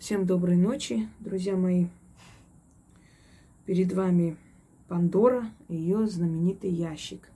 [0.00, 1.88] Всем доброй ночи, друзья мои.
[3.66, 4.38] Перед вами
[4.88, 7.30] Пандора и ее знаменитый ящик.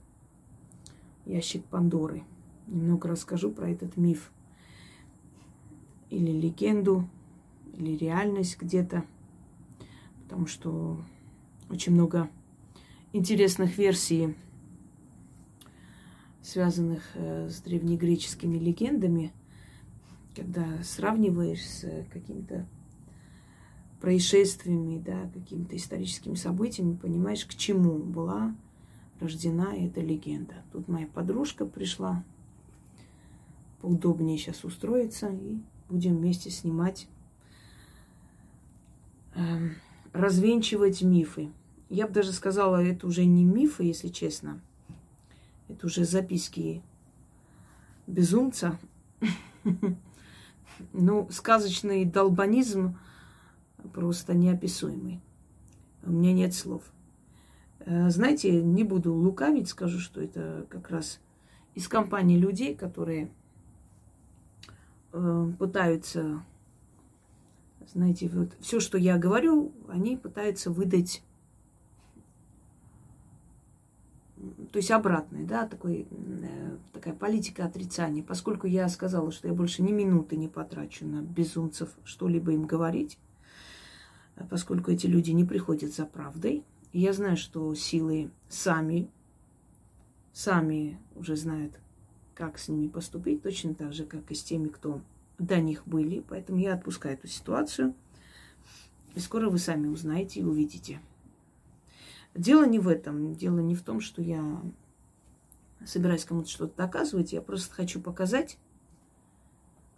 [1.27, 2.23] Ящик Пандоры.
[2.65, 4.31] Немного расскажу про этот миф.
[6.09, 7.07] Или легенду,
[7.77, 9.05] или реальность где-то.
[10.23, 10.99] Потому что
[11.69, 12.31] очень много
[13.13, 14.35] интересных версий,
[16.41, 19.31] связанных э, с древнегреческими легендами–
[20.35, 22.67] когда сравниваешь с какими-то
[24.01, 28.55] происшествиями, да, какими-то историческими событиями, понимаешь, к чему была
[29.19, 30.55] рождена эта легенда.
[30.71, 32.23] Тут моя подружка пришла,
[33.81, 35.57] поудобнее сейчас устроиться, и
[35.89, 37.07] будем вместе снимать,
[39.35, 39.69] э,
[40.11, 41.49] развенчивать мифы.
[41.89, 44.61] Я бы даже сказала, это уже не мифы, если честно.
[45.69, 46.83] Это уже записки
[48.05, 48.77] безумца.
[50.93, 52.97] Ну, сказочный долбанизм
[53.93, 55.21] просто неописуемый.
[56.03, 56.83] У меня нет слов.
[57.79, 61.19] Э, знаете, не буду лукавить, скажу, что это как раз
[61.75, 63.29] из компании людей, которые
[65.13, 66.43] э, пытаются,
[67.93, 71.21] знаете, вот все, что я говорю, они пытаются выдать
[74.71, 78.23] то есть обратный, да, такой, э, такая политика отрицания.
[78.23, 83.17] Поскольку я сказала, что я больше ни минуты не потрачу на безумцев что-либо им говорить,
[84.35, 86.63] э, поскольку эти люди не приходят за правдой,
[86.93, 89.09] я знаю, что силы сами,
[90.31, 91.79] сами уже знают,
[92.33, 95.01] как с ними поступить, точно так же, как и с теми, кто
[95.37, 96.23] до них были.
[96.27, 97.93] Поэтому я отпускаю эту ситуацию.
[99.15, 100.99] И скоро вы сами узнаете и увидите.
[102.35, 103.33] Дело не в этом.
[103.33, 104.61] Дело не в том, что я
[105.85, 107.33] собираюсь кому-то что-то доказывать.
[107.33, 108.57] Я просто хочу показать,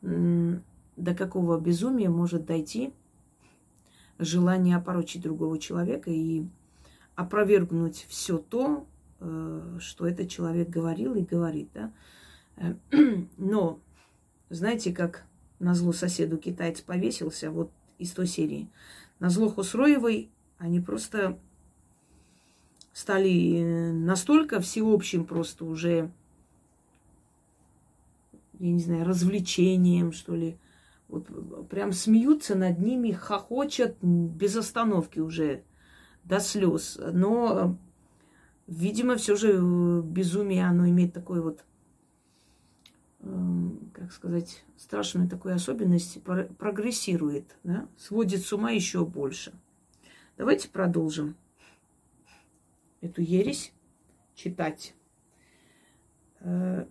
[0.02, 2.93] до какого безумия может дойти
[4.19, 6.45] желание опорочить другого человека и
[7.15, 8.87] опровергнуть все то,
[9.19, 11.69] э, что этот человек говорил и говорит.
[11.73, 11.92] Да?
[12.58, 12.75] Э,
[13.37, 13.80] но,
[14.49, 15.25] знаете, как
[15.59, 18.69] на зло соседу китаец повесился, вот из той серии.
[19.19, 21.39] На зло Хусроевой они просто
[22.97, 26.09] стали э, настолько всеобщим просто уже,
[28.58, 30.58] я не знаю, развлечением, что ли.
[31.07, 31.27] Вот
[31.69, 35.61] прям смеются над ними, хохочут без остановки уже
[36.23, 36.99] до слез.
[37.13, 37.77] Но,
[38.65, 41.65] видимо, все же э, безумие, оно имеет такой вот,
[43.19, 47.87] эм, как сказать, страшную такую особенность, прогрессирует, да?
[47.95, 49.53] сводит с ума еще больше.
[50.36, 51.36] Давайте продолжим
[53.02, 53.73] эту ересь
[54.35, 54.93] читать.
[56.39, 56.85] Э,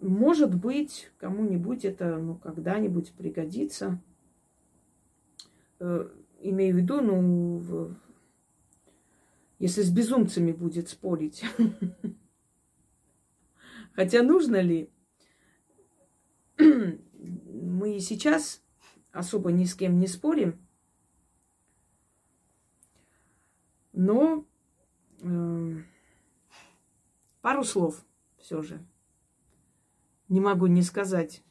[0.00, 4.02] может быть, кому-нибудь это ну, когда-нибудь пригодится.
[5.78, 6.08] Э,
[6.40, 7.94] имею в виду, ну,
[9.58, 11.44] если с безумцами будет спорить.
[13.94, 14.90] Хотя нужно ли?
[16.58, 18.62] Мы и сейчас
[19.12, 20.66] особо ни с кем не спорим.
[23.92, 24.46] Но
[27.40, 28.04] пару слов
[28.38, 28.84] все же.
[30.28, 31.42] Не могу не сказать.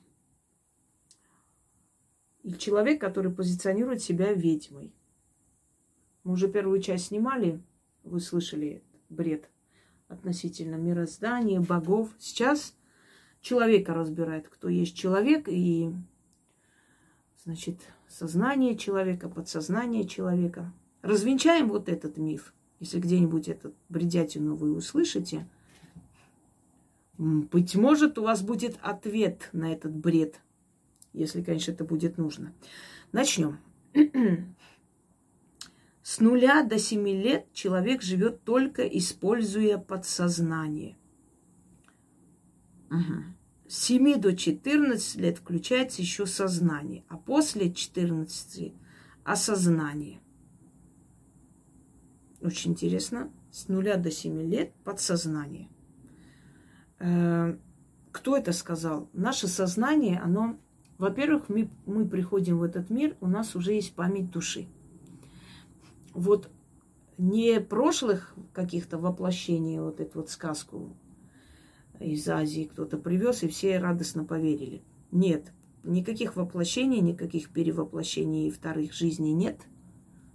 [2.43, 4.93] И человек, который позиционирует себя ведьмой.
[6.23, 7.61] Мы уже первую часть снимали,
[8.03, 9.49] вы слышали бред
[10.07, 12.09] относительно мироздания, богов.
[12.17, 12.75] Сейчас
[13.41, 15.93] человека разбирает, кто есть человек, и,
[17.43, 20.73] значит, сознание человека, подсознание человека.
[21.01, 25.47] Развенчаем вот этот миф– если где-нибудь этот бредятину вы услышите,
[27.17, 30.41] быть может, у вас будет ответ на этот бред,
[31.13, 32.53] если, конечно, это будет нужно.
[33.11, 33.59] Начнем.
[36.01, 40.97] С нуля до семи лет человек живет только используя подсознание.
[42.89, 43.67] Угу.
[43.67, 48.73] С 7 до 14 лет включается еще сознание, а после 14
[49.23, 50.19] осознание.
[52.41, 53.31] Очень интересно.
[53.51, 55.67] С нуля до семи лет подсознание.
[56.99, 57.55] Э,
[58.11, 59.09] кто это сказал?
[59.13, 60.57] Наше сознание, оно,
[60.97, 64.67] во-первых, мы, мы приходим в этот мир, у нас уже есть память души.
[66.13, 66.49] Вот
[67.17, 70.95] не прошлых каких-то воплощений, вот эту вот сказку
[71.99, 74.81] из Азии кто-то привез, и все радостно поверили.
[75.11, 75.51] Нет,
[75.83, 79.59] никаких воплощений, никаких перевоплощений и вторых жизней нет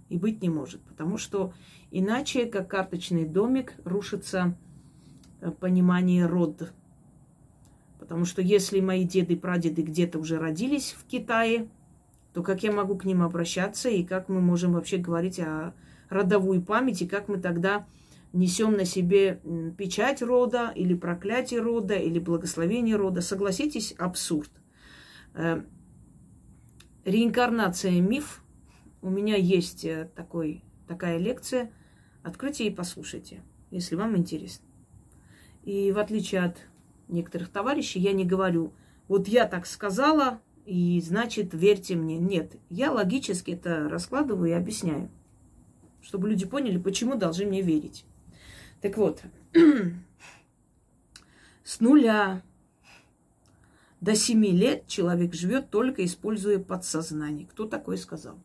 [0.09, 1.53] и быть не может, потому что
[1.91, 4.57] Иначе, как карточный домик, рушится
[5.39, 6.73] э, понимание род.
[7.99, 11.69] Потому что если мои деды и прадеды где-то уже родились в Китае,
[12.33, 15.73] то как я могу к ним обращаться и как мы можем вообще говорить о
[16.09, 17.87] родовой памяти, как мы тогда
[18.33, 19.39] несем на себе
[19.77, 23.21] печать рода или проклятие рода или благословение рода.
[23.21, 24.51] Согласитесь, абсурд.
[25.33, 25.61] Э,
[27.05, 28.43] реинкарнация миф.
[29.07, 31.71] У меня есть э, такой, такая лекция.
[32.23, 34.65] Откройте и послушайте, если вам интересно.
[35.63, 36.57] И в отличие от
[37.07, 38.73] некоторых товарищей, я не говорю,
[39.07, 42.17] вот я так сказала, и значит, верьте мне.
[42.17, 45.09] Нет, я логически это раскладываю и объясняю,
[46.01, 48.03] чтобы люди поняли, почему должны мне верить.
[48.81, 49.23] Так вот,
[51.63, 52.41] с нуля
[54.01, 57.47] до семи лет человек живет только используя подсознание.
[57.47, 58.37] Кто такое сказал?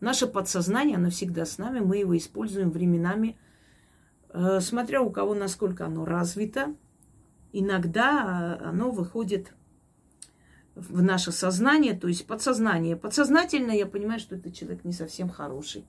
[0.00, 3.36] Наше подсознание, оно всегда с нами, мы его используем временами,
[4.30, 6.74] э, смотря у кого насколько оно развито.
[7.52, 9.52] Иногда э, оно выходит
[10.74, 12.96] в наше сознание, то есть подсознание.
[12.96, 15.84] Подсознательно я понимаю, что этот человек не совсем хороший.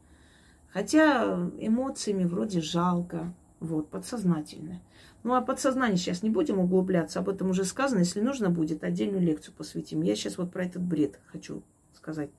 [0.74, 4.82] Хотя эмоциями вроде жалко, вот, подсознательное.
[5.24, 8.00] Ну, а подсознание сейчас не будем углубляться, об этом уже сказано.
[8.00, 10.02] Если нужно будет, отдельную лекцию посвятим.
[10.02, 11.62] Я сейчас вот про этот бред хочу
[11.94, 12.32] сказать.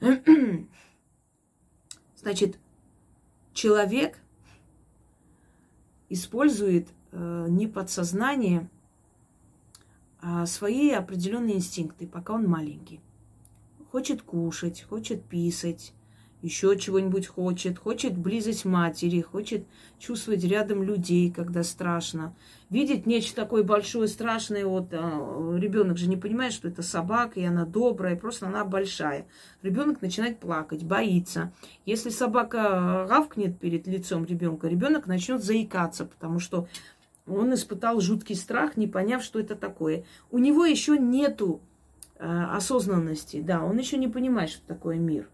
[2.16, 2.58] Значит,
[3.52, 4.18] человек
[6.08, 8.68] использует э, не подсознание,
[10.20, 13.00] а свои определенные инстинкты, пока он маленький.
[13.90, 15.92] Хочет кушать, хочет писать,
[16.42, 19.66] еще чего-нибудь хочет, хочет близость матери, хочет
[19.98, 22.34] чувствовать рядом людей, когда страшно.
[22.70, 27.44] Видеть нечто такое большое, страшное, вот а, ребенок же не понимает, что это собака, и
[27.44, 29.26] она добрая, просто она большая.
[29.62, 31.52] Ребенок начинает плакать, боится.
[31.86, 36.68] Если собака гавкнет перед лицом ребенка, ребенок начнет заикаться, потому что
[37.26, 40.04] он испытал жуткий страх, не поняв, что это такое.
[40.30, 41.60] У него еще нету
[42.16, 45.28] э, осознанности, да, он еще не понимает, что такое мир.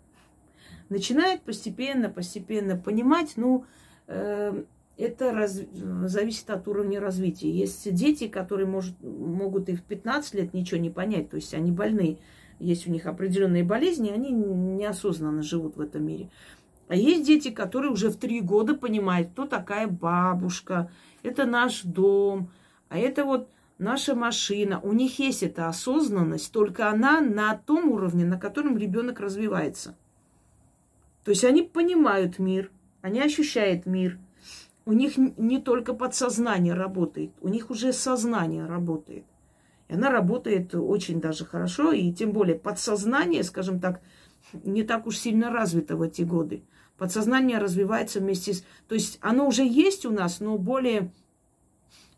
[0.88, 3.64] Начинает постепенно, постепенно понимать, ну,
[4.06, 4.64] э,
[4.96, 5.60] это раз,
[6.04, 7.50] зависит от уровня развития.
[7.50, 11.72] Есть дети, которые может, могут и в 15 лет ничего не понять, то есть они
[11.72, 12.18] больны,
[12.60, 16.30] есть у них определенные болезни, они неосознанно живут в этом мире.
[16.88, 20.90] А есть дети, которые уже в три года понимают, кто такая бабушка,
[21.22, 22.50] это наш дом,
[22.88, 23.48] а это вот
[23.78, 24.80] наша машина.
[24.80, 29.96] У них есть эта осознанность, только она на том уровне, на котором ребенок развивается.
[31.24, 34.18] То есть они понимают мир, они ощущают мир.
[34.86, 39.24] У них не только подсознание работает, у них уже сознание работает.
[39.88, 44.02] И она работает очень даже хорошо, и тем более подсознание, скажем так,
[44.52, 46.62] не так уж сильно развито в эти годы.
[46.98, 48.64] Подсознание развивается вместе с...
[48.86, 51.10] То есть оно уже есть у нас, но более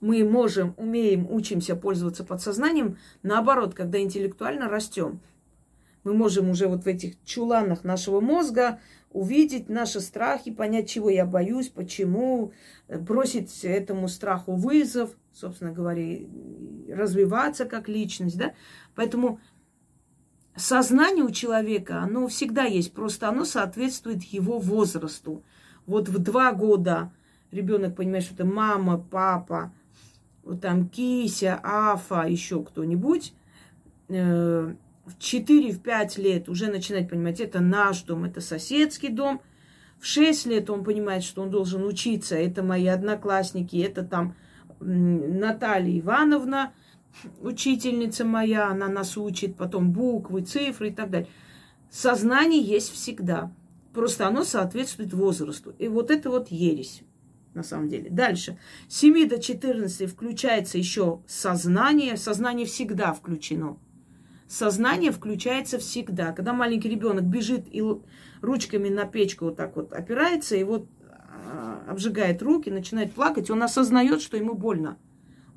[0.01, 2.99] мы можем, умеем, учимся пользоваться подсознанием.
[3.23, 5.21] Наоборот, когда интеллектуально растем,
[6.07, 8.79] мы можем уже вот в этих чуланах нашего мозга
[9.11, 12.53] увидеть наши страхи, понять, чего я боюсь, почему,
[12.89, 16.21] бросить этому страху вызов, собственно говоря,
[16.89, 18.55] развиваться как личность, да.
[18.95, 19.41] Поэтому
[20.55, 25.43] сознание у человека, оно всегда есть, просто оно соответствует его возрасту.
[25.87, 27.13] Вот в два года
[27.51, 29.73] ребенок понимает, что это мама, папа,
[30.45, 33.35] вот там кися, афа, еще кто-нибудь,
[34.09, 34.75] э,
[35.07, 39.41] в 4-5 лет уже начинает понимать, это наш дом, это соседский дом.
[39.99, 44.35] В 6 лет он понимает, что он должен учиться, это мои одноклассники, это там
[44.81, 46.73] Наталья Ивановна,
[47.41, 51.29] учительница моя, она нас учит, потом буквы, цифры и так далее.
[51.91, 53.51] Сознание есть всегда.
[53.95, 55.75] Просто оно соответствует возрасту.
[55.79, 57.01] И вот это вот ересь,
[57.55, 58.11] на самом деле.
[58.11, 58.59] Дальше.
[58.89, 62.19] С 7 до 14 включается еще сознание.
[62.19, 63.79] Сознание всегда включено.
[64.49, 66.33] Сознание включается всегда.
[66.33, 67.83] Когда маленький ребенок бежит и
[68.41, 73.63] ручками на печку вот так вот опирается, и вот а, обжигает руки, начинает плакать, он
[73.63, 74.99] осознает, что ему больно.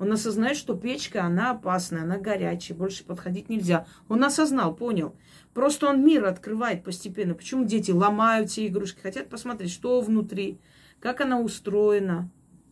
[0.00, 3.86] Он осознает, что печка, она опасная, она горячая, больше подходить нельзя.
[4.08, 5.14] Он осознал, понял.
[5.52, 7.34] Просто он мир открывает постепенно.
[7.34, 10.58] Почему дети ломают все игрушки, хотят посмотреть, что внутри,
[11.00, 12.30] как она устроена.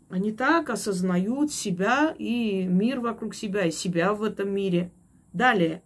[0.08, 4.90] Они так осознают себя и мир вокруг себя, и себя в этом мире.
[5.34, 5.82] Далее.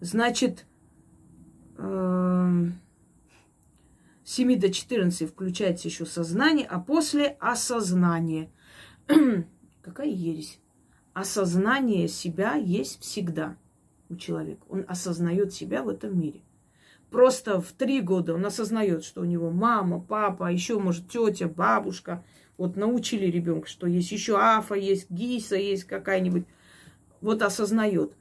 [0.00, 0.66] Значит,
[1.76, 2.80] 7 эм,
[4.60, 8.50] до 14 включается еще сознание, а после осознание.
[9.82, 10.58] Какая ересь?
[11.14, 13.56] Осознание себя есть всегда
[14.08, 14.64] у человека.
[14.68, 16.42] Он осознает себя в этом мире.
[17.10, 22.24] Просто в три года он осознает, что у него мама, папа, еще, может, тетя, бабушка.
[22.58, 26.44] Вот научили ребенка, что есть еще афа, есть гиса, есть какая-нибудь.
[27.20, 28.12] Вот осознает.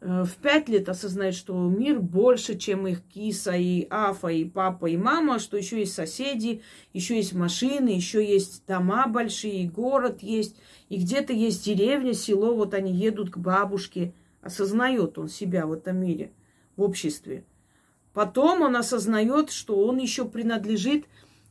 [0.00, 4.86] Э, в пять лет осознают, что мир больше, чем их киса и афа, и папа,
[4.86, 10.22] и мама, что еще есть соседи, еще есть машины, еще есть дома большие, и город
[10.22, 10.56] есть,
[10.88, 14.12] и где-то есть деревня, село, вот они едут к бабушке.
[14.42, 16.32] Осознает он себя в этом мире,
[16.76, 17.44] в обществе.
[18.12, 21.04] Потом он осознает, что он еще принадлежит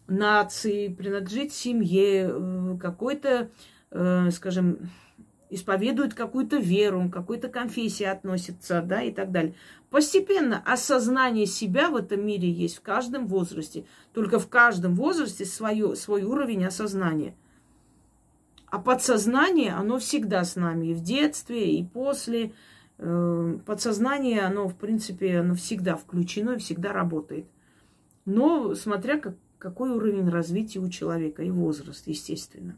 [0.08, 3.50] нации, принадлежит семье, э, какой-то,
[3.92, 4.90] э, скажем,
[5.50, 9.56] исповедует какую-то веру, какой-то конфессии относится, да, и так далее.
[9.90, 13.86] Постепенно осознание себя в этом мире есть в каждом возрасте.
[14.14, 17.36] Только в каждом возрасте свое, свой уровень осознания.
[18.68, 22.54] А подсознание, оно всегда с нами и в детстве, и после.
[23.00, 27.48] Э, подсознание, оно, в принципе, оно всегда включено и всегда работает.
[28.26, 32.78] Но смотря как, какой уровень развития у человека и возраст, естественно.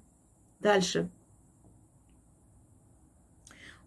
[0.61, 1.09] Дальше.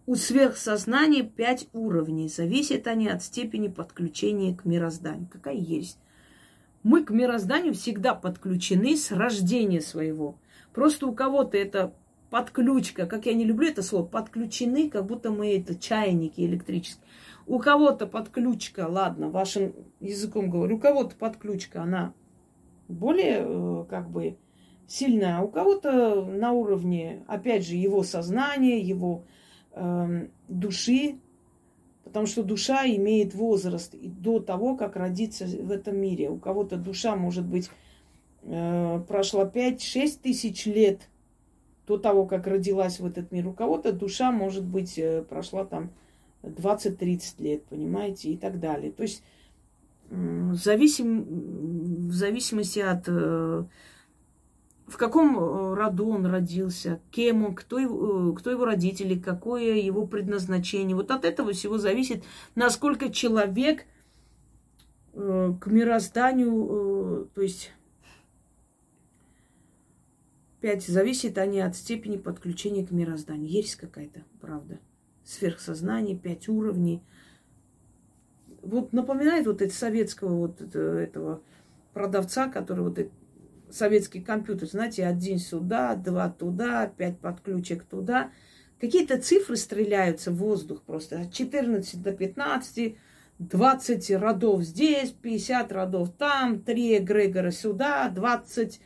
[0.07, 2.27] У сверхсознания пять уровней.
[2.27, 5.27] Зависят они от степени подключения к мирозданию.
[5.31, 5.97] Какая есть?
[6.83, 10.35] Мы к мирозданию всегда подключены с рождения своего.
[10.73, 11.95] Просто у кого-то это
[12.29, 17.07] подключка, как я не люблю это слово, подключены, как будто мы это чайники электрические.
[17.47, 22.13] У кого-то подключка, ладно, вашим языком говорю, у кого-то подключка, она
[22.87, 24.37] более э, как бы
[24.87, 29.25] сильная, а у кого-то на уровне, опять же, его сознания, его
[30.47, 31.17] души,
[32.03, 36.29] потому что душа имеет возраст и до того, как родиться в этом мире.
[36.29, 37.69] У кого-то душа, может быть,
[38.43, 41.09] э, прошла 5-6 тысяч лет
[41.87, 43.47] до того, как родилась в этот мир.
[43.47, 45.91] У кого-то душа, может быть, э, прошла там
[46.41, 48.91] 20-30 лет, понимаете, и так далее.
[48.91, 49.23] То есть
[50.09, 53.65] зависим, в зависимости от э,
[54.87, 59.75] в каком э, роду он родился, кем он, кто его, э, кто его родители, какое
[59.75, 60.95] его предназначение.
[60.95, 62.23] Вот от этого всего зависит,
[62.55, 63.85] насколько человек
[65.13, 67.71] к мирозданию, то есть
[70.59, 73.49] пять зависит они от степени подключения к мирозданию.
[73.49, 74.79] Есть какая-то, правда.
[75.23, 77.01] Сверхсознание, пять уровней–
[78.65, 81.41] вот напоминает вот это советского вот это, этого
[81.93, 82.99] продавца, который вот
[83.75, 88.31] советский компьютер, знаете, один сюда, два туда, пять подключек туда.
[88.79, 91.21] Какие-то цифры стреляются в воздух просто.
[91.21, 92.95] От 14 до 15,
[93.39, 98.79] 20 родов здесь, 50 родов там, 3 эгрегора сюда, 20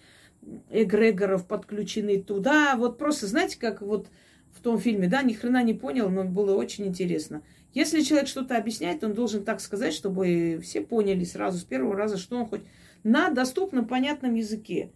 [0.70, 2.76] эгрегоров подключены туда.
[2.76, 4.08] Вот просто, знаете, как вот
[4.52, 7.42] в том фильме, да, ни хрена не понял, но было очень интересно–
[7.74, 12.18] если человек что-то объясняет, он должен так сказать, чтобы все поняли сразу с первого раза,
[12.18, 12.62] что он хоть
[13.04, 14.92] на доступном, понятном языке.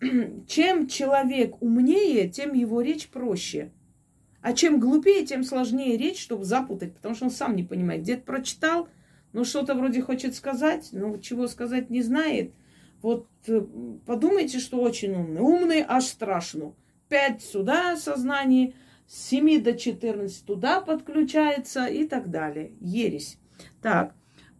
[0.48, 3.72] Чем человек умнее, тем его речь проще.
[4.42, 8.02] А чем глупее, тем сложнее речь, чтобы запутать, потому что он сам не понимает.
[8.02, 8.88] Где-то прочитал,
[9.32, 12.52] но что-то вроде хочет сказать, но чего сказать не знает.
[13.02, 13.60] Вот э,
[14.06, 15.40] подумайте, что очень умный.
[15.40, 16.74] Умный аж страшно.
[17.08, 18.74] Пять сюда сознание–
[19.06, 22.72] с 7 до 14 туда подключается и так далее.
[22.80, 23.38] Ересь.
[23.80, 24.14] Так,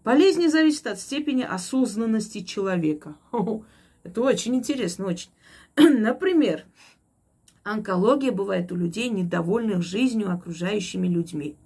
[0.06, 3.16] болезни зависят от степени осознанности человека.
[4.04, 5.30] Это очень интересно, очень.
[5.76, 6.64] Например,
[7.64, 11.56] онкология бывает у людей, недовольных жизнью окружающими людьми.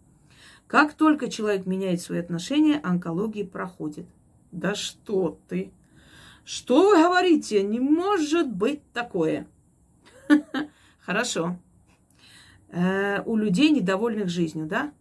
[0.66, 4.06] Как только человек меняет свои отношения, онкология проходит.
[4.52, 5.70] Да что ты?
[6.42, 7.62] Что вы говорите?
[7.62, 9.46] Не может быть такое.
[11.00, 11.58] Хорошо
[12.70, 14.94] э, у людей, недовольных жизнью, да?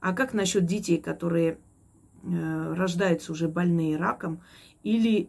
[0.00, 1.58] А как насчет детей, которые
[2.22, 4.42] рождаются уже больные раком
[4.82, 5.28] или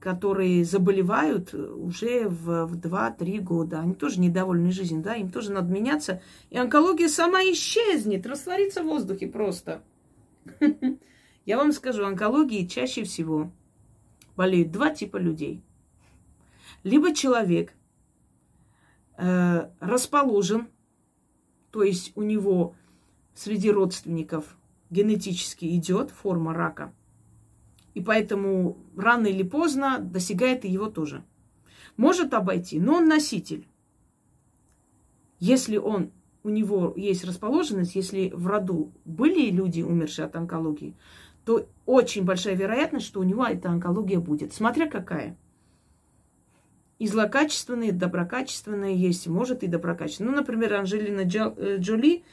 [0.00, 3.80] которые заболевают уже в, в 2-3 года.
[3.80, 6.22] Они тоже недовольны жизнью, да, им тоже надо меняться.
[6.50, 9.82] И онкология сама исчезнет, растворится в воздухе просто.
[11.44, 13.50] Я вам скажу, онкологии чаще всего
[14.36, 15.62] болеют два типа людей.
[16.84, 17.72] Либо человек,
[19.18, 20.68] Э, расположен,
[21.70, 22.74] то есть у него
[23.34, 24.58] среди родственников
[24.90, 26.92] генетически идет форма рака,
[27.94, 31.24] и поэтому рано или поздно достигает и его тоже.
[31.96, 33.66] Может обойти, но он носитель.
[35.38, 36.12] Если он,
[36.42, 40.94] у него есть расположенность, если в роду были люди, умершие от онкологии,
[41.44, 44.52] то очень большая вероятность, что у него эта онкология будет.
[44.52, 45.38] Смотря какая–
[46.98, 50.30] и злокачественные, и доброкачественные есть, может и доброкачественные.
[50.30, 52.24] Ну, например, Анжелина э, Джоли,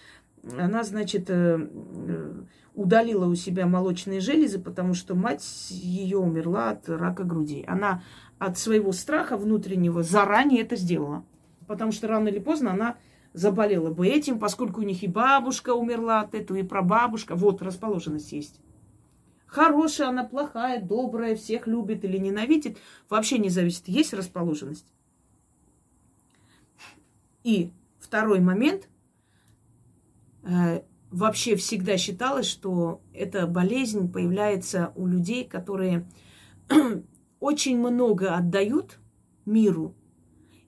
[0.44, 1.58] она, значит, э,
[2.08, 2.34] э,
[2.76, 7.64] удалила у себя молочные железы, потому что мать ее умерла от рака груди.
[7.68, 8.04] Она
[8.40, 11.24] от своего страха внутреннего заранее это сделала.
[11.68, 12.98] Потому что рано или поздно она
[13.32, 17.36] заболела бы этим, поскольку у них и бабушка умерла от этого, и прабабушка.
[17.36, 18.60] Вот расположенность есть.
[19.46, 23.88] Хорошая она, плохая, добрая, всех любит или ненавидит, вообще не зависит.
[23.88, 24.92] Есть расположенность.
[27.44, 28.90] И второй момент.
[30.44, 36.08] Э, вообще всегда считалось, что эта болезнь появляется у людей, которые
[37.40, 39.00] очень много отдают
[39.46, 39.96] миру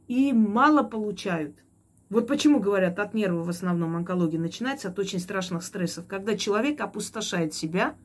[0.08, 1.63] и мало получают.
[2.10, 6.05] Вот почему говорят, от нервов в основном онкология начинается, от очень страшных стрессов.
[6.08, 7.96] Когда человек опустошает себя,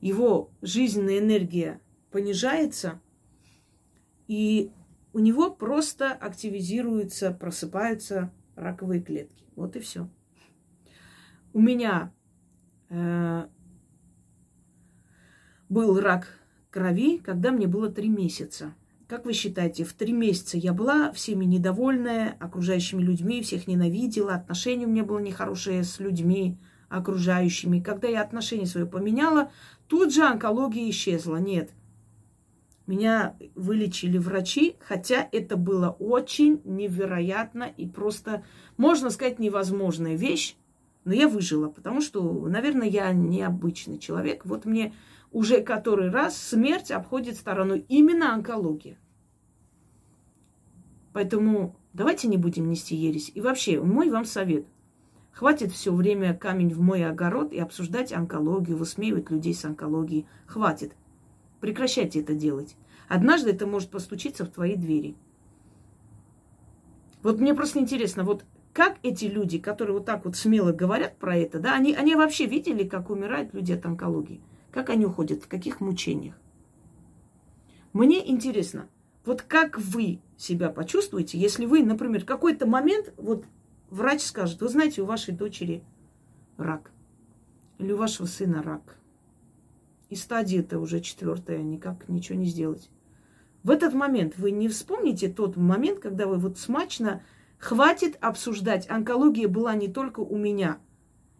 [0.00, 3.00] его жизненная энергия понижается,
[4.26, 4.72] и
[5.12, 9.44] у него просто активизируются, просыпаются раковые клетки.
[9.54, 10.08] Вот и все.
[11.56, 12.12] У меня
[12.90, 13.46] э,
[15.70, 16.38] был рак
[16.70, 18.74] крови, когда мне было три месяца.
[19.08, 24.84] Как вы считаете, в три месяца я была всеми недовольная, окружающими людьми, всех ненавидела, отношения
[24.84, 26.58] у меня было нехорошие с людьми
[26.90, 27.80] окружающими.
[27.80, 29.50] Когда я отношения свои поменяла,
[29.86, 31.36] тут же онкология исчезла.
[31.36, 31.70] Нет.
[32.86, 38.44] Меня вылечили врачи, хотя это было очень невероятно и просто,
[38.76, 40.54] можно сказать, невозможная вещь.
[41.06, 44.44] Но я выжила, потому что, наверное, я необычный человек.
[44.44, 44.92] Вот мне
[45.30, 48.98] уже который раз смерть обходит стороной именно онкология.
[51.12, 53.30] Поэтому давайте не будем нести ересь.
[53.32, 54.66] И вообще, мой вам совет.
[55.30, 60.26] Хватит все время камень в мой огород и обсуждать онкологию, высмеивать людей с онкологией.
[60.46, 60.96] Хватит.
[61.60, 62.74] Прекращайте это делать.
[63.06, 65.14] Однажды это может постучиться в твои двери.
[67.22, 68.44] Вот мне просто интересно, вот
[68.76, 72.44] как эти люди, которые вот так вот смело говорят про это, да, они, они вообще
[72.44, 74.42] видели, как умирают люди от онкологии?
[74.70, 76.34] Как они уходят, в каких мучениях?
[77.94, 78.86] Мне интересно,
[79.24, 83.46] вот как вы себя почувствуете, если вы, например, какой-то момент, вот
[83.88, 85.82] врач скажет, вы знаете, у вашей дочери
[86.58, 86.90] рак,
[87.78, 88.98] или у вашего сына рак,
[90.10, 92.90] и стадия это уже четвертая, никак ничего не сделать.
[93.62, 97.22] В этот момент вы не вспомните тот момент, когда вы вот смачно
[97.58, 98.88] хватит обсуждать.
[98.88, 100.78] Онкология была не только у меня.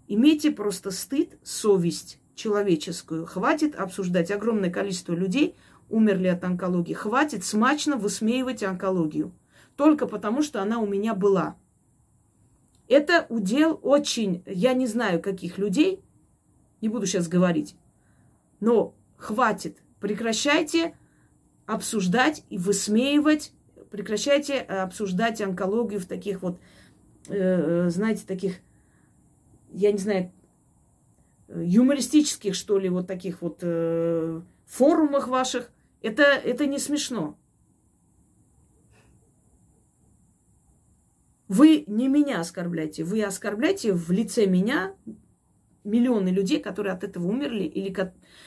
[0.09, 3.27] Имейте просто стыд, совесть человеческую.
[3.27, 4.31] Хватит обсуждать.
[4.31, 5.57] Огромное количество людей
[5.89, 6.95] умерли от онкологии.
[6.95, 9.33] Хватит смачно высмеивать онкологию.
[9.77, 11.57] Только потому, что она у меня была.
[12.89, 16.01] Это удел очень, я не знаю, каких людей,
[16.81, 17.75] не буду сейчас говорить,
[18.61, 20.97] но хватит, прекращайте
[21.67, 23.53] обсуждать и высмеивать,
[23.91, 26.59] прекращайте обсуждать онкологию в таких вот,
[27.29, 28.61] э, знаете, таких,
[29.73, 30.33] я не знаю,
[31.49, 35.71] юмористических, что ли, вот таких вот э, форумах ваших.
[36.03, 37.39] Это, это не смешно.
[41.49, 44.95] Вы не меня оскорбляете, вы оскорбляете в лице меня
[45.85, 47.95] миллионы людей, которые от этого умерли или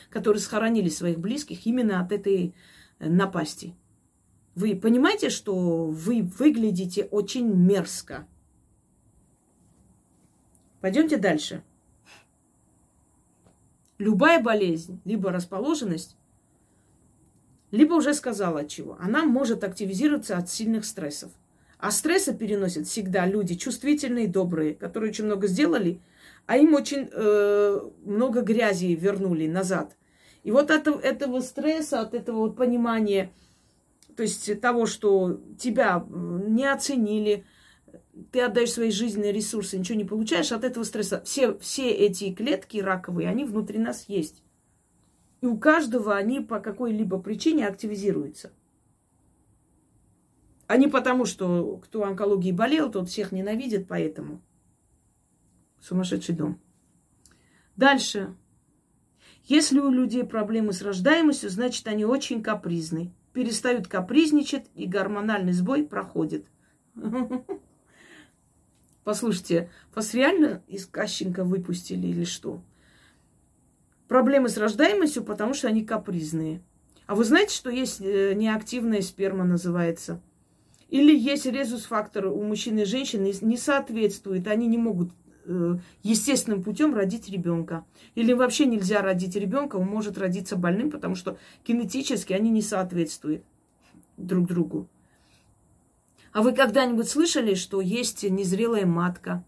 [0.09, 2.53] которые схоронили своих близких именно от этой
[2.99, 3.75] э, напасти.
[4.55, 8.27] Вы понимаете, что вы выглядите очень мерзко.
[10.81, 11.63] Пойдемте дальше.
[13.97, 16.15] Любая болезнь, либо расположенность,
[17.71, 18.97] либо уже сказала чего.
[18.99, 21.31] Она может активизироваться от сильных стрессов.
[21.77, 26.01] А стрессы переносят всегда люди чувствительные, добрые, которые очень много сделали,
[26.45, 29.95] а им очень э, много грязи вернули назад.
[30.43, 33.31] И вот от этого стресса, от этого вот понимания,
[34.19, 37.45] то есть того, что тебя не оценили,
[38.33, 41.21] ты отдаешь свои жизненные ресурсы, ничего не получаешь от этого стресса.
[41.23, 44.43] Все, все эти клетки раковые, они внутри нас есть.
[45.39, 48.51] И у каждого они по какой-либо причине активизируются.
[50.67, 54.41] А не потому, что кто онкологией болел, тот всех ненавидит, поэтому.
[55.79, 56.59] Сумасшедший дом.
[57.77, 58.35] Дальше.
[59.45, 63.13] Если у людей проблемы с рождаемостью, значит, они очень капризны.
[63.33, 66.45] Перестают капризничать, и гормональный сбой проходит.
[69.03, 72.61] Послушайте, вас реально из Кащенко выпустили или что?
[74.07, 76.61] Проблемы с рождаемостью, потому что они капризные.
[77.05, 80.21] А вы знаете, что есть э, неактивная сперма называется?
[80.89, 85.11] Или есть резус-фактор у мужчин и женщин не соответствует, они не могут
[86.03, 87.85] естественным путем родить ребенка.
[88.15, 93.43] Или вообще нельзя родить ребенка, он может родиться больным, потому что генетически они не соответствуют
[94.17, 94.87] друг другу.
[96.31, 99.43] А вы когда-нибудь слышали, что есть незрелая матка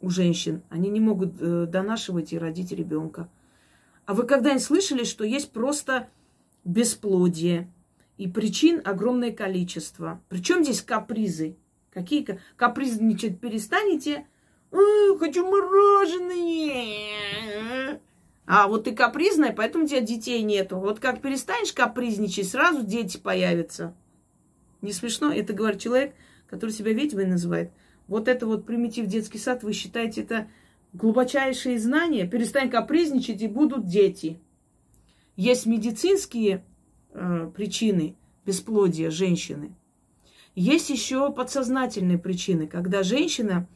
[0.00, 0.62] у женщин?
[0.68, 3.28] Они не могут э, донашивать и родить ребенка.
[4.04, 6.08] А вы когда-нибудь слышали, что есть просто
[6.64, 7.72] бесплодие?
[8.18, 10.20] И причин огромное количество.
[10.28, 11.56] Причем здесь капризы?
[11.90, 14.26] Какие капризничать перестанете?
[14.72, 17.10] «Ой, хочу мороженое.
[18.46, 20.76] А вот ты капризная, поэтому у тебя детей нету.
[20.78, 23.94] Вот как перестанешь капризничать, сразу дети появятся.
[24.82, 25.32] Не смешно?
[25.32, 26.14] Это говорит человек,
[26.48, 27.70] который себя ведьмой называет.
[28.08, 30.48] Вот это вот примитив детский сад, вы считаете это
[30.92, 32.26] глубочайшие знания?
[32.26, 34.40] Перестань капризничать, и будут дети.
[35.36, 36.64] Есть медицинские
[37.12, 39.76] э, причины бесплодия женщины.
[40.56, 43.68] Есть еще подсознательные причины, когда женщина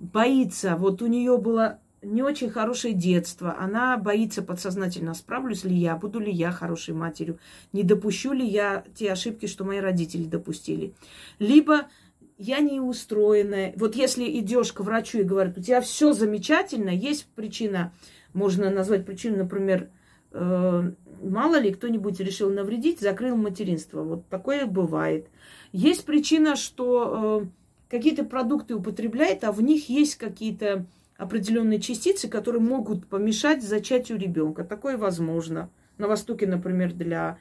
[0.00, 5.96] боится, вот у нее было не очень хорошее детство, она боится подсознательно, справлюсь ли я,
[5.96, 7.38] буду ли я хорошей матерью,
[7.72, 10.94] не допущу ли я те ошибки, что мои родители допустили.
[11.38, 11.88] Либо
[12.36, 13.74] я не устроенная.
[13.76, 17.92] Вот если идешь к врачу и говорят, у тебя все замечательно, есть причина,
[18.32, 19.88] можно назвать причину, например,
[20.30, 24.04] э, мало ли кто-нибудь решил навредить, закрыл материнство.
[24.04, 25.26] Вот такое бывает.
[25.72, 27.46] Есть причина, что э,
[27.88, 34.64] какие-то продукты употребляет, а в них есть какие-то определенные частицы, которые могут помешать зачатию ребенка.
[34.64, 35.68] Такое возможно.
[35.98, 37.38] На Востоке, например, для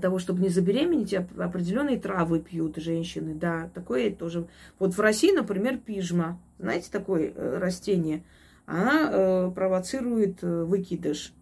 [0.00, 3.34] того, чтобы не забеременеть, определенные травы пьют женщины.
[3.34, 4.46] Да, такое тоже.
[4.78, 6.40] Вот в России, например, пижма.
[6.58, 8.22] Знаете, такое э, растение.
[8.64, 11.34] Она э, провоцирует э, выкидыш.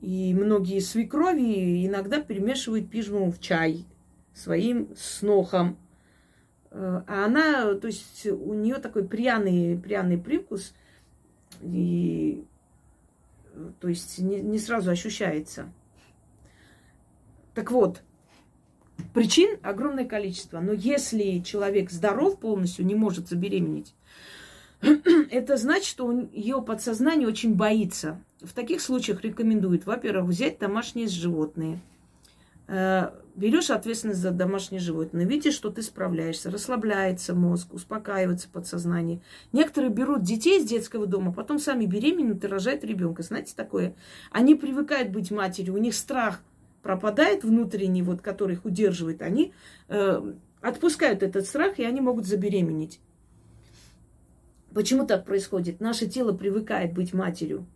[0.00, 3.84] И многие свекрови иногда перемешивают пижму в чай
[4.34, 5.76] своим снохом.
[6.70, 10.74] Э, а она, то есть у нее такой пряный, пряный привкус,
[11.60, 12.44] и
[13.80, 15.72] то есть не, не сразу ощущается.
[17.54, 18.02] Так вот,
[19.12, 20.60] причин огромное количество.
[20.60, 23.94] Но если человек здоров полностью, не может забеременеть,
[24.80, 28.22] это значит, что ее подсознание очень боится.
[28.40, 31.80] В таких случаях рекомендуют, во-первых, взять домашние животные.
[32.72, 39.22] Э, берешь ответственность за домашнее животное, видишь, что ты справляешься, расслабляется мозг, успокаивается подсознание.
[39.50, 43.24] Некоторые берут детей из детского дома, потом сами беременеют и рожают ребенка.
[43.24, 43.96] Знаете такое?
[44.30, 46.42] Они привыкают быть матерью, у них страх
[46.82, 49.20] пропадает внутренний, вот, который их удерживает.
[49.20, 49.52] Они
[49.88, 53.00] э, отпускают этот страх, и они могут забеременеть.
[54.72, 55.80] Почему так происходит?
[55.80, 57.66] Наше тело привыкает быть матерью,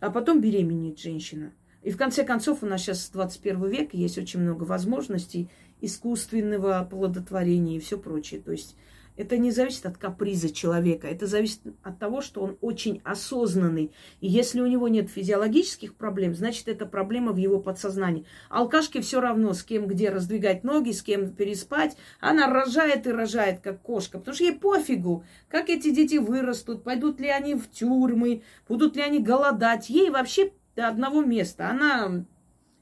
[0.00, 1.52] а потом беременеет женщина.
[1.88, 5.48] И в конце концов у нас сейчас 21 век, есть очень много возможностей
[5.80, 8.42] искусственного плодотворения и все прочее.
[8.42, 8.76] То есть
[9.16, 13.90] это не зависит от каприза человека, это зависит от того, что он очень осознанный.
[14.20, 18.26] И если у него нет физиологических проблем, значит, это проблема в его подсознании.
[18.50, 21.96] Алкашке все равно, с кем где раздвигать ноги, с кем переспать.
[22.20, 27.18] Она рожает и рожает, как кошка, потому что ей пофигу, как эти дети вырастут, пойдут
[27.18, 29.88] ли они в тюрьмы, будут ли они голодать.
[29.88, 31.70] Ей вообще до одного места.
[31.70, 32.24] Она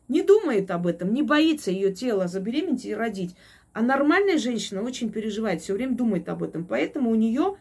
[0.09, 3.35] не думает об этом, не боится ее тело забеременеть и родить.
[3.72, 6.66] А нормальная женщина очень переживает, все время думает об этом.
[6.66, 7.56] Поэтому у нее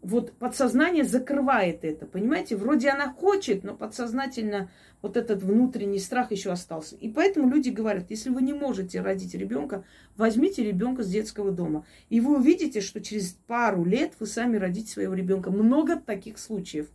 [0.00, 2.06] вот подсознание закрывает это.
[2.06, 4.70] Понимаете, вроде она хочет, но подсознательно
[5.02, 6.96] вот этот внутренний страх еще остался.
[6.96, 9.84] И поэтому люди говорят, если вы не можете родить ребенка,
[10.16, 11.84] возьмите ребенка с детского дома.
[12.08, 15.50] И вы увидите, что через пару лет вы сами родите своего ребенка.
[15.50, 16.88] Много таких случаев.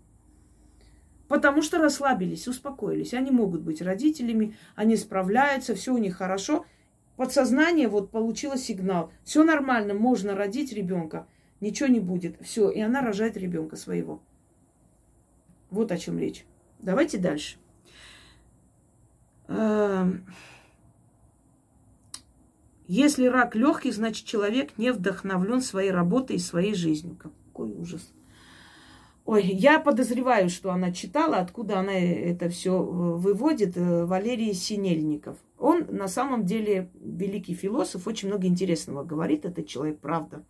[1.29, 3.13] Потому что расслабились, успокоились.
[3.13, 6.65] Они могут быть родителями, они справляются, все у них хорошо–
[7.19, 9.11] подсознание вот получило сигнал.
[9.25, 11.27] Все нормально, можно родить ребенка,
[11.59, 12.39] ничего не будет.
[12.41, 14.23] Все, и она рожает ребенка своего.
[15.69, 16.45] Вот о чем речь.
[16.79, 17.57] Давайте дальше.
[19.49, 20.33] Эм,
[22.87, 27.17] если рак легкий, значит человек не вдохновлен своей работой и своей жизнью.
[27.17, 28.13] Какой ужас.
[29.29, 33.77] Ой, я подозреваю, что она читала, откуда она это все э, выводит.
[33.77, 35.37] Э, Валерий Синельников.
[35.59, 40.43] Он на самом деле великий философ, очень много интересного говорит этот человек, правда.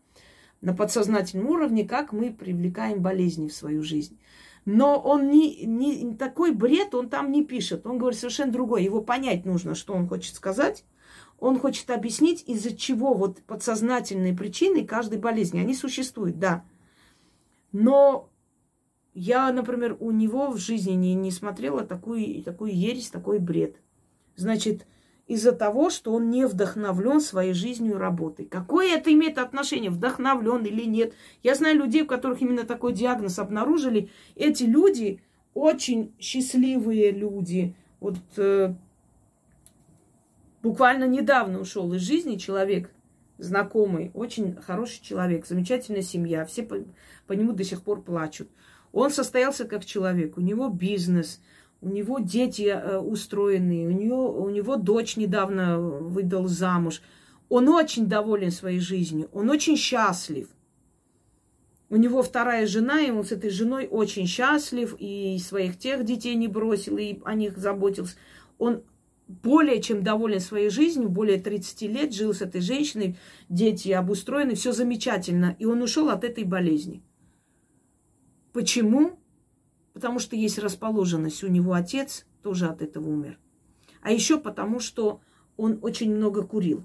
[0.61, 4.17] На подсознательном уровне, как мы привлекаем болезни в свою жизнь.
[4.63, 7.85] Но он не, не такой бред, он там не пишет.
[7.85, 8.81] Он говорит совершенно другое.
[8.81, 10.85] Его понять нужно, что он хочет сказать.
[11.37, 15.59] Он хочет объяснить, из-за чего вот подсознательные причины каждой болезни.
[15.59, 16.63] Они существуют, да.
[17.73, 18.28] Но
[19.13, 23.77] я, например, у него в жизни не, не смотрела такую, такую ересь, такой бред.
[24.35, 24.85] Значит,
[25.27, 28.45] из-за того, что он не вдохновлен своей жизнью и работой.
[28.45, 31.13] Какое это имеет отношение, вдохновлен или нет?
[31.43, 34.09] Я знаю людей, у которых именно такой диагноз обнаружили.
[34.35, 35.21] Эти люди
[35.53, 37.75] очень счастливые люди.
[37.99, 38.73] Вот э,
[40.63, 42.91] буквально недавно ушел из жизни человек,
[43.37, 46.43] знакомый, очень хороший человек, замечательная семья.
[46.45, 46.77] Все по,
[47.27, 48.49] по нему до сих пор плачут.
[48.91, 51.39] Он состоялся как человек, у него бизнес–
[51.81, 57.01] у него дети э, устроенные, у, нее, у него дочь недавно выдал замуж.
[57.47, 60.49] Он очень доволен своей жизнью, он очень счастлив.
[61.89, 66.35] У него вторая жена, и он с этой женой очень счастлив, и своих тех детей
[66.35, 68.15] не бросил, и о них заботился.
[68.59, 68.83] Он
[69.27, 74.71] более чем доволен своей жизнью, более 30 лет жил с этой женщиной, дети обустроены, все
[74.71, 75.55] замечательно.
[75.57, 77.01] И он ушел от этой болезни.
[78.53, 79.19] Почему?
[79.93, 81.43] Потому что есть расположенность.
[81.43, 83.39] У него отец тоже от этого умер.
[84.01, 85.21] А еще потому, что
[85.57, 86.83] он очень много курил.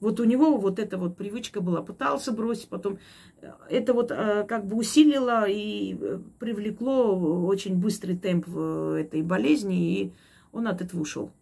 [0.00, 1.82] Вот у него вот эта вот привычка была.
[1.82, 2.98] Пытался бросить, потом
[3.42, 10.00] э, это вот э, как бы усилило и э, привлекло очень быстрый темп этой болезни,
[10.00, 10.12] и
[10.52, 11.32] он от этого ушел.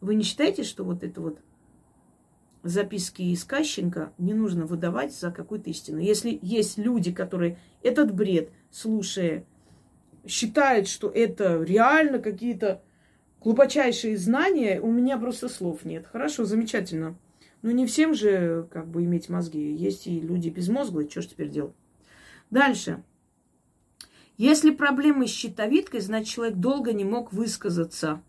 [0.00, 1.38] Вы не считаете, что вот это вот
[2.62, 5.98] записки из Кащенко не нужно выдавать за какую-то истину?
[5.98, 9.44] Если есть люди, которые этот бред, слушая,
[10.26, 12.82] считают, что это реально какие-то
[13.40, 16.06] глубочайшие знания, у меня просто слов нет.
[16.06, 17.16] Хорошо, замечательно.
[17.62, 19.74] Но не всем же как бы иметь мозги.
[19.74, 21.74] Есть и люди безмозглые, что ж теперь делать?
[22.50, 23.02] Дальше.
[24.36, 28.22] Если проблемы с щитовидкой, значит, человек долго не мог высказаться.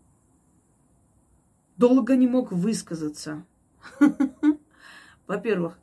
[1.76, 3.44] Долго не мог высказаться.
[5.26, 5.78] Во-первых,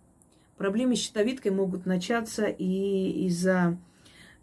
[0.58, 3.78] проблемы с щитовидкой могут начаться и из-за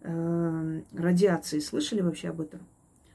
[0.02, 1.60] э, радиации.
[1.60, 2.60] Слышали вообще об этом?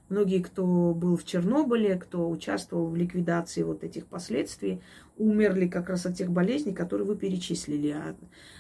[0.10, 4.82] Многие, кто был в Чернобыле, кто участвовал в ликвидации вот этих последствий,
[5.18, 7.92] умерли как раз от тех болезней, которые вы перечислили.
[7.92, 8.16] А,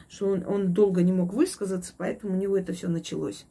[0.10, 3.46] что он, он долго не мог высказаться, поэтому у него это все началось.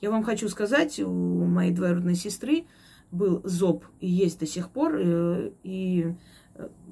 [0.00, 2.66] Я вам хочу сказать, у моей двоюродной сестры
[3.10, 6.14] был зоб и есть до сих пор, э, и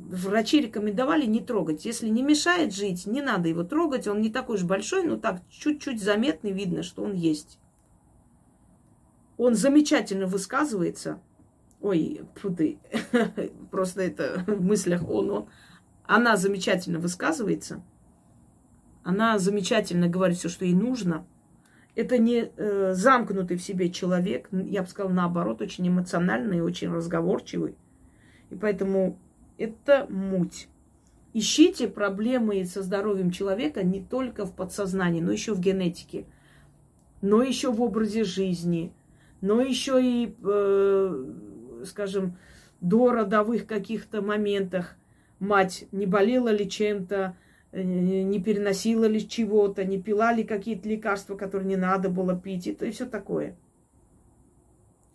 [0.09, 1.85] врачи рекомендовали не трогать.
[1.85, 4.07] Если не мешает жить, не надо его трогать.
[4.07, 7.59] Он не такой уж большой, но так чуть-чуть заметный, видно, что он есть.
[9.37, 11.21] Он замечательно высказывается.
[11.81, 12.79] Ой, фу ты,
[13.71, 15.49] просто это в мыслях он, он.
[16.05, 17.83] Она замечательно высказывается.
[19.05, 21.27] Она замечательно говорит все, что ей нужно.
[21.95, 27.77] Это не э, замкнутый в себе человек, я бы сказала, наоборот, очень эмоциональный, очень разговорчивый.
[28.51, 29.19] И поэтому
[29.59, 30.69] это муть.
[31.35, 36.25] Ищите проблемы со здоровьем человека не только в подсознании, но еще в генетике,
[37.21, 38.93] но еще в образе жизни,
[39.41, 41.35] но еще и, э,
[41.85, 42.39] скажем,
[42.81, 44.97] до родовых каких-то моментах
[45.39, 47.37] мать не болела ли чем-то,
[47.73, 52.67] э, не переносила ли чего-то, не пила ли какие-то лекарства, которые не надо было пить,
[52.67, 53.55] и то и все такое.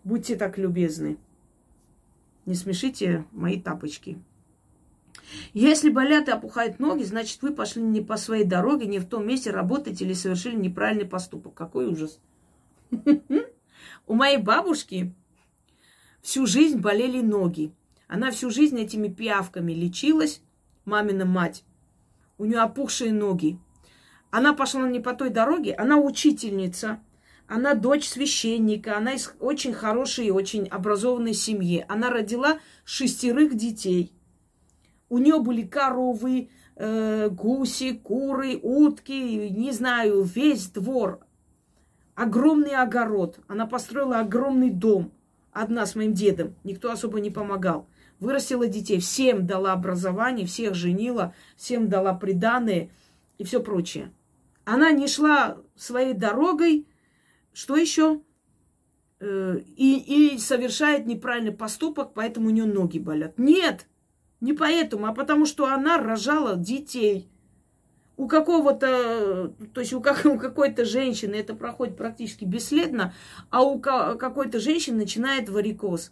[0.04, 1.18] Будьте так любезны.
[2.46, 4.20] Не смешите мои тапочки.
[5.54, 9.28] Если болят и опухают ноги, значит, вы пошли не по своей дороге, не в том
[9.28, 11.54] месте работаете или совершили неправильный поступок.
[11.54, 12.19] Какой ужас.
[14.08, 15.13] У моей бабушки
[16.21, 17.73] всю жизнь болели ноги.
[18.08, 20.41] Она всю жизнь этими пиявками лечилась,
[20.86, 21.63] мамина мать.
[22.38, 23.60] У нее опухшие ноги.
[24.30, 26.99] Она пошла не по той дороге, она учительница,
[27.47, 31.86] она дочь священника, она из очень хорошей и очень образованной семьи.
[31.88, 34.12] Она родила шестерых детей.
[35.13, 41.19] У нее были коровы, э, гуси, куры, утки, не знаю, весь двор
[42.15, 43.38] огромный огород.
[43.47, 45.12] Она построила огромный дом.
[45.52, 46.56] Одна с моим дедом.
[46.63, 47.88] Никто особо не помогал.
[48.19, 48.99] Вырастила детей.
[48.99, 52.89] Всем дала образование, всех женила, всем дала приданные
[53.38, 54.12] и все прочее.
[54.65, 56.88] Она не шла своей дорогой.
[57.54, 58.21] Что еще?
[59.19, 63.38] Э, и, и совершает неправильный поступок, поэтому у нее ноги болят.
[63.38, 63.86] Нет,
[64.44, 67.28] не поэтому, а потому что она рожала детей–
[68.16, 73.14] у какого-то, то есть у, как, у какой-то женщины это проходит практически бесследно,
[73.50, 76.12] а у какой-то женщины начинает варикоз.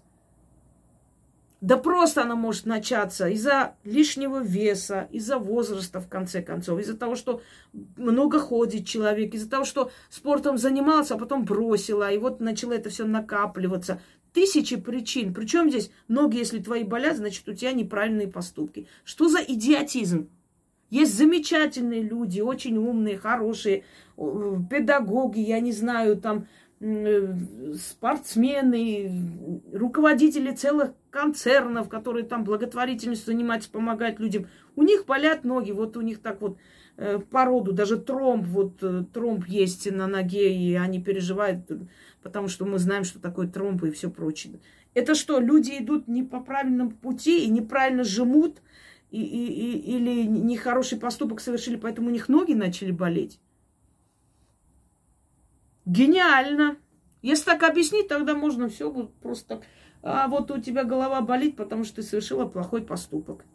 [1.61, 7.15] Да просто она может начаться из-за лишнего веса, из-за возраста, в конце концов, из-за того,
[7.15, 7.43] что
[7.97, 12.89] много ходит человек, из-за того, что спортом занимался, а потом бросила, и вот начало это
[12.89, 14.01] все накапливаться.
[14.33, 15.33] Тысячи причин.
[15.33, 18.87] Причем здесь ноги, если твои болят, значит, у тебя неправильные поступки.
[19.03, 20.29] Что за идиотизм?
[20.89, 23.85] Есть замечательные люди, очень умные, хорошие,
[24.69, 26.47] педагоги, я не знаю, там
[26.81, 27.33] э,
[27.81, 29.09] спортсмены,
[29.73, 34.47] руководители целых концернов, которые там благотворительностью занимаются, помогают людям.
[34.75, 36.57] У них болят ноги, вот у них так вот
[36.97, 41.71] э, по роду, даже тромб, вот э, тромб есть на ноге, и они переживают,
[42.21, 44.59] потому что мы знаем, что такое тромб и все прочее.
[44.93, 48.61] Это что, люди идут не по правильному пути и неправильно жмут,
[49.09, 53.39] и, и, и, или нехороший поступок совершили, поэтому у них ноги начали болеть.
[55.85, 56.77] Гениально!
[57.21, 59.63] Если так объяснить, тогда можно все будет просто так.
[60.03, 63.45] А вот у тебя голова болит, потому что ты совершила плохой поступок.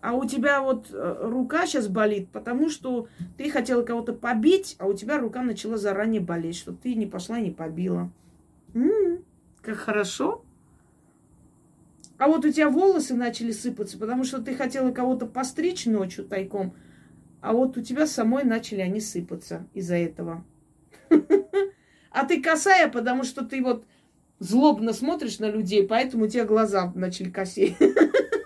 [0.00, 4.86] А у тебя вот э, рука сейчас болит, потому что ты хотела кого-то побить, а
[4.86, 8.10] у тебя рука начала заранее болеть, что ты не пошла и не побила.
[8.74, 9.24] М-м,
[9.62, 10.44] как хорошо.
[12.18, 16.74] А вот у тебя волосы начали сыпаться, потому что ты хотела кого-то постричь ночью тайком,
[17.40, 20.44] а вот у тебя самой начали они сыпаться из-за этого.
[22.10, 23.84] А ты косая, потому что ты вот
[24.38, 27.76] злобно смотришь на людей, поэтому у тебя глаза начали косеть.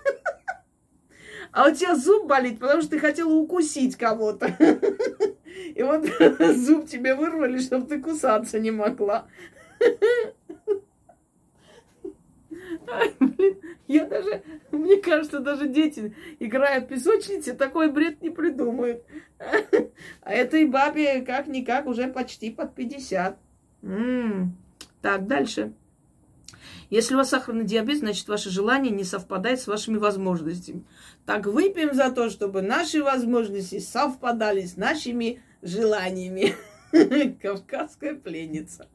[1.51, 4.55] А у тебя зуб болит, потому что ты хотела укусить кого-то.
[5.75, 6.05] И вот
[6.55, 9.27] зуб тебе вырвали, чтобы ты кусаться не могла.
[12.87, 19.03] Ай, блин, я даже, мне кажется, даже дети, играя в песочнице, такой бред не придумают.
[20.21, 23.37] А этой бабе как-никак уже почти под 50.
[23.83, 24.55] М-м.
[25.01, 25.73] Так, дальше.
[26.89, 30.83] Если у вас сахарный диабет, значит, ваше желание не совпадает с вашими возможностями.
[31.25, 36.55] Так выпьем за то, чтобы наши возможности совпадали с нашими желаниями.
[37.41, 38.87] Кавказская пленница.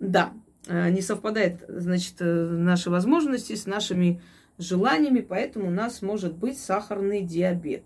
[0.00, 0.32] Да,
[0.66, 4.20] э, не совпадает, значит, э, наши возможности с нашими
[4.58, 7.84] желаниями, поэтому у нас может быть сахарный диабет.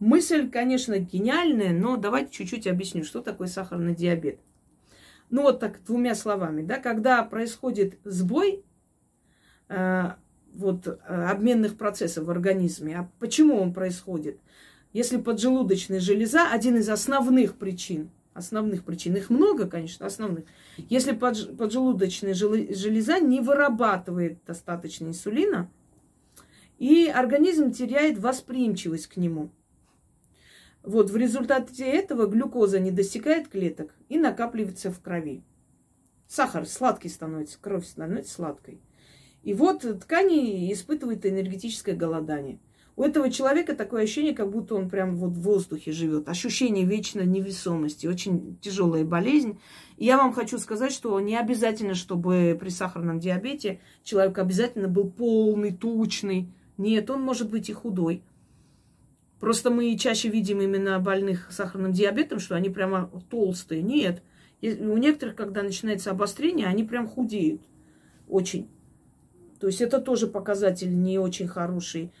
[0.00, 4.40] Мысль, конечно, гениальная, но давайте чуть-чуть объясню, что такое сахарный диабет.
[5.32, 8.62] Ну вот так двумя словами, да, когда происходит сбой
[9.70, 10.10] э,
[10.52, 14.38] вот э, обменных процессов в организме, а почему он происходит?
[14.92, 20.44] Если поджелудочная железа, один из основных причин, основных причин, их много, конечно, основных,
[20.76, 25.70] если поджелудочная железа не вырабатывает достаточно инсулина,
[26.78, 29.48] и организм теряет восприимчивость к нему–
[30.82, 35.42] вот в результате этого глюкоза не достигает клеток и накапливается в крови.
[36.26, 38.80] Сахар сладкий становится, кровь становится сладкой.
[39.42, 42.58] И вот ткани испытывают энергетическое голодание.
[42.94, 46.28] У этого человека такое ощущение, как будто он прям вот в воздухе живет.
[46.28, 48.06] Ощущение вечной невесомости.
[48.06, 49.58] Очень тяжелая болезнь.
[49.96, 55.10] И я вам хочу сказать, что не обязательно, чтобы при сахарном диабете человек обязательно был
[55.10, 56.52] полный, тучный.
[56.76, 58.22] Нет, он может быть и худой.
[59.42, 63.82] Просто мы чаще видим именно больных сахарным диабетом, что они прямо толстые.
[63.82, 64.22] Нет.
[64.62, 67.60] У некоторых, когда начинается обострение, они прям худеют.
[68.28, 68.68] Очень.
[69.58, 72.12] То есть это тоже показатель не очень хороший.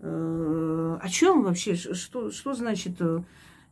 [0.00, 1.74] Э, о чем вообще?
[1.74, 2.94] Что, что значит?
[3.00, 3.22] Э,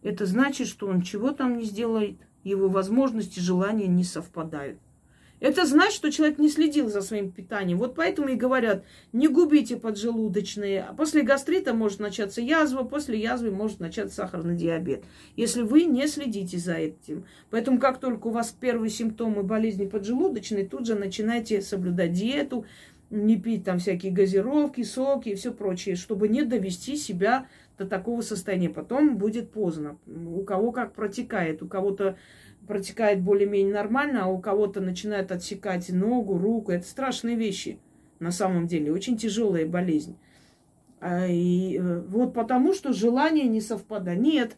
[0.02, 4.78] это значит, что он чего там не сделает, его возможности, желания не совпадают.
[5.40, 7.79] Это значит, что человек не следил за своим питанием.
[7.79, 10.83] Вот поэтому и говорят, не губите поджелудочные.
[10.83, 15.03] А после гастрита может начаться язва, после язвы может начаться сахарный диабет.
[15.37, 17.24] Если вы не следите за этим.
[17.48, 22.66] Поэтому как только у вас первые симптомы болезни поджелудочной, тут же начинайте соблюдать диету,
[23.09, 28.20] не пить там всякие газировки, соки и все прочее, чтобы не довести себя до такого
[28.20, 28.68] состояния.
[28.68, 29.98] Потом будет поздно.
[30.07, 32.16] У кого как протекает, у кого-то
[32.66, 36.72] протекает более-менее нормально, а у кого-то начинает отсекать ногу, руку.
[36.72, 37.78] Это страшные вещи
[38.20, 40.16] на самом деле, очень тяжелая болезнь.
[41.00, 44.20] А, и э, вот потому, что желание не совпадает.
[44.20, 44.56] Нет.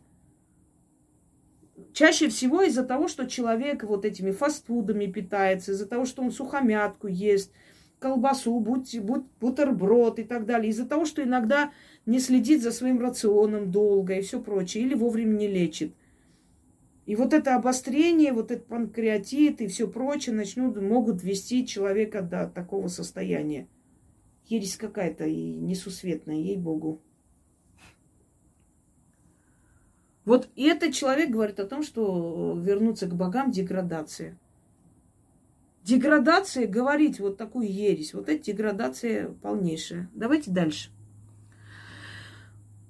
[1.92, 7.06] Чаще всего из-за того, что человек вот этими фастфудами питается, из-за того, что он сухомятку
[7.06, 7.52] ест,
[8.00, 10.70] колбасу, будь, будь бутерброд и так далее.
[10.70, 11.70] Из-за того, что иногда
[12.04, 15.94] не следит за своим рационом долго и все прочее, или вовремя не лечит.
[17.04, 22.46] И вот это обострение, вот этот панкреатит и все прочее начнут, могут ввести человека до
[22.48, 23.66] такого состояния.
[24.46, 27.00] Ересь какая-то и несусветная, ей-богу.
[30.24, 34.38] Вот и этот человек говорит о том, что вернуться к богам– деградация.
[35.82, 40.08] Деградация, говорить вот такую ересь, вот эта деградация полнейшая.
[40.14, 40.90] Давайте дальше.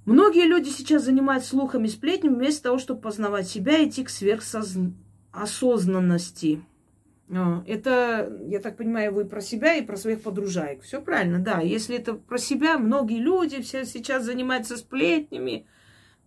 [0.04, 6.60] Многие люди сейчас занимаются слухами, сплетнями, вместо того, чтобы познавать себя, идти к сверхосознанности.
[7.30, 10.82] А, это, я так понимаю, вы про себя и про своих подружаек.
[10.82, 11.60] Все правильно, да.
[11.60, 15.66] Если это про себя, многие люди все сейчас занимаются сплетнями.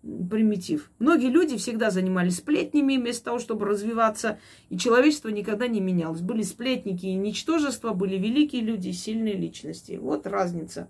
[0.01, 0.89] Примитив.
[0.99, 6.21] Многие люди всегда занимались сплетнями вместо того, чтобы развиваться, и человечество никогда не менялось.
[6.21, 9.97] Были сплетники и ничтожества, были великие люди, сильные личности.
[9.99, 10.89] Вот разница.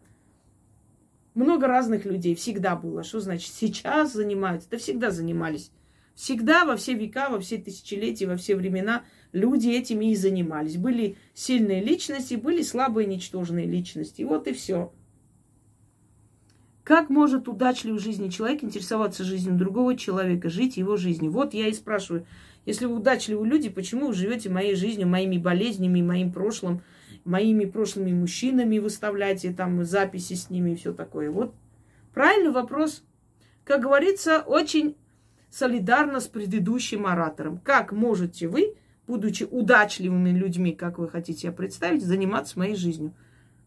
[1.35, 3.03] Много разных людей всегда было.
[3.03, 4.69] Что значит сейчас занимаются?
[4.71, 5.69] Да всегда занимались.
[6.15, 10.77] Всегда, во все века, во все тысячелетия, во все времена люди этими и занимались.
[10.77, 14.21] Были сильные личности, были слабые, ничтожные личности.
[14.21, 14.93] Вот и все.
[16.85, 21.31] Как может удачливый в жизни человек интересоваться жизнью другого человека, жить его жизнью?
[21.31, 22.25] Вот я и спрашиваю,
[22.65, 26.81] если вы удачливые люди, почему вы живете моей жизнью, моими болезнями, моим прошлым,
[27.25, 31.29] моими прошлыми мужчинами выставляете там записи с ними и все такое.
[31.29, 31.53] Вот
[32.15, 33.03] Правильный вопрос.
[33.65, 34.95] Как говорится, очень
[35.49, 37.57] солидарно с предыдущим оратором.
[37.57, 43.13] Как можете вы, будучи удачливыми людьми, как вы хотите себя представить, заниматься моей жизнью?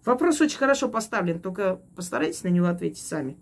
[0.07, 3.37] Вопрос очень хорошо поставлен, только постарайтесь на него ответить сами.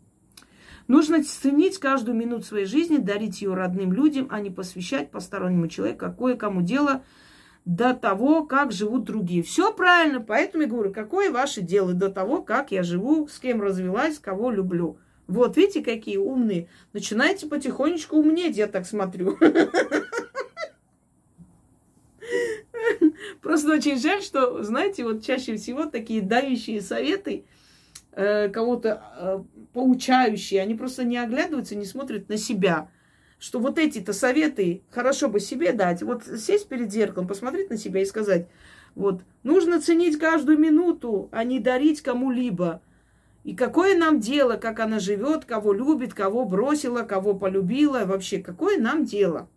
[0.89, 6.01] Нужно ценить каждую минуту своей жизни, дарить ее родным людям, а не посвящать постороннему человеку,
[6.01, 7.05] какое кому дело
[7.67, 9.43] до того, как живут другие.
[9.43, 13.61] Все правильно, поэтому я говорю, какое ваше дело до того, как я живу, с кем
[13.61, 14.99] развелась, кого люблю.
[15.27, 16.69] Вот, видите, какие умные.
[16.93, 19.37] Начинайте потихонечку умнеть, я так смотрю.
[23.43, 27.47] Просто очень жаль, что, знаете, вот чаще всего такие давящие советы,
[28.13, 29.41] э, кого-то э,
[29.73, 32.91] поучающие, они просто не оглядываются, не смотрят на себя.
[33.39, 36.03] Что вот эти-то советы хорошо бы себе дать.
[36.03, 38.49] Вот сесть перед зеркалом, посмотреть на себя и сказать,
[38.95, 42.81] вот, нужно ценить каждую минуту, а не дарить кому-либо.
[43.45, 48.81] И какое нам дело, как она живет, кого любит, кого бросила, кого полюбила, вообще, какое
[48.81, 49.49] нам дело?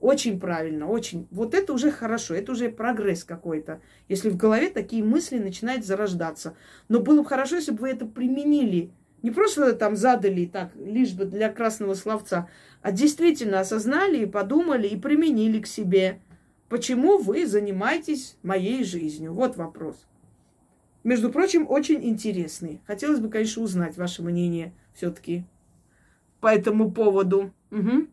[0.00, 1.28] Очень правильно, очень.
[1.30, 6.56] Вот это уже хорошо, это уже прогресс какой-то, если в голове такие мысли начинают зарождаться.
[6.88, 8.92] Но было бы хорошо, если бы вы это применили.
[9.22, 12.48] Не просто там задали так, лишь бы для красного словца,
[12.82, 16.20] а действительно осознали, подумали и применили к себе.
[16.68, 19.34] Почему вы занимаетесь моей жизнью?
[19.34, 20.06] Вот вопрос.
[21.02, 22.80] Между прочим, очень интересный.
[22.86, 25.44] Хотелось бы, конечно, узнать ваше мнение все-таки
[26.40, 27.52] по этому поводу.
[27.70, 28.06] Угу.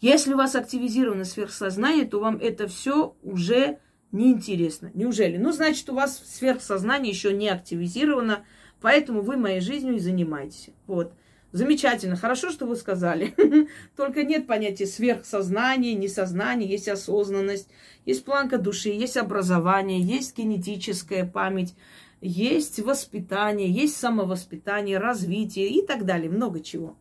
[0.00, 3.78] Если у вас активизировано сверхсознание, то вам это все уже
[4.12, 4.90] неинтересно.
[4.94, 5.36] Неужели?
[5.36, 8.44] Ну, значит, у вас сверхсознание еще не активизировано,
[8.80, 10.70] поэтому вы моей жизнью и занимаетесь.
[10.86, 11.12] Вот.
[11.50, 13.34] Замечательно, хорошо, что вы сказали.
[13.96, 17.68] Только нет понятия сверхсознания, несознания, есть осознанность,
[18.04, 21.74] есть планка души, есть образование, есть генетическая память,
[22.20, 26.96] есть воспитание, есть самовоспитание, развитие и так далее, много чего.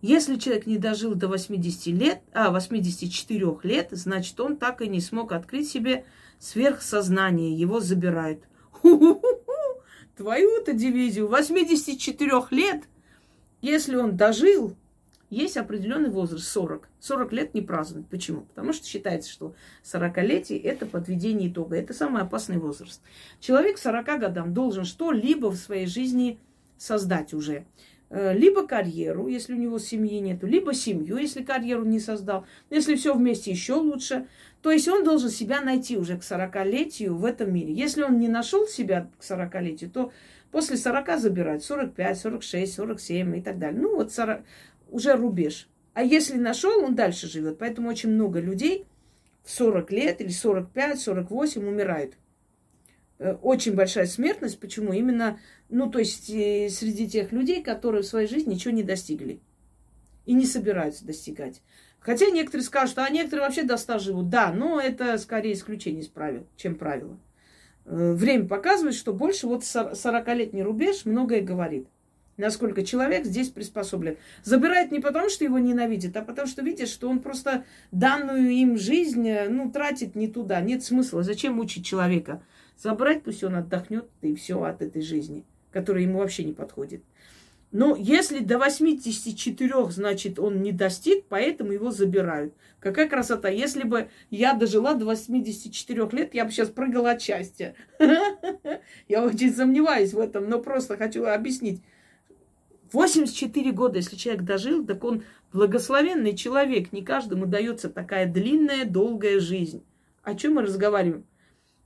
[0.00, 5.00] Если человек не дожил до 80 лет, а 84 лет, значит, он так и не
[5.00, 6.04] смог открыть себе
[6.38, 8.42] сверхсознание, его забирают.
[10.16, 12.84] Твою-то дивизию, 84 лет
[13.62, 14.76] если он дожил,
[15.30, 16.88] есть определенный возраст, 40.
[16.98, 18.08] 40 лет не празднуют.
[18.08, 18.42] Почему?
[18.42, 19.54] Потому что считается, что
[19.84, 21.76] 40-летие– это подведение итога.
[21.76, 23.00] Это самый опасный возраст.
[23.40, 26.40] Человек к 40 годам должен что-либо в своей жизни
[26.76, 27.64] создать уже.
[28.14, 32.44] Э, либо карьеру, если у него семьи нету, либо семью, если карьеру не создал.
[32.68, 34.26] Если все вместе, еще лучше.
[34.60, 37.72] То есть он должен себя найти уже к 40-летию в этом мире.
[37.72, 40.12] Если он не нашел себя к 40-летию, то
[40.52, 43.80] После 40 забирают 45, 46, 47 и так далее.
[43.80, 44.42] Ну, вот 40,
[44.90, 45.66] уже рубеж.
[45.94, 47.58] А если нашел, он дальше живет.
[47.58, 48.84] Поэтому очень много людей
[49.42, 52.14] в 40 лет или 45, 48 умирают.
[53.22, 54.58] Э, очень большая смертность.
[54.58, 54.92] Почему?
[54.92, 59.40] Именно, ну, то есть э, среди тех людей, которые в своей жизни ничего не достигли.
[60.26, 61.62] И не собираются достигать.
[62.00, 64.28] Хотя некоторые скажут, а некоторые вообще до 100 живут.
[64.28, 67.16] Да, но это скорее исключение из правил, чем правило.
[67.84, 71.86] Э, время показывает, что больше вот 40-летний рубеж многое говорит.
[72.38, 74.16] Насколько человек здесь приспособлен.
[74.42, 78.76] Забирает не потому, что его ненавидит, а потому что видит, что он просто данную им
[78.78, 80.60] жизнь ну, тратит не туда.
[80.60, 81.22] Нет смысла.
[81.22, 82.42] Зачем мучить человека?
[82.82, 87.04] Забрать, пусть он отдохнет, и все от этой жизни, которая ему вообще не подходит.
[87.70, 92.54] Но если до 84, значит, он не достиг, поэтому его забирают.
[92.80, 93.48] Какая красота.
[93.48, 97.76] Если бы я дожила до 84 лет, я бы сейчас прыгала от счастья.
[99.08, 101.80] Я очень сомневаюсь в этом, но просто хочу объяснить.
[102.90, 105.22] 84 года, если человек дожил, так он
[105.52, 106.92] благословенный человек.
[106.92, 109.84] Не каждому дается такая длинная, долгая жизнь.
[110.24, 111.24] О чем мы разговариваем?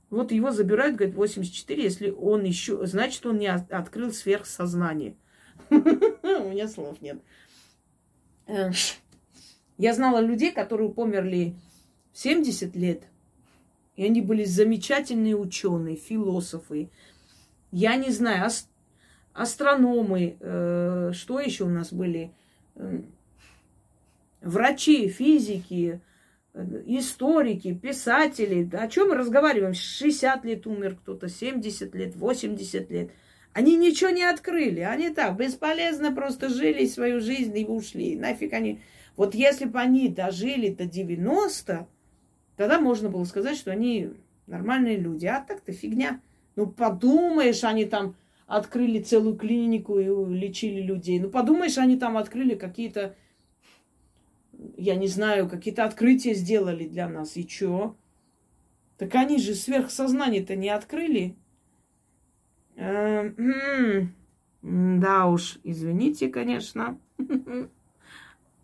[0.09, 5.15] Вот его забирают, говорят, 84, если он еще, значит, он не открыл сверхсознание.
[5.69, 5.75] У
[6.49, 7.21] меня слов нет.
[8.45, 8.71] Э,
[9.77, 11.55] я знала людей, которые померли
[12.13, 13.03] в 70 лет.
[13.97, 16.89] И они были замечательные ученые, философы.
[17.71, 18.69] Я не знаю, ас-
[19.33, 22.31] астрономы, э, что еще у нас были?
[22.75, 23.01] Э,
[24.41, 25.99] врачи, физики,
[26.85, 28.69] историки, писатели.
[28.75, 29.73] О чем мы разговариваем?
[29.73, 33.11] 60 лет умер кто-то, 70 лет, 80 лет–
[33.57, 34.81] они ничего не открыли.
[34.81, 38.15] Они так бесполезно просто жили свою жизнь и ушли.
[38.15, 38.81] Нафиг они...
[39.15, 41.87] Вот если бы они дожили до 90,
[42.55, 44.11] тогда можно было сказать, что они
[44.45, 45.25] нормальные люди.
[45.25, 46.21] А так-то фигня.
[46.55, 51.19] Ну, подумаешь, они там открыли целую клинику и лечили людей.
[51.19, 53.15] Ну, подумаешь, они там открыли какие-то,
[54.77, 57.35] я не знаю, какие-то открытия сделали для нас.
[57.35, 57.95] И чё?
[58.97, 61.35] Так они же сверхсознание-то не открыли.
[62.75, 64.13] Эм,
[64.61, 66.99] Да уж, извините, конечно.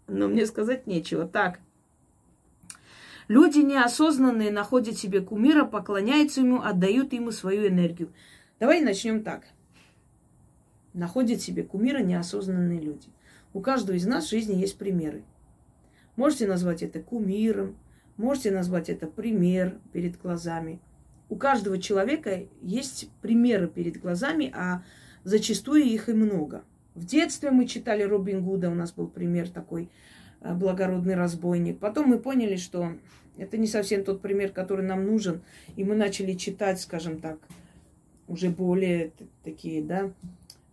[0.07, 1.27] Но мне сказать нечего.
[1.27, 1.59] Так.
[3.27, 8.13] Люди неосознанные находят себе кумира, поклоняются ему, отдают ему свою энергию.
[8.59, 9.45] Давай начнем так.
[10.93, 13.07] Находят себе кумира неосознанные люди.
[13.53, 15.23] У каждого из нас в жизни есть примеры.
[16.15, 17.75] Можете назвать это кумиром,
[18.17, 20.79] можете назвать это пример перед глазами.
[21.29, 24.83] У каждого человека есть примеры перед глазами, а
[25.23, 26.63] зачастую их и много.
[26.93, 29.89] В детстве мы читали Робин Гуда, у нас был пример такой
[30.41, 31.79] э, благородный разбойник.
[31.79, 32.91] Потом мы поняли, что
[33.37, 35.41] это не совсем тот пример, который нам нужен,
[35.75, 37.39] и мы начали читать, скажем так,
[38.27, 39.11] уже более
[39.43, 40.11] такие, да,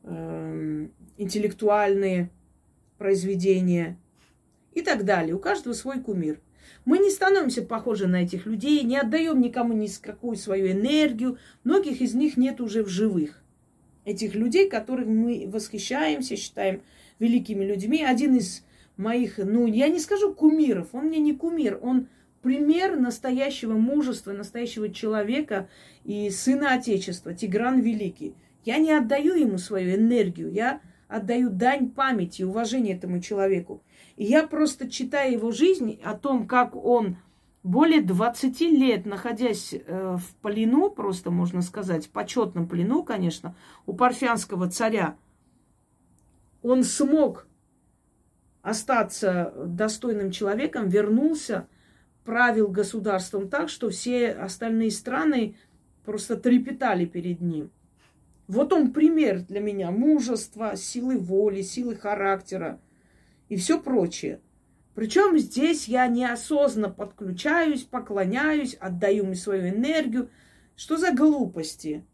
[0.02, 2.28] э, интеллектуальные
[2.98, 3.96] произведения
[4.72, 5.34] и так далее.
[5.34, 6.40] У каждого свой кумир.
[6.84, 11.38] Мы не становимся похожи на этих людей, не отдаем никому ни какую свою энергию.
[11.64, 13.42] Многих из них нет уже в живых.
[14.04, 16.82] Этих людей, которых мы восхищаемся, считаем
[17.18, 18.02] великими людьми.
[18.02, 18.64] Один из
[18.96, 22.08] моих, ну, я не скажу кумиров, он мне не кумир, он
[22.42, 25.68] пример настоящего мужества, настоящего человека
[26.04, 28.34] и сына Отечества, Тигран Великий.
[28.64, 33.82] Я не отдаю ему свою энергию, я отдаю дань памяти и уважения этому человеку.
[34.22, 37.16] Я просто читаю его жизнь о том, как он
[37.62, 43.56] более 20 лет, находясь э, в плену, просто можно сказать, в почетном плену, конечно,
[43.86, 45.16] у парфянского царя,
[46.60, 47.46] он смог
[48.60, 51.66] остаться достойным человеком, вернулся,
[52.22, 55.56] правил государством так, что все остальные страны
[56.04, 57.70] просто трепетали перед ним.
[58.48, 62.80] Вот он пример для меня мужества, силы воли, силы характера
[63.50, 64.40] и все прочее.
[64.94, 70.30] Причем здесь я неосознанно подключаюсь, поклоняюсь, отдаю ему свою энергию.
[70.76, 72.04] Что за глупости?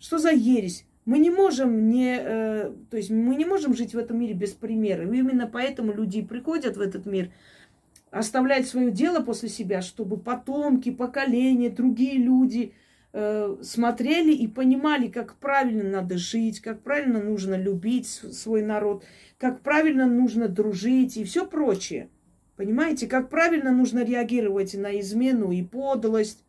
[0.00, 0.84] Что за ересь?
[1.04, 4.52] Мы не можем не, э, то есть мы не можем жить в этом мире без
[4.52, 5.04] примера.
[5.04, 7.30] И именно поэтому люди приходят в этот мир,
[8.10, 12.74] оставляют свое дело после себя, чтобы потомки, поколения, другие люди
[13.12, 19.04] смотрели и понимали, как правильно надо жить, как правильно нужно любить свой народ,
[19.38, 22.08] как правильно нужно дружить и все прочее.
[22.56, 26.44] Понимаете, как правильно нужно реагировать на измену и подлость.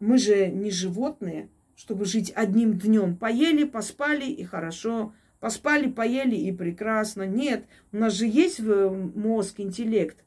[0.00, 3.16] Мы же не животные, чтобы жить одним днем.
[3.16, 5.14] Поели, поспали и хорошо.
[5.38, 7.26] Поспали, поели и прекрасно.
[7.26, 10.24] Нет, у нас же есть мозг, интеллект.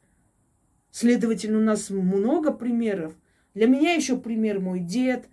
[0.91, 3.13] Следовательно, у нас много примеров.
[3.55, 5.25] Для меня еще пример мой дед,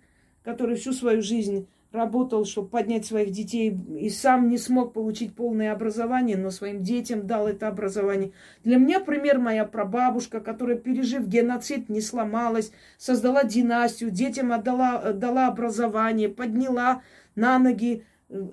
[0.43, 5.71] который всю свою жизнь работал, чтобы поднять своих детей, и сам не смог получить полное
[5.71, 8.31] образование, но своим детям дал это образование.
[8.63, 15.47] Для меня пример моя прабабушка, которая, пережив геноцид, не сломалась, создала династию, детям отдала, дала
[15.47, 17.03] образование, подняла
[17.35, 18.03] на ноги,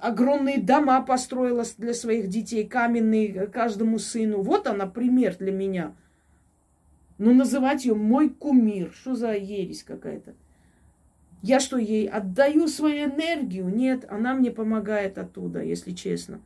[0.00, 4.42] огромные дома построила для своих детей, каменные каждому сыну.
[4.42, 5.94] Вот она пример для меня.
[7.20, 10.32] Но называть ее мой кумир, что за ересь какая-то?
[11.42, 13.68] Я что, ей отдаю свою энергию?
[13.68, 16.40] Нет, она мне помогает оттуда, если честно.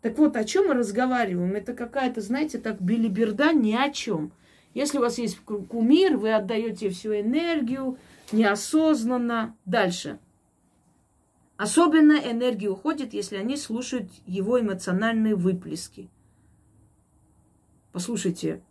[0.00, 1.54] Так вот, о чем мы разговариваем?
[1.54, 4.32] Это какая-то, знаете, так билиберда ни о чем.
[4.72, 7.98] Если у вас есть кумир, вы отдаете всю энергию
[8.32, 9.54] неосознанно.
[9.66, 10.18] Дальше.
[11.58, 16.08] Особенно энергия уходит, если они слушают его эмоциональные выплески.
[17.92, 18.62] Послушайте,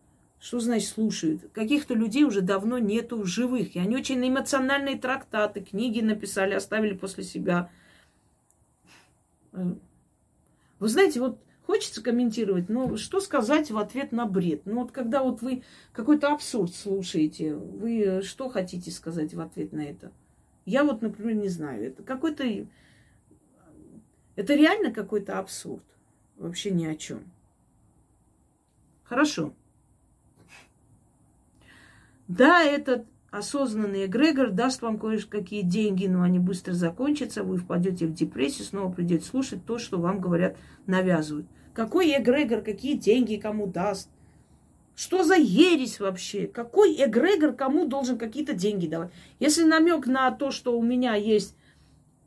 [0.41, 1.51] что значит слушают?
[1.53, 3.75] Каких-то людей уже давно нету в живых.
[3.75, 7.69] И они очень эмоциональные трактаты, книги написали, оставили после себя.
[9.51, 9.77] Вы
[10.79, 14.63] знаете, вот хочется комментировать, но что сказать в ответ на бред?
[14.65, 15.61] Ну вот когда вот вы
[15.93, 20.11] какой-то абсурд слушаете, вы что хотите сказать в ответ на это?
[20.65, 21.85] Я вот, например, не знаю.
[21.85, 22.43] Это какой-то...
[24.35, 25.83] Это реально какой-то абсурд.
[26.37, 27.31] Вообще ни о чем.
[29.03, 29.53] Хорошо.
[32.37, 38.13] Да, этот осознанный эгрегор даст вам кое-какие деньги, но они быстро закончатся, вы впадете в
[38.13, 40.55] депрессию, снова придете слушать то, что вам говорят,
[40.87, 41.45] навязывают.
[41.73, 44.09] Какой эгрегор, какие деньги кому даст?
[44.95, 46.47] Что за ересь вообще?
[46.47, 49.11] Какой эгрегор кому должен какие-то деньги давать?
[49.39, 51.53] Если намек на то, что у меня есть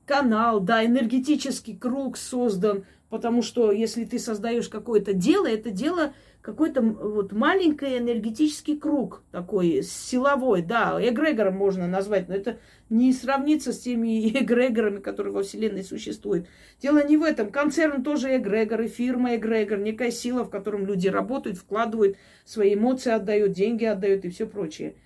[0.04, 6.12] канал, да, энергетический круг создан, потому что если ты создаешь какое-то дело, это дело
[6.44, 12.58] какой-то вот маленький энергетический круг такой, силовой, да, эгрегором можно назвать, но это
[12.90, 16.46] не сравнится с теми эгрегорами, которые во Вселенной существуют.
[16.82, 17.50] Дело не в этом.
[17.50, 23.10] Концерн тоже эгрегор, и фирма эгрегор, некая сила, в котором люди работают, вкладывают свои эмоции,
[23.10, 24.96] отдают, деньги отдают и все прочее.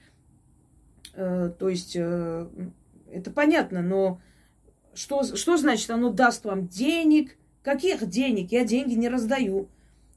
[1.14, 2.48] Э, то есть э,
[3.12, 4.20] это понятно, но
[4.92, 7.36] Что, что значит оно даст вам денег?
[7.62, 8.50] Каких денег?
[8.50, 9.68] Я деньги не раздаю.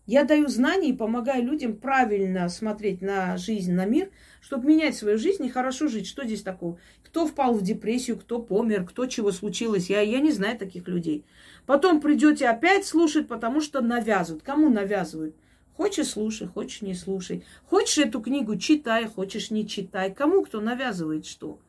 [0.08, 4.10] Я даю знания и помогаю людям правильно смотреть на жизнь, на мир,
[4.42, 6.08] чтобы менять свою жизнь и хорошо жить.
[6.08, 6.80] Что здесь такого?
[7.04, 9.90] Кто впал в депрессию, кто помер, кто чего случилось.
[9.90, 11.24] Я, я не знаю таких людей.
[11.68, 14.44] Потом придете опять слушать, потому что навязывают.
[14.44, 15.36] Кому навязывают?
[15.78, 17.44] Хочешь слушай, хочешь не слушай.
[17.66, 20.14] Хочешь эту книгу читай, хочешь не читай.
[20.14, 21.60] Кому кто навязывает что?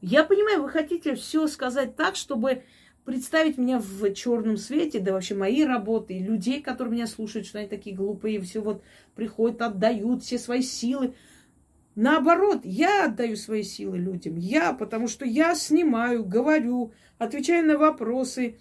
[0.00, 2.64] Я понимаю, вы хотите все сказать так, чтобы
[3.04, 7.68] представить меня в черном свете, да вообще мои работы, людей, которые меня слушают, что они
[7.68, 8.82] такие глупые, все вот
[9.14, 11.14] приходят, отдают все свои силы.
[11.94, 14.36] Наоборот, я отдаю свои силы людям.
[14.36, 18.58] Я, потому что я снимаю, говорю, отвечаю на вопросы,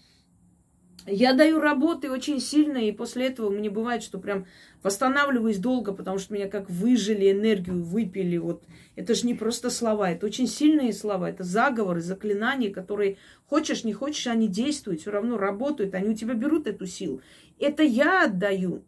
[1.08, 4.46] я даю работы очень сильно, и после этого мне бывает, что прям
[4.84, 8.38] восстанавливаюсь долго, потому что меня как выжили энергию, выпили.
[8.38, 8.64] Вот
[8.96, 13.94] это же не просто слова, это очень сильные слова, это заговоры, заклинания, которые хочешь, не
[13.94, 17.22] хочешь, они действуют, все равно работают, они у тебя берут эту силу.
[17.60, 18.84] Это я отдаю.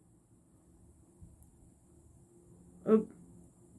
[2.85, 3.03] Э,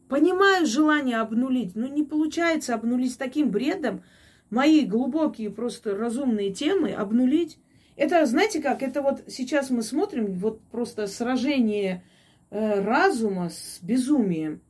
[0.09, 4.03] понимаю желание обнулить, но не получается обнулить таким бредом.
[4.51, 7.59] Мои глубокие, просто разумные темы обнулить
[7.97, 12.05] это, знаете как, это вот сейчас мы смотрим, вот просто сражение
[12.51, 14.61] э, разума с безумием.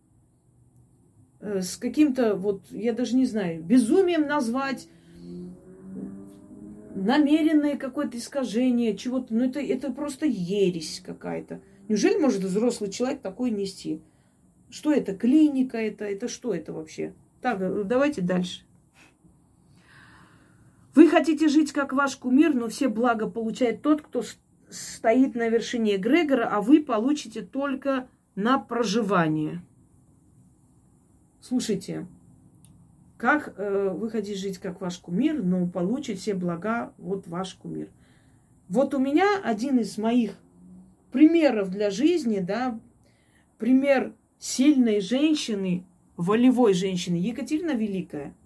[1.40, 4.88] Э, с каким-то, вот, я даже не знаю, безумием назвать,
[6.94, 9.34] намеренное какое-то искажение чего-то.
[9.34, 11.60] Ну, это, это просто ересь какая-то.
[11.88, 14.00] Неужели может взрослый человек такое нести?
[14.70, 15.14] Что это?
[15.14, 16.04] Клиника это?
[16.04, 17.14] Это что это вообще?
[17.40, 18.63] Так, э, давайте дальше.
[20.94, 24.22] Вы хотите жить как ваш кумир, но все блага получает тот, кто
[24.70, 29.60] стоит на вершине Грегора, а вы получите только на проживание.
[31.40, 32.06] Слушайте,
[33.16, 37.88] как э, вы хотите жить как ваш кумир, но получить все блага вот ваш кумир.
[38.68, 40.38] Вот у меня один из моих
[41.10, 42.78] примеров для жизни, да,
[43.58, 45.84] пример сильной женщины,
[46.16, 48.32] волевой женщины, Екатерина Великая–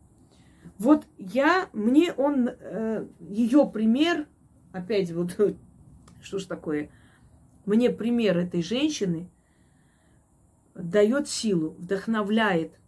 [0.79, 4.27] вот я, мне он, э, ее пример,
[4.73, 5.37] опять вот,
[6.23, 6.91] что ж такое,
[7.67, 9.29] мне пример этой женщины
[10.75, 12.79] дает силу, вдохновляет,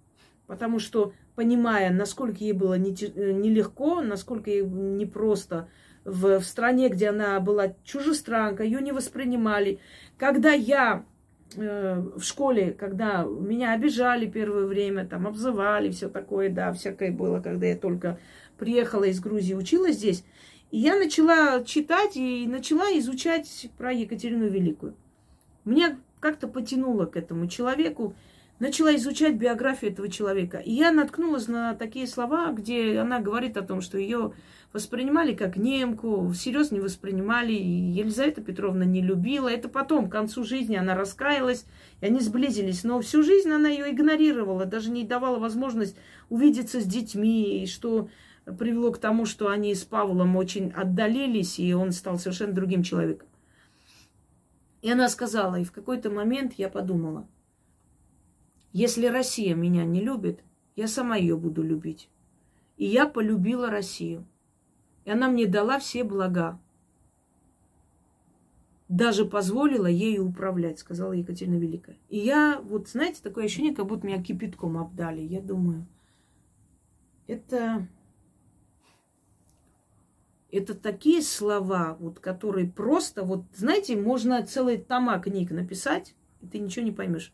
[0.46, 5.68] потому что, понимая, насколько ей было э, нелегко, насколько ей непросто
[6.04, 9.80] в, в стране, где она была чужестранка, ее не воспринимали.
[10.16, 11.04] Когда я
[11.56, 17.66] в школе, когда меня обижали первое время, там обзывали, все такое, да, всякое было, когда
[17.66, 18.18] я только
[18.58, 20.24] приехала из Грузии, училась здесь.
[20.70, 24.94] И я начала читать и начала изучать про Екатерину Великую.
[25.64, 28.14] Меня как-то потянуло к этому человеку,
[28.60, 30.58] начала изучать биографию этого человека.
[30.58, 34.32] И я наткнулась на такие слова, где она говорит о том, что ее
[34.72, 37.52] воспринимали как немку, всерьез не воспринимали.
[37.52, 39.48] Елизавета Петровна не любила.
[39.48, 41.66] Это потом, к концу жизни, она раскаялась,
[42.00, 42.84] и они сблизились.
[42.84, 45.96] Но всю жизнь она ее игнорировала, даже не давала возможность
[46.28, 48.08] увидеться с детьми, и что
[48.58, 53.28] привело к тому, что они с Павлом очень отдалились, и он стал совершенно другим человеком.
[54.82, 57.28] И она сказала, и в какой-то момент я подумала,
[58.72, 60.40] если Россия меня не любит,
[60.76, 62.08] я сама ее буду любить.
[62.76, 64.24] И я полюбила Россию.
[65.04, 66.58] И она мне дала все блага.
[68.88, 71.96] Даже позволила ею управлять, сказала Екатерина Великая.
[72.08, 75.20] И я, вот знаете, такое ощущение, как будто меня кипятком обдали.
[75.20, 75.86] Я думаю,
[77.28, 77.86] это,
[80.50, 86.58] это такие слова, вот, которые просто, вот, знаете, можно целые тома книг написать, и ты
[86.58, 87.32] ничего не поймешь.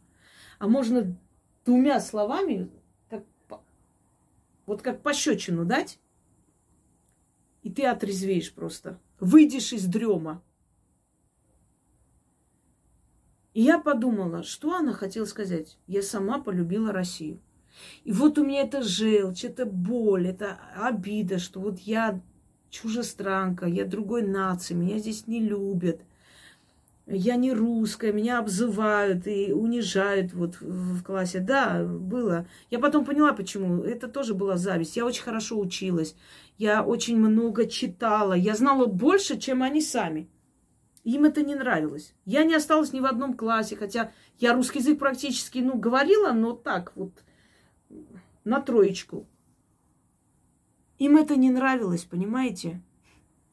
[0.59, 1.17] А можно
[1.65, 2.71] двумя словами,
[3.09, 3.25] как,
[4.67, 5.99] вот как пощечину дать,
[7.67, 9.01] и ты отрезвеешь просто.
[9.19, 10.41] Выйдешь из дрема.
[13.55, 15.77] И я подумала, что она хотела сказать.
[15.89, 17.41] Я сама полюбила Россию.
[18.05, 22.23] И вот у меня это желчь, это боль, это обида, что вот я
[22.71, 26.01] чужестранка, я другой нации, меня здесь не любят–
[27.07, 31.39] я не русская, меня обзывают и унижают вот в классе.
[31.39, 32.49] Да, было.
[32.69, 33.83] Я потом поняла, почему.
[33.83, 34.97] Это тоже была зависть.
[34.97, 36.17] Я очень хорошо училась.
[36.59, 38.33] Я очень много читала.
[38.33, 40.29] Я знала больше, чем они сами.
[41.05, 42.13] Им это не нравилось.
[42.25, 46.55] Я не осталась ни в одном классе, хотя я русский язык практически, ну, говорила, но
[46.55, 47.13] так вот,
[48.43, 49.29] на троечку.
[50.99, 52.83] Им это не нравилось, понимаете?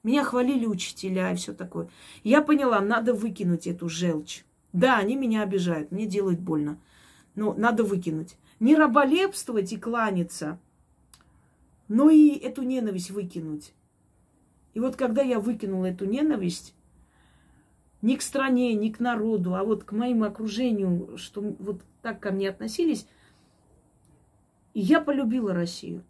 [0.03, 1.89] Меня хвалили учителя и все такое.
[2.23, 4.43] Я поняла, надо выкинуть эту желчь.
[4.73, 6.77] Да, они меня обижают, мне делают больно.
[7.35, 8.37] Но надо выкинуть.
[8.59, 10.59] Не раболепствовать и кланяться
[11.87, 13.73] но и эту ненависть выкинуть.
[14.73, 16.73] И вот когда я выкинула эту ненависть,
[18.01, 22.31] ни к стране, ни к народу, а вот к моему окружению, что вот так ко
[22.31, 23.07] мне относились,
[24.73, 26.03] я полюбила Россию.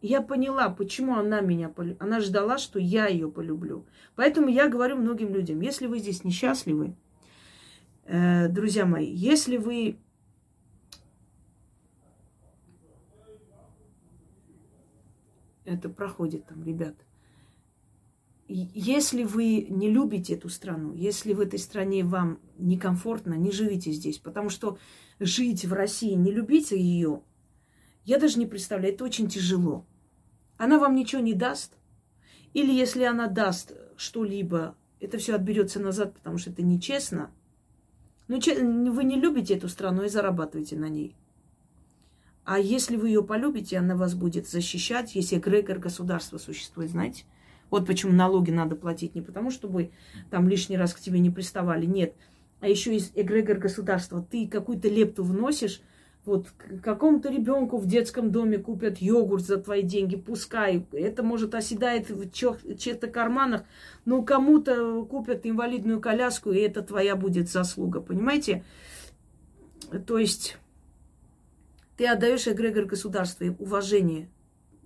[0.00, 1.98] Я поняла, почему она меня полюбила.
[2.00, 3.86] Она ждала, что я ее полюблю.
[4.16, 6.96] Поэтому я говорю многим людям, если вы здесь несчастливы,
[8.04, 9.98] э, друзья мои, если вы
[15.64, 16.96] это проходит там, ребят.
[18.48, 24.18] Если вы не любите эту страну, если в этой стране вам некомфортно, не живите здесь.
[24.18, 24.78] Потому что
[25.20, 27.22] жить в России, не любить ее,
[28.04, 29.86] я даже не представляю, это очень тяжело.
[30.60, 31.72] Она вам ничего не даст.
[32.52, 37.30] Или если она даст что-либо, это все отберется назад, потому что это нечестно.
[38.28, 38.38] Но
[38.92, 41.16] вы не любите эту страну и зарабатываете на ней.
[42.44, 47.24] А если вы ее полюбите, она вас будет защищать, если эгрегор государства существует, знаете?
[47.70, 49.92] Вот почему налоги надо платить не потому, чтобы
[50.28, 52.14] там лишний раз к тебе не приставали, нет.
[52.60, 54.22] А еще есть эгрегор государства.
[54.30, 55.80] Ты какую-то лепту вносишь,
[56.24, 56.48] вот
[56.82, 60.86] какому-то ребенку в детском доме купят йогурт за твои деньги, пускай.
[60.92, 63.64] Это, может, оседает в чьих-то карманах,
[64.04, 68.64] но кому-то купят инвалидную коляску, и это твоя будет заслуга, понимаете?
[70.06, 70.58] То есть
[71.96, 74.28] ты отдаешь эгрегор государства, уважение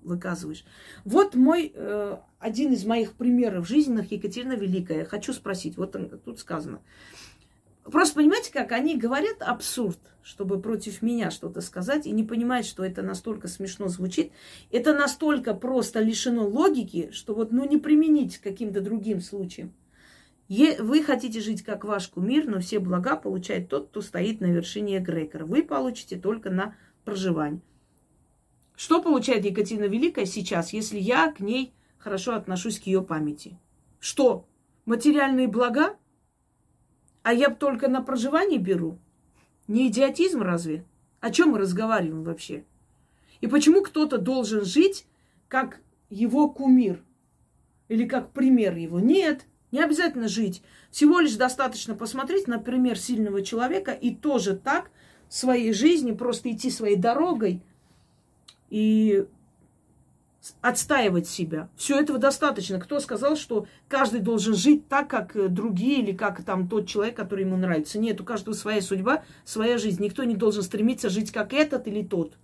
[0.03, 0.65] выказываешь.
[1.05, 5.05] Вот мой, э, один из моих примеров жизненных Екатерина Великая.
[5.05, 6.81] Хочу спросить, вот тут сказано.
[7.85, 12.83] Просто понимаете, как они говорят абсурд, чтобы против меня что-то сказать, и не понимают, что
[12.83, 14.33] это настолько смешно звучит.
[14.71, 19.75] Это настолько просто лишено логики, что вот ну не применить к каким-то другим случаям.
[20.49, 24.99] Вы хотите жить как ваш кумир, но все блага получает тот, кто стоит на вершине
[24.99, 25.45] эгрегора.
[25.45, 26.75] Вы получите только на
[27.05, 27.61] проживания.
[28.77, 33.59] Что получает Екатерина Великая сейчас, если я к ней хорошо отношусь к ее памяти?
[34.01, 34.49] Что?
[34.85, 35.97] Материальные блага?
[37.25, 39.01] А я только на проживание беру?
[39.67, 40.85] Не идиотизм разве?
[41.19, 42.65] О чем мы разговариваем вообще?
[43.41, 45.07] И почему кто-то должен жить
[45.49, 47.03] как его кумир?
[47.89, 49.01] Или как пример его?
[49.01, 50.63] Нет, не обязательно жить.
[50.93, 54.93] Всего лишь достаточно посмотреть на пример сильного человека и тоже так–
[55.35, 57.61] своей жизни, просто идти своей дорогой
[58.71, 59.27] и
[60.61, 61.69] отстаивать себя.
[61.77, 62.79] Все этого достаточно.
[62.79, 67.17] Кто сказал, что каждый должен жить так, как э, другие, или как там тот человек,
[67.17, 67.99] который ему нравится?
[67.99, 70.03] Нет, у каждого своя судьба, своя жизнь.
[70.03, 72.35] Никто не должен стремиться жить как этот или тот.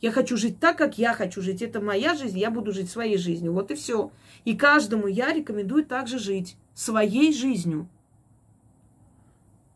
[0.00, 1.60] Я хочу жить так, как я хочу жить.
[1.60, 3.52] Это моя жизнь, я буду жить своей жизнью.
[3.52, 4.12] Вот и все.
[4.44, 7.88] И каждому я рекомендую также жить своей жизнью.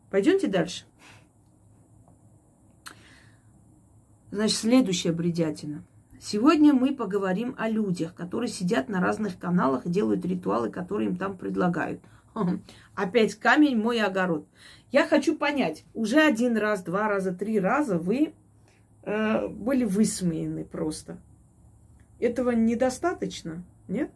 [0.09, 0.85] Пойдемте дальше.
[4.31, 5.83] Значит, следующая бредятина.
[6.25, 11.37] Сегодня мы поговорим о людях, которые сидят на разных каналах делают ритуалы, которые им там
[11.37, 11.99] предлагают.
[12.95, 14.47] Опять камень мой огород.
[14.93, 18.33] Я хочу понять, уже один раз, два раза, три раза вы
[19.01, 21.17] э, были высмеяны просто.
[22.21, 24.09] Этого недостаточно, нет?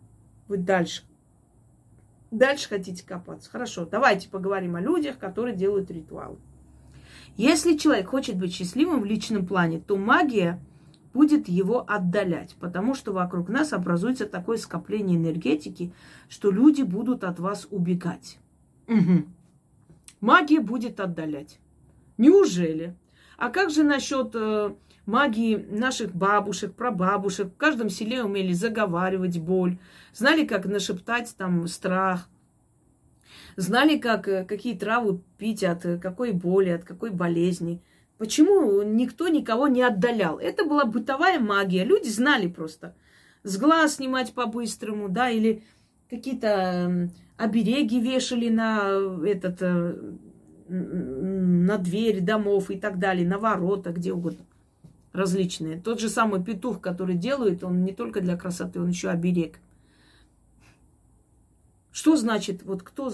[0.47, 1.03] Вы дальше.
[2.32, 3.49] Дальше хотите копаться.
[3.49, 6.38] Хорошо, давайте поговорим о людях, которые делают ритуалы.
[7.36, 10.58] Если человек хочет быть счастливым в личном плане, то магия
[11.18, 15.91] будет его отдалять, потому что вокруг нас образуется такое скопление энергетики,
[16.30, 18.38] что люди будут от вас убегать.
[18.88, 19.26] Угу.
[20.22, 21.59] Магия будет отдалять.
[22.20, 22.95] Неужели?
[23.38, 24.76] А как же насчет э,
[25.07, 27.47] магии наших бабушек, прабабушек?
[27.47, 29.80] В каждом селе умели заговаривать боль,
[30.13, 32.30] знали, как нашептать там страх–
[33.57, 37.82] знали, как, э, какие травы пить, от э, какой боли, от какой болезни.
[38.18, 40.39] Почему никто никого не отдалял?
[40.39, 41.84] Это была бытовая магия.
[41.84, 42.95] Люди знали просто.
[43.43, 45.63] С глаз снимать по-быстрому, да, или
[46.09, 49.95] какие-то обереги вешали на этот, э,
[50.68, 54.45] на дверь домов и так далее, на ворота, где угодно.
[55.13, 55.80] Различные.
[55.80, 59.59] Тот же самый петух, который делают, он не только для красоты, он еще оберег.
[61.98, 63.12] Что значит, вот кто,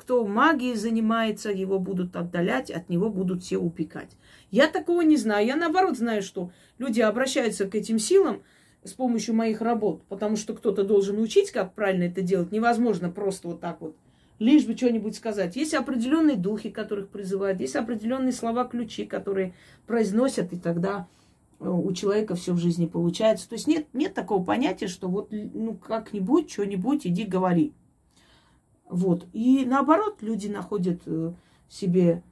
[0.00, 4.16] кто магией занимается, его будут отдалять, от него будут все упекать.
[4.50, 5.46] Я такого не знаю.
[5.46, 8.42] Я наоборот знаю, что люди обращаются к этим силам
[8.84, 12.52] с помощью моих работ, потому что кто-то должен учить, как правильно это делать.
[12.52, 13.96] Невозможно просто вот так вот,
[14.38, 15.54] лишь бы что-нибудь сказать.
[15.56, 19.52] Есть определенные духи, которых призывают, есть определенные слова-ключи, которые
[19.86, 21.06] произносят, и тогда
[21.60, 23.46] э, у человека все в жизни получается.
[23.46, 27.74] То есть нет, нет такого понятия, что вот ну как-нибудь, что-нибудь, иди говори.
[28.92, 29.26] Вот.
[29.32, 31.32] И наоборот, люди находят э,
[31.66, 32.22] себе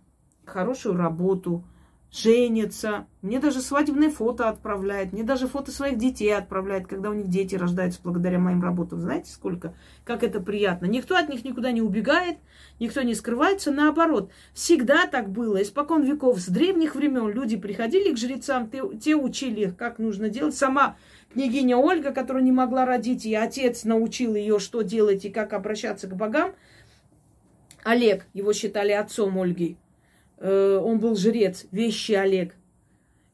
[0.45, 1.65] хорошую работу,
[2.13, 3.07] женятся.
[3.23, 5.15] Мне даже свадебные фото отправляет.
[5.15, 9.01] Мне даже фото своих детей отправляет, когда у них дети рождаются благодаря моим работам.
[9.01, 9.75] Знаете, сколько?
[10.05, 10.85] Как это приятно.
[10.85, 12.37] Никто от них никуда не убегает,
[12.79, 13.71] никто не скрывается.
[13.71, 15.63] Наоборот, всегда так было.
[15.63, 20.55] Испокон веков, с древних времен люди приходили к жрецам, те учили их, как нужно делать.
[20.55, 20.97] Сама
[21.33, 26.07] княгиня Ольга, которая не могла родить, и отец научил ее, что делать и как обращаться
[26.07, 26.55] к богам.
[27.83, 29.79] Олег, его считали отцом Ольги,
[30.41, 32.55] Э, он был жрец, вещи Олег.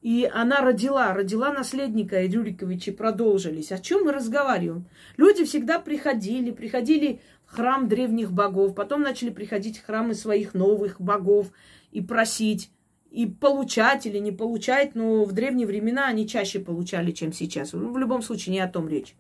[0.03, 3.73] И она родила, родила наследника, и Рюриковичи продолжились.
[3.73, 4.87] О чем мы разговариваем?
[5.17, 11.01] Люди всегда приходили, приходили в храм древних богов, потом начали приходить в храмы своих новых
[11.01, 11.49] богов
[11.93, 12.71] и просить,
[13.11, 17.73] и получать или не получать, но в древние времена они чаще получали, чем сейчас.
[17.73, 19.15] Ну, в любом случае, не о том речь.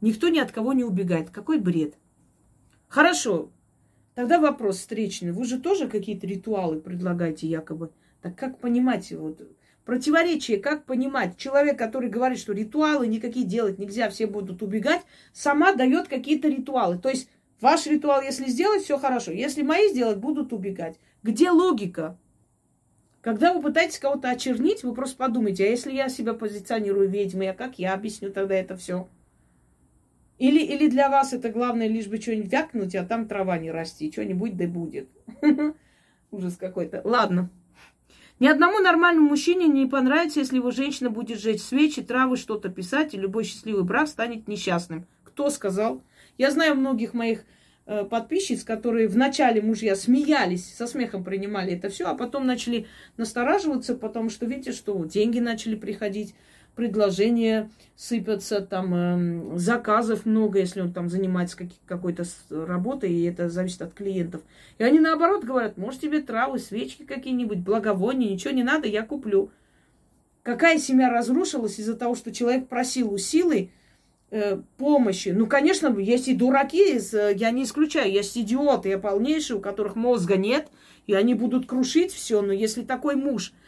[0.00, 1.30] Никто ни от кого не убегает.
[1.30, 1.94] Какой бред.
[2.88, 3.50] Хорошо,
[4.16, 5.30] Тогда вопрос встречный.
[5.30, 7.92] Вы же тоже какие-то ритуалы предлагаете якобы.
[8.22, 9.42] Так как понимать вот
[9.84, 11.36] противоречие, как понимать?
[11.36, 15.02] Человек, который говорит, что ритуалы никакие делать нельзя, все будут убегать,
[15.34, 16.96] сама дает какие-то ритуалы.
[16.98, 17.28] То есть
[17.60, 19.32] ваш ритуал, если сделать, все хорошо.
[19.32, 20.98] Если мои сделать, будут убегать.
[21.22, 22.18] Где логика?
[23.26, 27.54] Когда вы пытаетесь кого-то очернить, вы просто подумайте, а если я себя позиционирую ведьмой, а
[27.54, 29.08] как я объясню тогда это все?
[30.38, 34.12] Или, или для вас это главное лишь бы что-нибудь вякнуть, а там трава не расти,
[34.12, 35.08] что-нибудь да будет.
[36.30, 37.00] Ужас какой-то.
[37.02, 37.50] Ладно.
[38.38, 43.12] Ни одному нормальному мужчине не понравится, если его женщина будет жечь свечи, травы, что-то писать,
[43.12, 45.04] и любой счастливый брак станет несчастным.
[45.24, 46.00] Кто сказал?
[46.38, 47.42] Я знаю многих моих
[47.86, 54.28] подписчиц, которые вначале мужья смеялись, со смехом принимали это все, а потом начали настораживаться, потому
[54.28, 56.34] что, видите, что деньги начали приходить,
[56.76, 63.48] предложения сыпятся, там э, заказов много, если он там занимается как, какой-то работой, и это
[63.48, 64.42] зависит от клиентов.
[64.78, 69.50] И они наоборот говорят, может тебе травы, свечки какие-нибудь, благовония, ничего не надо, я куплю.
[70.42, 73.68] Какая семья разрушилась из-за того, что человек просил у силы э,
[74.76, 75.28] помощи?
[75.28, 80.36] Ну, конечно, есть и дураки, я не исключаю, есть идиоты, я полнейшие, у которых мозга
[80.36, 80.68] нет,
[81.06, 83.52] и они будут крушить все, но если такой муж–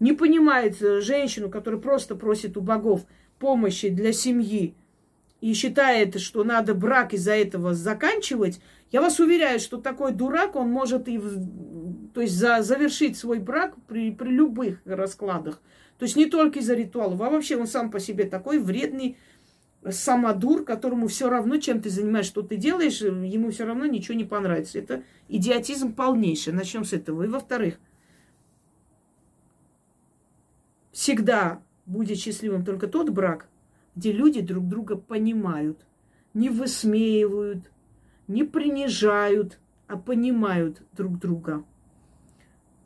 [0.00, 3.02] не понимает э, женщину, которая просто просит у богов
[3.38, 4.74] помощи для семьи
[5.40, 8.60] и считает, что надо брак из-за этого заканчивать,
[8.90, 11.20] я вас уверяю, что такой дурак, он может и
[12.12, 15.60] то есть за, завершить свой брак при, при любых раскладах.
[15.98, 19.16] То есть не только из-за ритуалов, а вообще он сам по себе такой вредный
[19.88, 24.24] самодур, которому все равно, чем ты занимаешься, что ты делаешь, ему все равно ничего не
[24.24, 24.78] понравится.
[24.78, 26.52] Это идиотизм полнейший.
[26.52, 27.22] Начнем с этого.
[27.22, 27.78] И во-вторых,
[30.92, 33.48] всегда будет счастливым только тот брак,
[33.96, 35.86] где люди друг друга понимают,
[36.34, 37.70] не высмеивают,
[38.28, 41.64] не принижают, а понимают друг друга.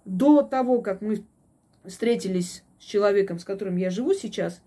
[0.05, 1.25] До того, как мы
[1.85, 4.63] встретились с человеком, с которым я живу сейчас,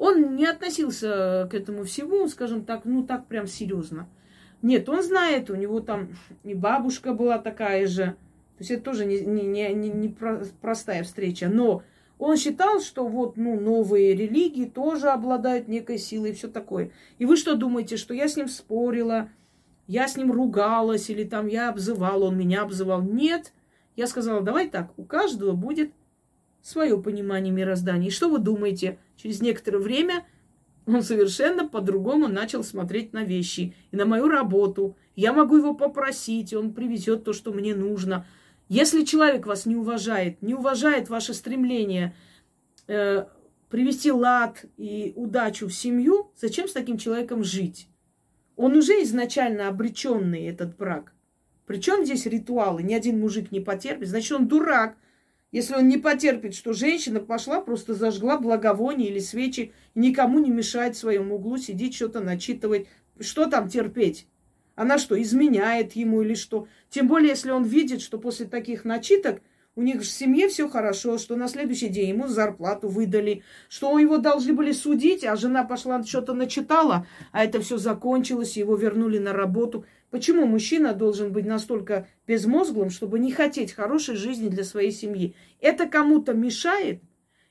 [0.00, 4.08] он не относился к этому всему, скажем так, ну так прям серьезно.
[4.62, 9.04] Нет, он знает, у него там и бабушка была такая же, то есть это тоже
[9.04, 10.08] не, не, не, не
[10.62, 11.48] простая встреча.
[11.48, 11.82] Но
[12.18, 16.92] он считал, что вот ну, новые религии тоже обладают некой силой и все такое.
[17.18, 19.28] И вы что думаете, что я с ним спорила,
[19.86, 23.02] я с ним ругалась, или там я обзывала, он меня обзывал?
[23.02, 23.52] Нет.
[23.96, 25.92] Я сказала, давай так, у каждого будет
[26.62, 28.08] свое понимание мироздания.
[28.08, 28.98] И что вы думаете?
[29.16, 30.26] Через некоторое время
[30.86, 34.96] он совершенно по-другому начал смотреть на вещи и на мою работу.
[35.16, 38.26] Я могу его попросить, он привезет то, что мне нужно.
[38.68, 42.14] Если человек вас не уважает, не уважает ваше стремление
[42.86, 43.26] э,
[43.68, 47.88] привести лад и удачу в семью, зачем с таким человеком жить?
[48.56, 51.14] Он уже изначально обреченный, этот брак.
[51.66, 52.82] Причем здесь ритуалы?
[52.82, 54.08] Ни один мужик не потерпит.
[54.08, 54.96] Значит, он дурак.
[55.52, 60.94] Если он не потерпит, что женщина пошла, просто зажгла благовоние или свечи, никому не мешает
[60.94, 62.86] в своем углу сидеть, что-то начитывать.
[63.18, 64.26] Что там терпеть?
[64.76, 66.68] Она что, изменяет ему или что?
[66.88, 69.42] Тем более, если он видит, что после таких начиток
[69.76, 74.18] у них в семье все хорошо, что на следующий день ему зарплату выдали, что его
[74.18, 79.32] должны были судить, а жена пошла что-то начитала, а это все закончилось, его вернули на
[79.32, 79.84] работу.
[80.10, 85.36] Почему мужчина должен быть настолько безмозглым, чтобы не хотеть хорошей жизни для своей семьи?
[85.60, 87.00] Это кому-то мешает?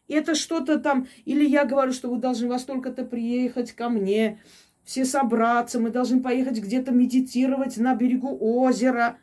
[0.10, 4.42] Это что-то там, или я говорю, что вы должны во столько-то приехать ко мне,
[4.84, 9.20] все собраться, мы должны поехать где-то медитировать на берегу озера.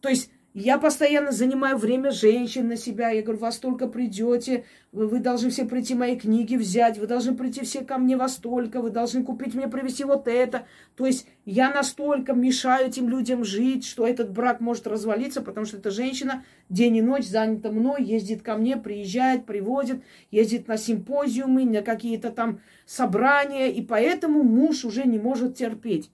[0.00, 3.08] То есть Я постоянно занимаю время женщин на себя.
[3.08, 7.34] Я говорю, во столько придете, вы, вы должны все прийти мои книги взять, вы должны
[7.34, 10.66] прийти все ко мне во столько, вы должны купить мне, привезти вот это.
[10.94, 15.78] То есть я настолько мешаю этим людям жить, что этот брак может развалиться, потому что
[15.78, 21.64] эта женщина день и ночь занята мной, ездит ко мне, приезжает, привозит, ездит на симпозиумы,
[21.64, 26.10] на какие-то там собрания, и поэтому муж уже не может терпеть.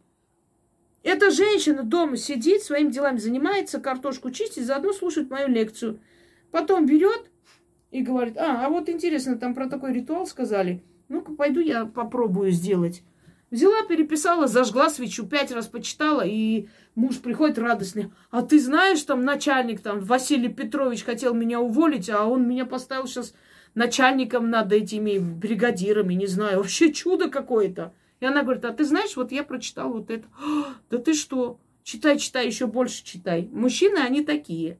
[1.03, 6.01] Эта женщина дома сидит, своими делами занимается, картошку чистит, заодно слушает мою лекцию.
[6.51, 7.31] Потом берет
[7.91, 10.83] и говорит, а, а вот интересно, там про такой ритуал сказали.
[11.09, 13.03] Ну-ка, пойду я попробую сделать.
[13.51, 18.13] Взяла, переписала, зажгла свечу, пять раз почитала, и муж приходит радостный.
[18.31, 23.07] А ты знаешь, там начальник, там, Василий Петрович хотел меня уволить, а он меня поставил
[23.07, 23.33] сейчас
[23.75, 26.59] начальником над этими бригадирами, не знаю.
[26.59, 27.95] Вообще чудо какое-то.
[28.21, 30.27] И она говорит, а ты знаешь, вот я прочитала вот это.
[30.91, 31.61] Да ты что?
[31.83, 33.49] Читай, читай, еще больше читай.
[33.53, 34.79] Мужчины, они такие.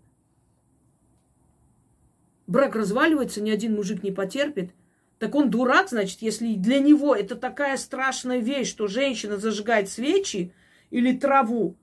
[2.47, 4.73] Брак разваливается, ни один мужик не потерпит.
[5.19, 10.53] Так он дурак, значит, если для него это такая страшная вещь, что женщина зажигает свечи
[10.91, 11.77] или траву,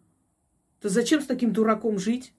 [0.82, 2.34] то зачем с таким дураком жить,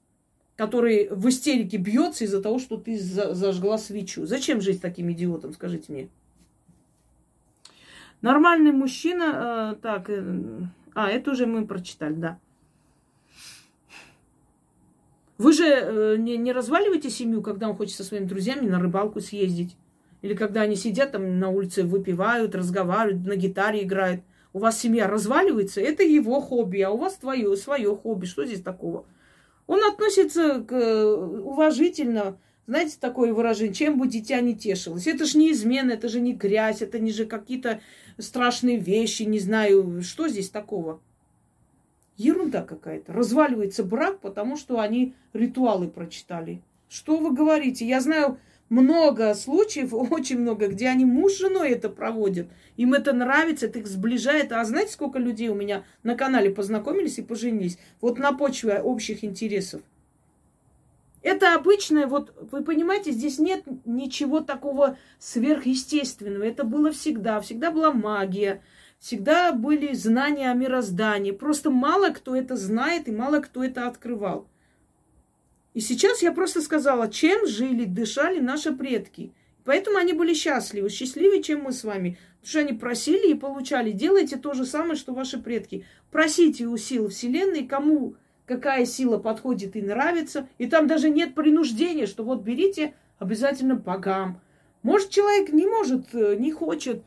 [0.57, 4.27] который в истерике бьется из-за того, что ты зажгла свечу?
[4.27, 6.09] Зачем жить с таким идиотом, скажите мне?
[8.23, 10.23] Нормальный мужчина, э, так, э,
[10.95, 12.39] а, это уже мы прочитали, да.
[15.39, 19.21] Вы же э, не, не разваливаете семью, когда он хочет со своими друзьями на рыбалку
[19.21, 19.77] съездить.
[20.23, 24.23] Или когда они сидят там на улице, выпивают, разговаривают, на гитаре играют.
[24.55, 28.25] У вас семья разваливается, это его хобби, а у вас твое, свое хобби.
[28.25, 29.05] Что здесь такого?
[29.67, 35.07] Он относится к, э, уважительно знаете, такое выражение, чем бы дитя не тешилось.
[35.07, 37.81] Это же не измена, это же не грязь, это не же какие-то
[38.19, 41.01] страшные вещи, не знаю, что здесь такого.
[42.17, 43.13] Ерунда какая-то.
[43.13, 46.63] Разваливается брак, потому что они ритуалы прочитали.
[46.89, 47.87] Что вы говорите?
[47.87, 48.39] Я знаю
[48.69, 52.49] много случаев, очень много, где они муж с женой это проводят.
[52.77, 54.51] Им это нравится, это их сближает.
[54.53, 57.79] А знаете, сколько людей у меня на канале познакомились и поженились?
[58.01, 59.83] Вот на почве общих интересов.
[61.27, 66.45] Это обычное, вот вы понимаете, здесь нет ничего такого сверхъестественного.
[66.45, 67.41] Это было всегда.
[67.41, 68.63] Всегда была магия,
[69.01, 71.33] всегда были знания о мироздании.
[71.33, 74.47] Просто мало кто это знает и мало кто это открывал.
[75.75, 79.33] И сейчас я просто сказала, чем жили, дышали наши предки.
[79.65, 82.19] Поэтому они были счастливы, счастливее, чем мы с вами.
[82.41, 83.91] Потому что они просили и получали.
[83.91, 85.87] Делайте то же самое, что ваши предки.
[86.13, 88.15] Просите у сил Вселенной, кому
[88.47, 90.49] какая сила подходит и нравится.
[90.59, 94.41] И там даже нет принуждения, что вот берите обязательно богам.
[94.83, 97.03] Может, человек не может, э, не хочет.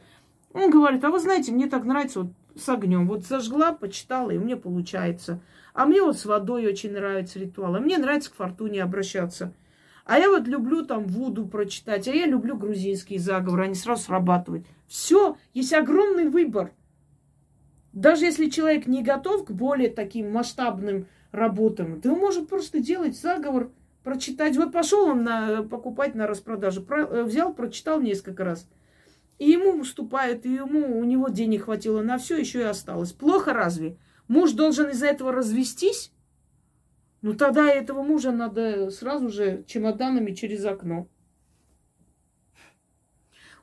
[0.54, 3.08] Он говорит, а вы знаете, мне так нравится вот с огнем.
[3.08, 5.40] Вот зажгла, почитала, и мне получается.
[5.74, 7.76] А мне вот с водой очень нравится ритуал.
[7.76, 9.54] А мне нравится к фортуне обращаться.
[10.06, 14.66] А я вот люблю там Вуду прочитать, а я люблю грузинские заговоры, они сразу срабатывают.
[14.88, 16.72] Все, есть огромный выбор.
[17.94, 22.02] Даже если человек не готов к более таким масштабным работам.
[22.04, 23.72] Он может просто делать заговор,
[24.04, 24.56] прочитать.
[24.58, 28.68] Вот пошел он на, покупать на распродаже, про, э, взял, прочитал несколько раз.
[29.38, 33.14] И ему уступают, и ему, у него денег хватило на все, еще и осталось.
[33.14, 33.98] Плохо разве?
[34.28, 36.12] Муж должен из-за этого развестись?
[37.22, 41.08] Ну тогда этого мужа надо сразу же чемоданами через окно.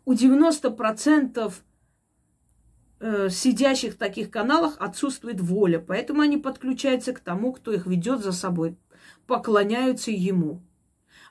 [0.04, 1.52] У 90%
[3.00, 8.22] э, сидящих в таких каналах отсутствует воля, поэтому они подключаются к тому, кто их ведет
[8.22, 8.76] за собой,
[9.26, 10.62] поклоняются ему.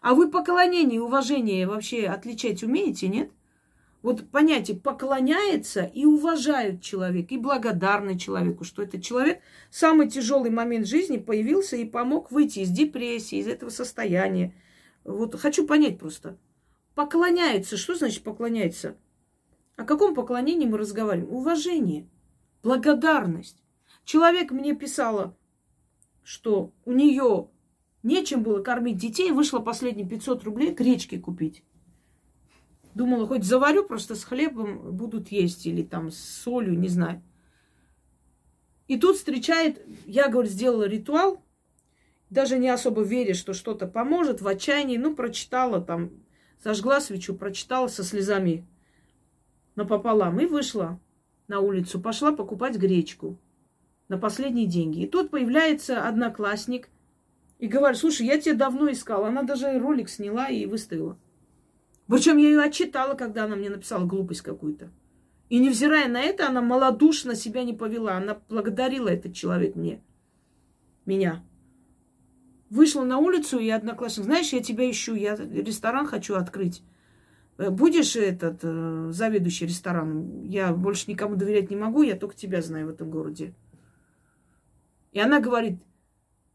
[0.01, 3.31] А вы поклонение и уважение вообще отличать умеете, нет?
[4.05, 9.41] Вот понятие поклоняется и уважает человек, и благодарный человеку, что этот человек
[9.71, 14.53] в самый тяжелый момент жизни появился и помог выйти из депрессии, из этого состояния.
[15.03, 16.37] Вот хочу понять просто.
[16.93, 17.77] Поклоняется.
[17.77, 18.95] Что значит поклоняется?
[19.75, 21.33] О каком поклонении мы разговариваем?
[21.33, 22.07] Уважение,
[22.63, 23.61] благодарность.
[24.05, 25.35] Человек мне писала,
[26.23, 27.49] что у нее
[28.03, 31.63] нечем было кормить детей, вышло последние 500 рублей гречки купить.
[32.93, 37.21] Думала, хоть заварю, просто с хлебом будут есть или там с солью, не знаю.
[38.87, 41.43] И тут встречает, я, говорю, сделала ритуал,
[42.29, 46.11] даже не особо веря, что что-то поможет, в отчаянии, ну, прочитала там,
[46.63, 48.65] зажгла свечу, прочитала со слезами
[49.75, 50.99] напополам и вышла
[51.47, 53.37] на улицу, пошла покупать гречку
[54.07, 55.03] на последние деньги.
[55.03, 56.89] И тут появляется одноклассник
[57.59, 59.27] и говорит, слушай, я тебя давно искала.
[59.27, 61.17] Она даже ролик сняла и выставила.
[62.07, 64.91] Причем я ее отчитала, когда она мне написала глупость какую-то.
[65.49, 68.17] И невзирая на это, она малодушно себя не повела.
[68.17, 70.01] Она благодарила этот человек мне.
[71.05, 71.43] Меня.
[72.69, 76.81] Вышла на улицу, и одноклассник, знаешь, я тебя ищу, я ресторан хочу открыть.
[77.57, 80.43] Э, будешь этот э, заведующий рестораном?
[80.43, 83.53] Я больше никому доверять не могу, я только тебя знаю в этом городе.
[85.11, 85.79] И она говорит,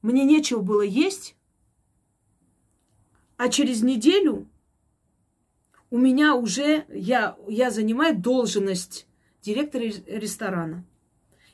[0.03, 1.36] мне нечего было есть,
[3.36, 4.46] а через неделю
[5.90, 9.07] у меня уже, я, я занимаю должность
[9.42, 10.84] директора ресторана.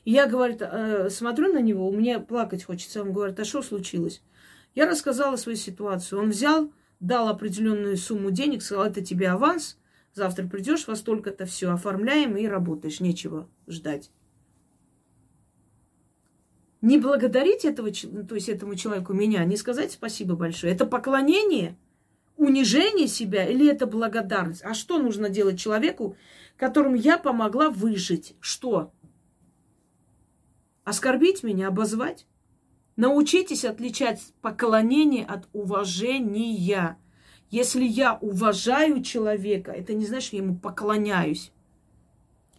[0.03, 3.01] И я, говорит, э, смотрю на него, у меня плакать хочется.
[3.01, 4.21] Он говорит, а что случилось?
[4.75, 6.21] Я рассказала свою ситуацию.
[6.21, 9.77] Он взял, дал определенную сумму денег, сказал, это тебе аванс,
[10.13, 14.11] завтра придешь, во столько-то все оформляем и работаешь, нечего ждать.
[16.81, 20.73] Не благодарить этого, то есть этому человеку меня, не сказать спасибо большое.
[20.73, 21.75] Это поклонение,
[22.35, 24.63] унижение себя или это благодарность?
[24.63, 26.15] А что нужно делать человеку,
[26.55, 28.35] которому я помогла выжить?
[28.39, 28.93] Что?
[30.83, 32.26] Оскорбить меня, обозвать?
[32.97, 36.97] Научитесь отличать поклонение от уважения.
[37.51, 41.51] Если я уважаю человека, это не значит, что я ему поклоняюсь.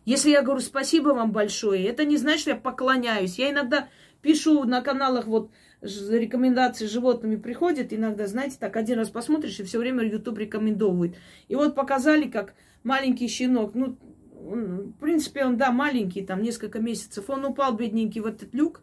[0.05, 3.37] Если я говорю спасибо вам большое, это не значит, что я поклоняюсь.
[3.39, 3.89] Я иногда
[4.23, 5.51] пишу на каналах, вот
[5.83, 11.17] рекомендации животными приходят, иногда, знаете, так один раз посмотришь, и все время YouTube рекомендовывает.
[11.49, 13.99] И вот показали, как маленький щенок, ну,
[14.33, 18.83] в принципе, он, да, маленький, там, несколько месяцев, он упал, бедненький, в этот люк,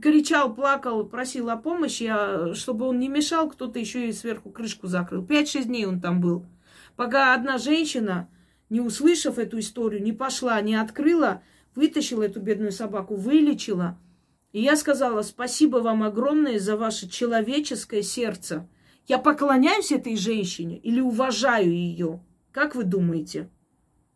[0.00, 4.86] кричал, плакал, просил о помощи, а чтобы он не мешал, кто-то еще и сверху крышку
[4.86, 5.24] закрыл.
[5.24, 6.46] Пять-шесть дней он там был.
[6.96, 8.28] Пока одна женщина,
[8.70, 11.42] не услышав эту историю, не пошла, не открыла,
[11.74, 13.98] вытащила эту бедную собаку, вылечила.
[14.52, 18.68] И я сказала, спасибо вам огромное за ваше человеческое сердце.
[19.06, 22.20] Я поклоняюсь этой женщине или уважаю ее?
[22.52, 23.48] Как вы думаете?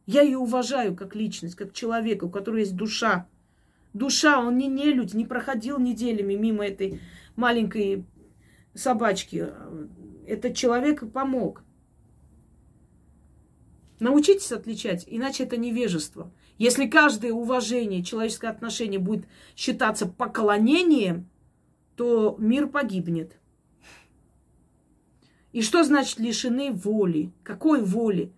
[0.06, 3.28] Я ее уважаю как личность, как человека, у которого есть душа,
[3.92, 7.00] душа, он не нелюдь, не проходил неделями мимо этой
[7.36, 8.04] маленькой
[8.74, 9.48] собачки.
[10.26, 11.62] Этот человек помог.
[14.00, 16.32] Научитесь отличать, иначе это невежество.
[16.58, 19.26] Если каждое уважение, человеческое отношение будет
[19.56, 21.28] считаться поклонением,
[21.96, 23.38] то мир погибнет.
[25.52, 27.32] И что значит лишены воли?
[27.42, 28.32] Какой воли?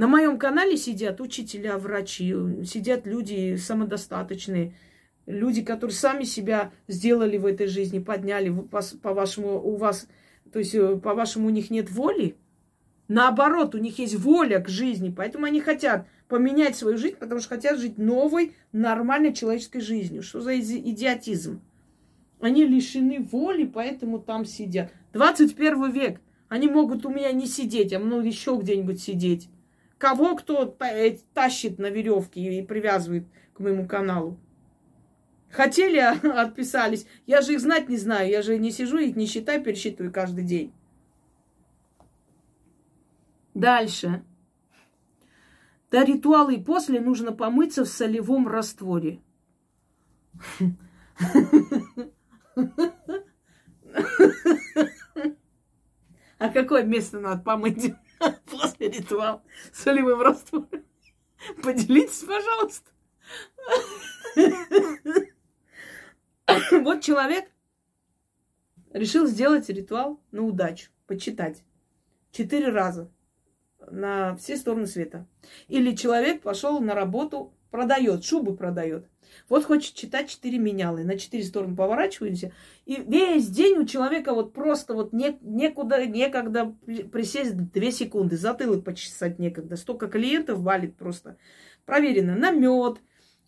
[0.00, 2.34] На моем канале сидят учителя, врачи,
[2.64, 4.72] сидят люди самодостаточные,
[5.26, 8.50] люди, которые сами себя сделали в этой жизни, подняли.
[9.02, 10.08] По-вашему, у вас,
[10.54, 12.34] то есть, э, по-вашему, у них нет воли?
[13.08, 17.50] Наоборот, у них есть воля к жизни, поэтому они хотят поменять свою жизнь, потому что
[17.50, 20.22] хотят жить новой, нормальной человеческой жизнью.
[20.22, 21.60] Что за идиотизм?
[22.40, 24.94] Они лишены воли, поэтому там сидят.
[25.12, 26.22] 21 век.
[26.48, 29.50] Они могут у меня не сидеть, а много еще где-нибудь сидеть
[30.00, 34.40] кого кто э, тащит на веревке и привязывает к моему каналу.
[35.50, 37.06] Хотели, отписались.
[37.26, 38.30] Я же их знать не знаю.
[38.30, 40.72] Я же не сижу, их не считаю, пересчитываю каждый день.
[43.52, 44.24] Дальше.
[45.90, 49.20] До ритуала и после нужно помыться в солевом растворе.
[56.38, 57.92] А какое место надо помыть?
[58.46, 59.42] после ритуала
[59.72, 60.84] солевым раствором.
[61.62, 62.90] Поделитесь, пожалуйста.
[66.72, 67.48] Вот человек
[68.92, 71.62] решил сделать ритуал на удачу, почитать.
[72.32, 73.08] Четыре раза
[73.88, 75.28] на все стороны света.
[75.68, 79.06] Или человек пошел на работу, продает, шубы продает.
[79.48, 82.52] Вот хочет читать четыре менялы, на четыре стороны поворачиваемся,
[82.84, 86.74] и весь день у человека вот просто вот не, некуда, некогда
[87.12, 89.76] присесть две секунды, затылок почесать некогда.
[89.76, 91.36] Столько клиентов валит просто.
[91.86, 92.98] Проверено на мед.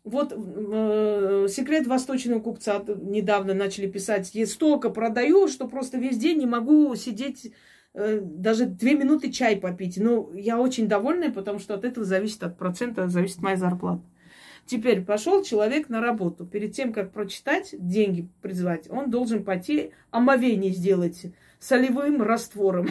[0.04, 4.34] Вот э, секрет восточного купца недавно начали писать.
[4.34, 7.52] Я столько продаю, что просто весь день не могу сидеть
[7.94, 9.98] э, даже две минуты чай попить.
[9.98, 14.02] Но я очень довольна, потому что от этого зависит, от процента зависит моя зарплата.
[14.66, 16.46] Теперь пошел человек на работу.
[16.46, 21.26] Перед тем, как прочитать, деньги призвать, он должен пойти омовение сделать
[21.58, 22.88] солевым раствором.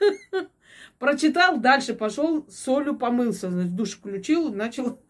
[0.98, 5.00] Прочитал, дальше пошел, солью помылся, значит, душ включил, начал...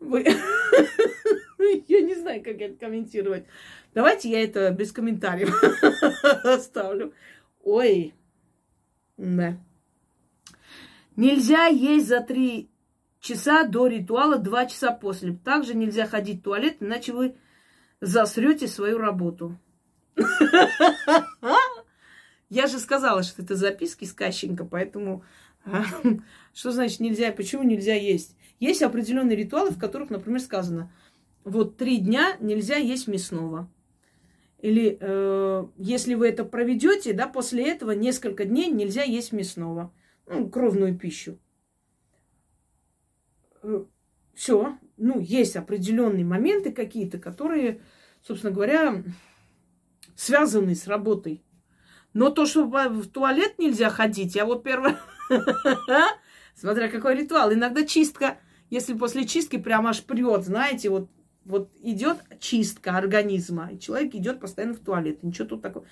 [1.88, 3.46] Я не знаю, как это комментировать.
[3.94, 5.54] Давайте я это без комментариев
[6.44, 7.14] оставлю.
[7.62, 8.12] Ой.
[9.16, 9.56] Да.
[11.16, 12.70] Нельзя есть за три
[13.24, 15.32] часа до ритуала, два часа после.
[15.32, 17.34] Также нельзя ходить в туалет, иначе вы
[18.00, 19.58] засрете свою работу.
[22.50, 24.14] Я же сказала, что это записки с
[24.70, 25.24] поэтому
[26.52, 28.36] что значит нельзя, почему нельзя есть?
[28.60, 30.92] Есть определенные ритуалы, в которых, например, сказано,
[31.44, 33.70] вот три дня нельзя есть мясного.
[34.58, 39.92] Или э, если вы это проведете, да, после этого несколько дней нельзя есть мясного,
[40.26, 41.38] ну, кровную пищу.
[43.64, 43.84] Э,
[44.34, 47.80] Все, ну, есть определенные моменты какие-то, которые,
[48.22, 49.02] собственно говоря,
[50.16, 51.42] связаны с работой.
[52.12, 54.98] Но то, что в туалет нельзя ходить, я вот первое...
[56.54, 57.52] Смотря какой ритуал.
[57.52, 58.38] Иногда чистка,
[58.70, 61.10] если после чистки прям аж прет, знаете, вот,
[61.44, 65.22] вот идет чистка организма, и человек идет постоянно в туалет.
[65.22, 65.86] Ничего тут такого.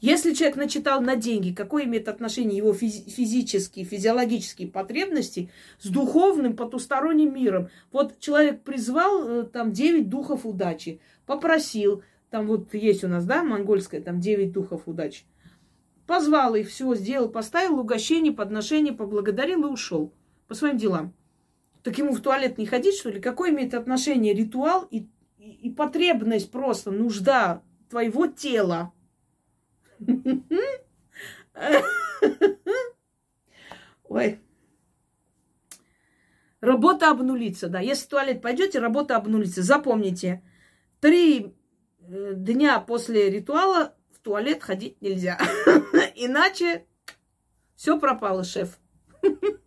[0.00, 6.54] Если человек начитал на деньги, какое имеет отношение его физи- физические, физиологические потребности с духовным
[6.54, 7.70] потусторонним миром?
[7.92, 13.42] Вот человек призвал э, там 9 духов удачи, попросил, там вот есть у нас, да,
[13.42, 15.24] монгольская, там 9 духов удачи.
[16.06, 20.12] Позвал их, все сделал, поставил угощение, подношение, поблагодарил и ушел
[20.46, 21.14] по своим делам.
[21.86, 23.20] Так ему в туалет не ходить, что ли?
[23.20, 25.06] Какое имеет отношение ритуал и,
[25.38, 28.92] и, и потребность просто, нужда твоего тела?
[34.08, 34.40] Ой.
[36.60, 37.78] Работа обнулится, да.
[37.78, 39.62] Если в туалет пойдете, работа обнулится.
[39.62, 40.42] Запомните,
[40.98, 41.54] три
[42.00, 45.38] э, дня после ритуала в туалет ходить нельзя.
[46.16, 46.84] Иначе
[47.76, 48.80] все пропало, шеф.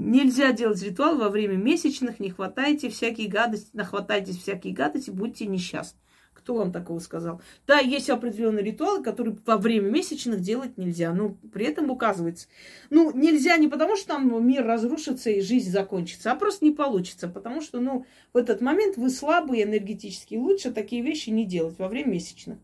[0.00, 5.98] Нельзя делать ритуал во время месячных, не хватайте всякие гадости, нахватайтесь всякие гадости, будьте несчастны.
[6.34, 7.42] Кто вам такого сказал?
[7.66, 11.12] Да, есть определенные ритуалы, которые во время месячных делать нельзя.
[11.12, 12.46] Но при этом указывается.
[12.90, 17.26] Ну, нельзя не потому, что там мир разрушится и жизнь закончится, а просто не получится.
[17.26, 20.36] Потому что, ну, в этот момент вы слабые энергетически.
[20.36, 22.58] Лучше такие вещи не делать во время месячных.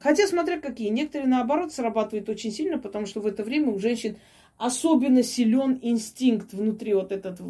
[0.00, 0.88] Хотя, смотря какие.
[0.88, 4.16] Некоторые, наоборот, срабатывают очень сильно, потому что в это время у женщин
[4.60, 7.40] особенно силен инстинкт внутри вот этот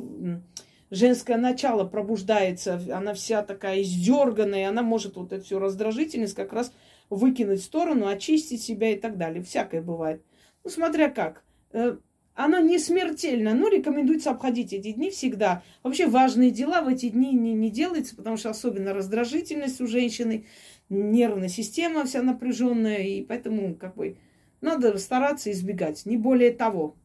[0.91, 6.73] женское начало пробуждается, она вся такая издерганная, она может вот эту всю раздражительность как раз
[7.11, 9.43] выкинуть в сторону, очистить себя и так далее.
[9.43, 10.23] Всякое бывает.
[10.63, 11.43] Ну, смотря как.
[11.73, 11.97] Э,
[12.35, 15.65] оно не смертельно, но рекомендуется обходить эти дни всегда.
[15.83, 20.47] Вообще важные дела в эти дни не, не делаются, потому что особенно раздражительность у женщины,
[20.89, 24.17] нервная система вся напряженная, и поэтому как бы
[24.61, 26.97] надо стараться избегать, не более того.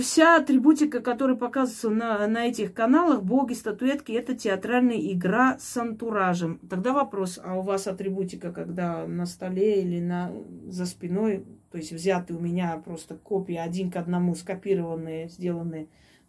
[0.00, 6.58] Вся атрибутика, которая показывается на, на этих каналах, боги, статуэтки, это театральная игра с антуражем.
[6.70, 10.32] Тогда вопрос, а у вас атрибутика, когда на столе или на,
[10.68, 15.88] за спиной, то есть взятые у меня просто копии один к одному, скопированные, сделанные,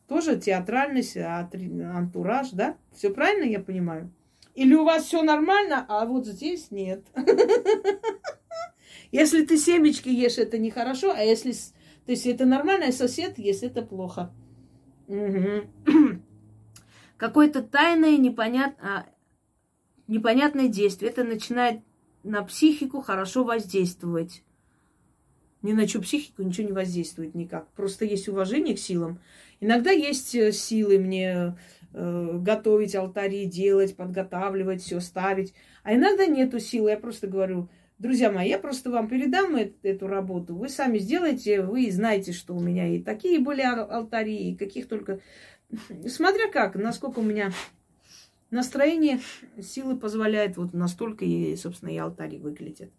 [0.10, 2.76] тоже театральность, антураж, да?
[2.94, 4.12] Все правильно я понимаю?
[4.54, 7.06] Или у вас все нормально, а вот здесь нет.
[9.16, 11.54] Если ты семечки ешь, это нехорошо, а если
[12.06, 14.34] то есть это нормальный сосед, если это плохо.
[15.08, 15.70] Угу.
[17.18, 18.76] Какое-то тайное, непонят...
[18.82, 19.06] а,
[20.08, 21.12] непонятное действие.
[21.12, 21.80] Это начинает
[22.24, 24.44] на психику хорошо воздействовать.
[25.62, 27.70] Ни на чью психику ничего не воздействует никак.
[27.70, 29.22] Просто есть уважение к силам.
[29.62, 31.58] Иногда есть э, силы мне
[31.94, 35.54] э, готовить алтари, делать, подготавливать, все ставить.
[35.84, 36.90] А иногда нету силы.
[36.90, 40.54] Я просто говорю, Друзья мои, я просто вам передам эту работу.
[40.54, 45.22] Вы сами сделаете, вы знаете, что у меня и такие были алтари, и каких только...
[46.08, 47.52] Смотря как, насколько у меня
[48.52, 49.22] настроение,
[49.62, 52.92] силы позволяет, вот настолько и, собственно, и алтари выглядят.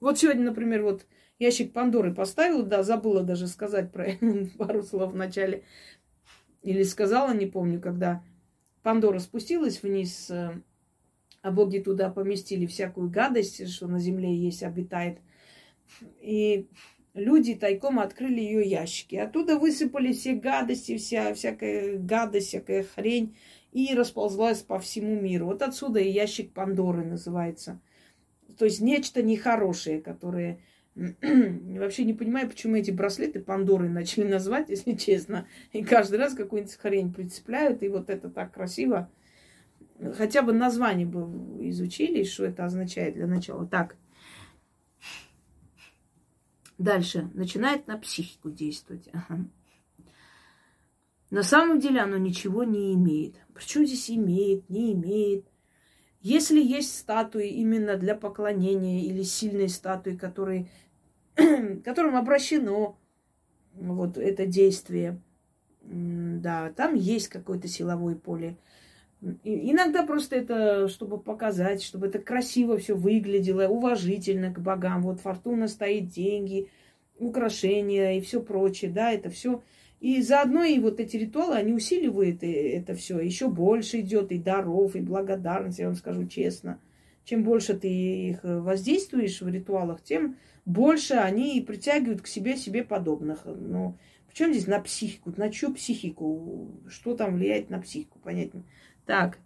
[0.00, 1.06] Вот сегодня, например, вот
[1.38, 4.06] ящик Пандоры поставила, да, забыла даже сказать про
[4.58, 5.64] пару слов в начале.
[6.62, 8.22] Или сказала, не помню, когда
[8.82, 10.52] Пандора спустилась вниз э,
[11.42, 15.18] а боги туда поместили всякую гадость, что на земле есть, обитает.
[16.20, 16.68] И
[17.14, 19.16] люди тайком открыли ее ящики.
[19.16, 23.36] Оттуда высыпали все гадости, вся, всякая гадость, всякая хрень,
[23.72, 25.46] и расползлась по всему миру.
[25.46, 27.80] Вот отсюда и ящик Пандоры называется.
[28.58, 30.60] То есть нечто нехорошее, которое...
[30.96, 35.46] Вообще не понимаю, почему эти браслеты Пандоры начали назвать, если честно.
[35.72, 39.08] И каждый раз какую-нибудь хрень прицепляют, и вот это так красиво
[40.16, 43.66] хотя бы название бы изучили, что это означает для начала.
[43.66, 43.96] Так.
[46.78, 47.30] Дальше.
[47.34, 49.08] Начинает на психику действовать.
[49.12, 49.44] Ага.
[51.30, 53.36] На самом деле оно ничего не имеет.
[53.54, 55.46] Причем здесь имеет, не имеет.
[56.20, 60.68] Если есть статуи именно для поклонения или сильные статуи, которые,
[61.84, 62.98] которым обращено
[63.74, 65.20] вот это действие,
[65.82, 68.58] да, там есть какое-то силовое поле.
[69.44, 75.02] Иногда просто это, чтобы показать, чтобы это красиво все выглядело, уважительно к богам.
[75.02, 76.68] Вот фортуна стоит, деньги,
[77.18, 79.62] украшения и все прочее, да, это все
[80.00, 83.20] И заодно и вот эти ритуалы, они усиливают это все.
[83.20, 86.80] Еще больше идет и даров, и благодарности, я вам скажу честно.
[87.24, 93.44] Чем больше ты их воздействуешь в ритуалах, тем больше они притягивают к себе себе подобных.
[93.44, 95.34] Но причем здесь на психику?
[95.36, 96.80] На чью психику?
[96.88, 98.18] Что там влияет на психику?
[98.24, 98.64] Понятно.
[99.10, 99.38] Так.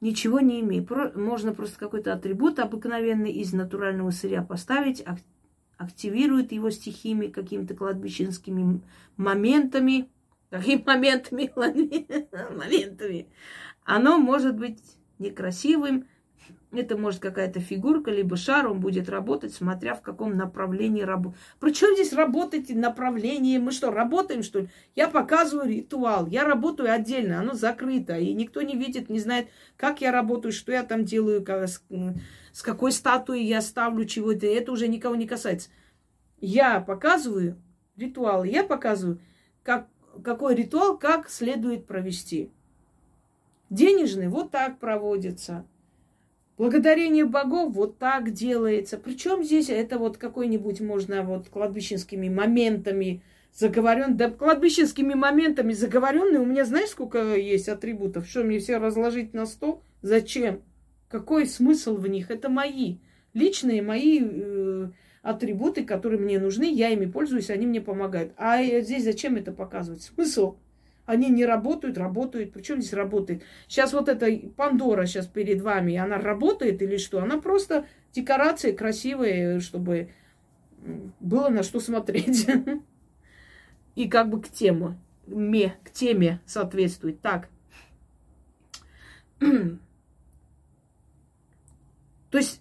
[0.00, 0.88] Ничего не имеет.
[1.16, 5.04] Можно просто какой-то атрибут обыкновенный из натурального сырья поставить,
[5.76, 8.80] активирует его стихиями, какими-то кладбищенскими
[9.16, 10.08] моментами.
[10.50, 11.52] Какими моментами?
[12.56, 13.26] моментами.
[13.82, 14.80] Оно может быть
[15.18, 16.06] некрасивым,
[16.70, 21.38] это может какая-то фигурка, либо шар, он будет работать, смотря в каком направлении работать.
[21.60, 23.58] Причем здесь работать направление?
[23.58, 24.68] Мы что, работаем, что ли?
[24.94, 30.02] Я показываю ритуал, я работаю отдельно, оно закрыто, и никто не видит, не знает, как
[30.02, 31.44] я работаю, что я там делаю,
[32.52, 34.46] с какой статуей я ставлю чего-то.
[34.46, 35.70] Это уже никого не касается.
[36.40, 37.56] Я показываю
[37.96, 39.20] ритуал, я показываю,
[39.62, 39.88] как,
[40.22, 42.50] какой ритуал, как следует провести.
[43.70, 45.66] Денежный вот так проводится.
[46.58, 48.98] Благодарение богов вот так делается.
[48.98, 53.22] Причем здесь это вот какой-нибудь можно вот кладбищенскими моментами
[53.54, 54.16] заговорен.
[54.16, 58.28] Да кладбищенскими моментами заговоренные у меня знаешь, сколько есть атрибутов?
[58.28, 59.82] Что, мне все разложить на стол?
[60.02, 60.62] Зачем?
[61.08, 62.30] Какой смысл в них?
[62.30, 62.98] Это мои
[63.34, 64.88] личные мои э,
[65.22, 68.32] атрибуты, которые мне нужны, я ими пользуюсь, они мне помогают.
[68.36, 70.02] А здесь зачем это показывать?
[70.02, 70.56] Смысл?
[71.08, 72.52] Они не работают, работают.
[72.52, 73.42] Причем здесь работает?
[73.66, 77.22] Сейчас вот эта Пандора сейчас перед вами, она работает или что?
[77.22, 80.10] Она просто декорация красивая, чтобы
[81.18, 82.46] было на что смотреть.
[83.94, 87.22] И как бы к теме, ме, к теме соответствует.
[87.22, 87.48] Так.
[89.38, 89.78] То
[92.32, 92.60] есть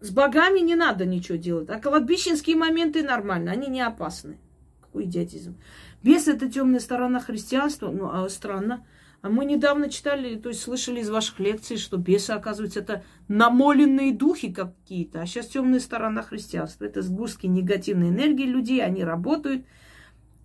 [0.00, 1.70] с богами не надо ничего делать.
[1.70, 4.36] А кладбищенские моменты нормально, они не опасны.
[4.82, 5.56] Какой идиотизм.
[6.02, 7.90] Бес– это темная сторона христианства.
[7.90, 8.86] Ну, а странно.
[9.22, 14.14] А мы недавно читали, то есть слышали из ваших лекций, что бесы, оказывается, это намоленные
[14.14, 15.20] духи какие-то.
[15.20, 16.86] А сейчас темная сторона христианства.
[16.86, 19.66] Это сгустки негативной энергии людей, они работают.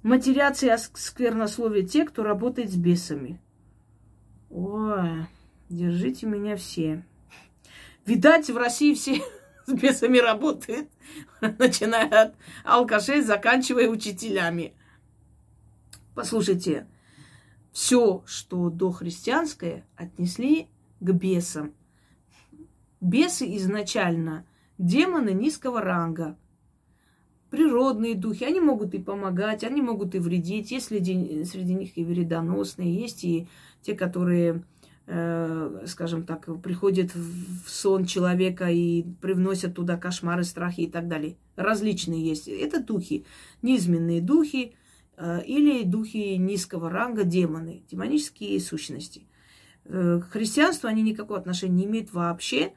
[0.03, 3.40] Матерятся и сквернословие те, кто работает с бесами.
[4.49, 5.26] Ой,
[5.69, 7.06] держите меня все.
[8.06, 9.22] Видать, в России все
[9.65, 10.90] с бесами работают,
[11.41, 14.73] начиная от алкашей, заканчивая учителями.
[16.16, 16.88] Послушайте,
[17.74, 20.70] все, что дохристианское, отнесли
[21.02, 21.74] к бесам.
[23.02, 24.46] Бесы изначально
[24.78, 26.38] демоны низкого ранга,
[27.50, 30.72] природные духи, они могут и помогать, они могут и вредить.
[30.72, 33.50] Есть среди, среди них и вредоносные, есть и
[33.82, 34.64] те, которые,
[35.08, 41.36] э, скажем так, приходят в сон человека и привносят туда кошмары, страхи и так далее.
[41.58, 42.48] Различные есть.
[42.48, 43.26] Это духи,
[43.62, 44.76] низменные духи,
[45.18, 49.26] или духи низкого ранга, демоны, демонические сущности.
[49.86, 52.74] Э, к христианству они никакого отношения не имеют вообще.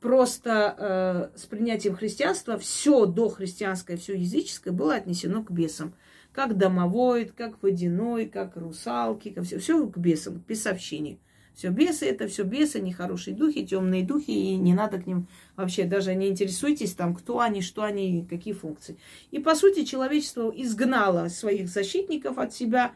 [0.00, 5.94] Просто э, с принятием христианства все до христианское, все языческое было отнесено к бесам.
[6.32, 11.18] Как домовой, как водяной, как русалки, как все, все к бесам, к бесовщине.
[11.56, 15.26] Все бесы, это все бесы, нехорошие духи, темные духи, и не надо к ним
[15.56, 18.98] вообще даже не интересуйтесь там, кто они, что они, какие функции.
[19.30, 22.92] И по сути человечество изгнало своих защитников от себя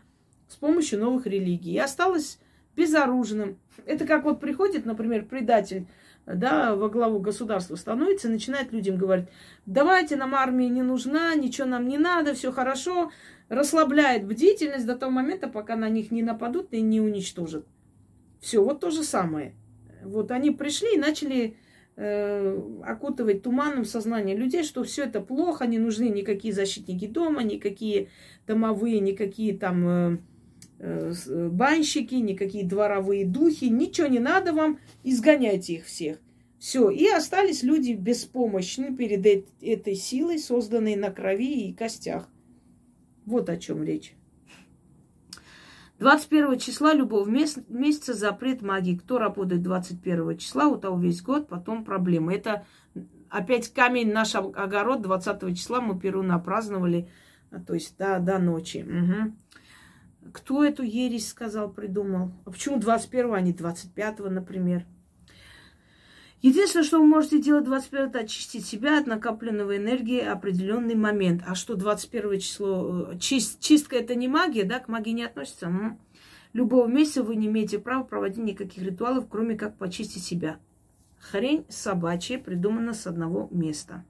[0.47, 2.39] с помощью новых религий и осталось
[2.77, 3.57] безоружным.
[3.87, 5.87] Это как вот приходит, например, предатель
[6.27, 9.27] да, во главу государства становится, начинает людям говорить,
[9.65, 13.11] давайте, нам армия не нужна, ничего нам не надо, все хорошо,
[13.49, 17.65] расслабляет бдительность до того момента, пока на них не нападут и не уничтожат.
[18.41, 19.55] Все, вот то же самое.
[20.03, 21.57] Вот они пришли и начали
[21.97, 28.09] э, окутывать туманом сознание людей, что все это плохо, не нужны никакие защитники дома, никакие
[28.47, 30.19] домовые, никакие там э,
[30.79, 36.19] э, банщики, никакие дворовые духи, ничего не надо вам, изгоняйте их всех.
[36.59, 42.29] Все, и остались люди беспомощны перед этой силой, созданной на крови и костях.
[43.25, 44.15] Вот о чем речь.
[46.01, 48.97] 21 числа любого месяца запрет магии.
[48.97, 52.35] Кто работает 21 числа, у того весь год, потом проблемы.
[52.35, 52.65] Это
[53.29, 55.03] опять камень наш огород.
[55.03, 57.11] 20 числа мы Перу напраздновали,
[57.51, 58.79] а, то есть до, до ночи.
[58.79, 60.33] Угу.
[60.33, 62.33] Кто эту ересь сказал, придумал?
[62.47, 64.87] А почему 21, а не 25, например?
[66.43, 71.43] Единственное, что вы можете делать 21 это очистить себя от накопленного энергии определенный момент.
[71.47, 75.69] А что 21 число, э, чист, чистка это не магия, да, к магии не относится.
[75.69, 75.99] Ну,
[76.55, 80.59] любого месяца вы не имеете права проводить никаких ритуалов, кроме как почистить себя.
[81.19, 84.05] Хрень собачья придумана с одного места.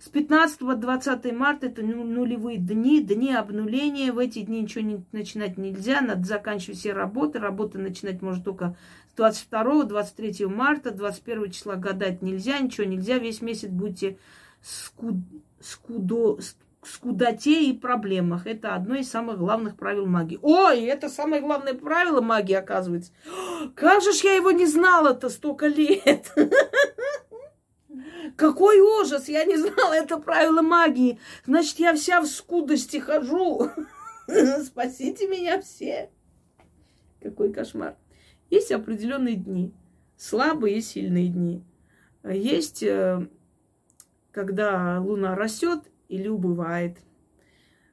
[0.00, 4.12] С 15 по 20 марта это ну, нулевые дни, дни обнуления.
[4.12, 7.38] В эти дни ничего не, начинать нельзя, надо заканчивать все работы.
[7.38, 8.76] Работы начинать можно только
[9.12, 13.18] с 22, 23 марта, 21 числа гадать нельзя, ничего нельзя.
[13.18, 14.18] Весь месяц будете
[14.62, 15.16] скуд,
[15.60, 16.38] скудо,
[16.86, 18.46] скудоте и проблемах.
[18.46, 20.38] Это одно из самых главных правил магии.
[20.42, 23.12] Ой, это самое главное правило магии, оказывается.
[23.74, 26.32] Как же ж я его не знала-то столько лет?
[28.36, 29.28] Какой ужас!
[29.28, 31.18] Я не знала это правило магии.
[31.46, 33.70] Значит, я вся в скудости хожу.
[34.64, 36.10] Спасите меня все.
[37.22, 37.96] Какой кошмар.
[38.50, 39.74] Есть определенные дни.
[40.16, 41.64] Слабые и сильные дни.
[42.22, 43.28] Есть, э,
[44.30, 46.98] когда луна растет или убывает.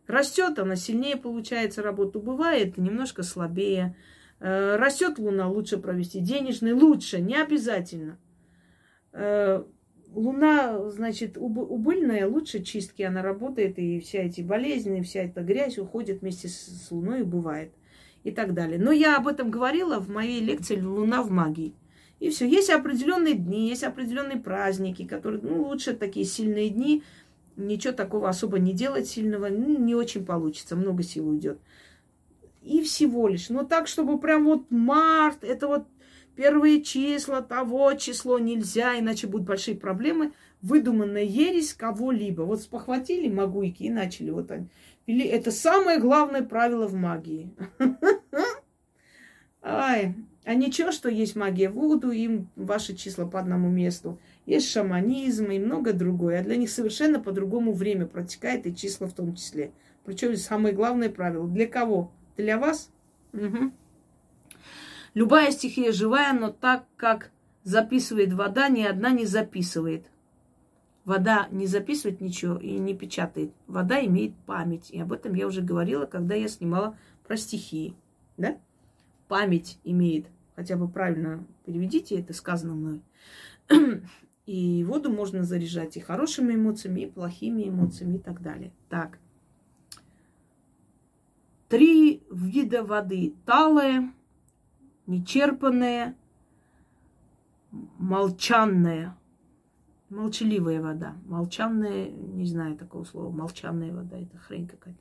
[0.07, 3.95] Растет она сильнее, получается, работа убывает, немножко слабее.
[4.39, 8.19] Э, растет луна, лучше провести денежный, лучше, не обязательно
[9.13, 9.63] э,
[10.13, 16.21] Луна, значит, убыльная, лучше чистки она работает, и вся эти болезни, вся эта грязь уходит
[16.21, 17.71] вместе с Луной и бывает.
[18.23, 18.77] И так далее.
[18.77, 21.73] Но я об этом говорила в моей лекции «Луна в магии».
[22.19, 22.47] И все.
[22.47, 27.01] Есть определенные дни, есть определенные праздники, которые, ну, лучше такие сильные дни.
[27.55, 31.57] Ничего такого особо не делать сильного ну, не очень получится, много сил уйдет.
[32.61, 33.49] И всего лишь.
[33.49, 35.87] Но так, чтобы прям вот март, это вот
[36.35, 40.33] первые числа, того число нельзя, иначе будут большие проблемы.
[40.61, 42.43] Выдуманная ересь кого-либо.
[42.43, 44.67] Вот спохватили магуйки и начали вот они.
[45.07, 47.51] Или это самое главное правило в магии.
[49.63, 54.19] Ай, а ничего, что есть магия Вуду, им ваши числа по одному месту.
[54.45, 56.39] Есть шаманизм и много другое.
[56.39, 59.71] А для них совершенно по-другому время протекает, и числа в том числе.
[60.03, 61.47] Причем самое главное правило.
[61.47, 62.11] Для кого?
[62.37, 62.91] Для вас?
[63.33, 63.71] Угу.
[65.13, 67.31] Любая стихия живая, но так как
[67.63, 70.05] записывает вода, ни одна не записывает.
[71.03, 73.51] Вода не записывает ничего и не печатает.
[73.67, 74.89] Вода имеет память.
[74.91, 76.97] И об этом я уже говорила, когда я снимала
[77.27, 77.95] про стихии.
[78.37, 78.57] Да?
[79.27, 80.27] Память имеет.
[80.55, 83.01] Хотя бы правильно переведите это сказано мной.
[84.45, 88.71] И воду можно заряжать и хорошими эмоциями, и плохими эмоциями и так далее.
[88.89, 89.17] Так.
[91.67, 93.33] Три вида воды.
[93.45, 94.13] Талая,
[95.11, 96.15] нечерпанная,
[97.97, 99.17] молчанная,
[100.09, 101.15] молчаливая вода.
[101.25, 104.99] Молчанная, не знаю такого слова, молчанная вода, это хрень какая-то.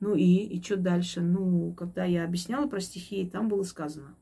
[0.00, 1.20] Ну и, и что дальше?
[1.20, 4.14] Ну, когда я объясняла про стихии, там было сказано,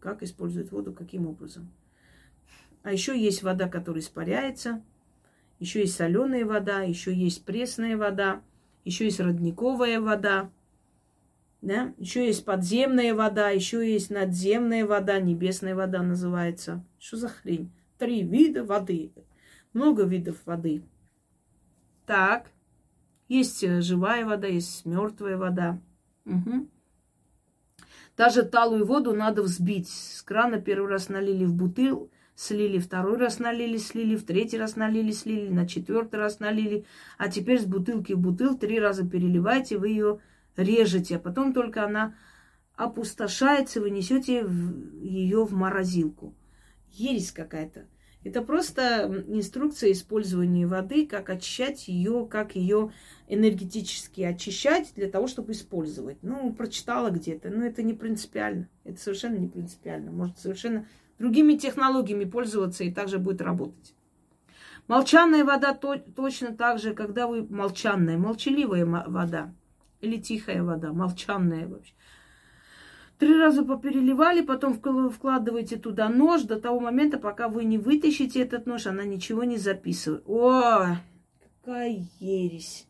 [0.00, 1.70] как использовать воду, каким образом.
[2.82, 4.82] А еще есть вода, которая испаряется,
[5.58, 8.42] еще есть соленая вода, еще есть пресная вода,
[8.84, 10.50] еще есть родниковая вода,
[11.60, 11.92] да?
[11.98, 16.84] Еще есть подземная вода, еще есть надземная вода, небесная вода называется.
[16.98, 17.70] Что за хрень?
[17.98, 19.12] Три вида воды.
[19.72, 20.82] Много видов воды.
[22.06, 22.50] Так.
[23.28, 25.78] Есть э, живая вода, есть мертвая вода.
[26.24, 26.68] Угу.
[28.16, 29.88] Даже талую воду надо взбить.
[29.88, 34.76] С крана первый раз налили в бутыл, слили, второй раз налили, слили, в третий раз
[34.76, 36.86] налили, слили, на четвертый раз налили.
[37.18, 40.20] А теперь с бутылки в бутыл три раза переливайте, вы ее
[40.62, 42.14] режете, а потом только она
[42.76, 44.46] опустошается, вы несете
[45.02, 46.34] ее в морозилку.
[46.90, 47.86] Ересь какая-то.
[48.24, 52.92] Это просто инструкция использования воды, как очищать ее, как ее
[53.28, 56.18] энергетически очищать для того, чтобы использовать.
[56.22, 58.68] Ну, прочитала где-то, но это не принципиально.
[58.84, 60.10] Это совершенно не принципиально.
[60.10, 60.86] Может совершенно
[61.18, 63.94] другими технологиями пользоваться и также будет работать.
[64.88, 69.54] Молчанная вода то, точно так же, когда вы молчанная, молчаливая вода
[70.00, 71.92] или тихая вода, молчанная вообще.
[73.18, 74.74] Три раза попереливали, потом
[75.10, 79.56] вкладываете туда нож до того момента, пока вы не вытащите этот нож, она ничего не
[79.56, 80.22] записывает.
[80.28, 80.96] О,
[81.64, 82.86] какая ересь!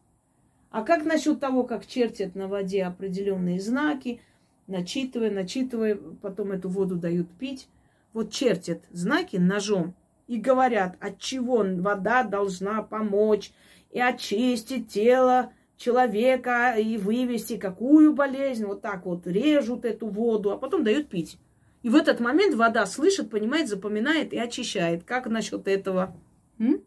[0.70, 4.20] А как насчет того, как чертят на воде определенные знаки,
[4.66, 7.68] начитывая, начитывая, потом эту воду дают пить?
[8.12, 9.94] Вот чертят знаки ножом
[10.26, 13.52] и говорят, от чего вода должна помочь
[13.92, 18.66] и очистить тело человека и вывести какую болезнь.
[18.66, 21.38] Вот так вот режут эту воду, а потом дают пить.
[21.82, 25.04] И в этот момент вода слышит, понимает, запоминает и очищает.
[25.04, 26.14] Как насчет этого?
[26.58, 26.82] М?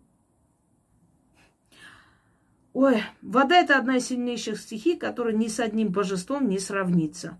[2.73, 7.39] Ой, вода это одна из сильнейших стихий, которая ни с одним божеством не сравнится.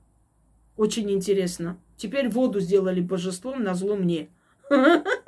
[0.78, 1.78] Очень интересно.
[1.98, 4.30] Теперь воду сделали божеством на зло мне.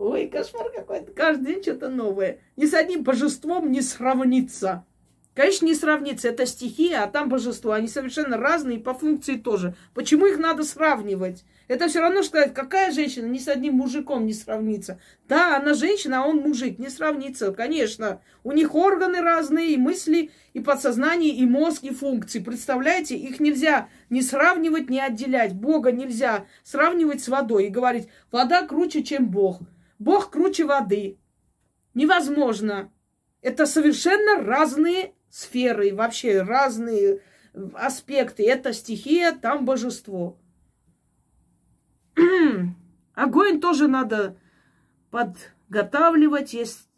[0.00, 1.12] Ой, кошмар какой-то.
[1.12, 2.38] Каждый день что-то новое.
[2.56, 4.86] Ни с одним божеством не сравнится.
[5.34, 6.28] Конечно, не сравнится.
[6.28, 7.72] Это стихия, а там божество.
[7.72, 9.74] Они совершенно разные по функции тоже.
[9.92, 11.44] Почему их надо сравнивать?
[11.68, 14.98] Это все равно, сказать, какая женщина ни с одним мужиком не сравнится.
[15.28, 16.78] Да, она женщина, а он мужик.
[16.78, 18.22] Не сравнится, конечно.
[18.42, 22.38] У них органы разные, и мысли, и подсознание, и мозг, и функции.
[22.38, 25.52] Представляете, их нельзя не сравнивать, не отделять.
[25.52, 29.60] Бога нельзя сравнивать с водой и говорить, вода круче, чем Бог.
[30.00, 31.18] Бог круче воды.
[31.92, 32.90] Невозможно.
[33.42, 37.20] Это совершенно разные сферы, вообще разные
[37.74, 38.48] аспекты.
[38.48, 40.38] Это стихия, там божество.
[43.14, 44.38] Огонь тоже надо
[45.10, 46.54] подготавливать.
[46.54, 46.88] Есть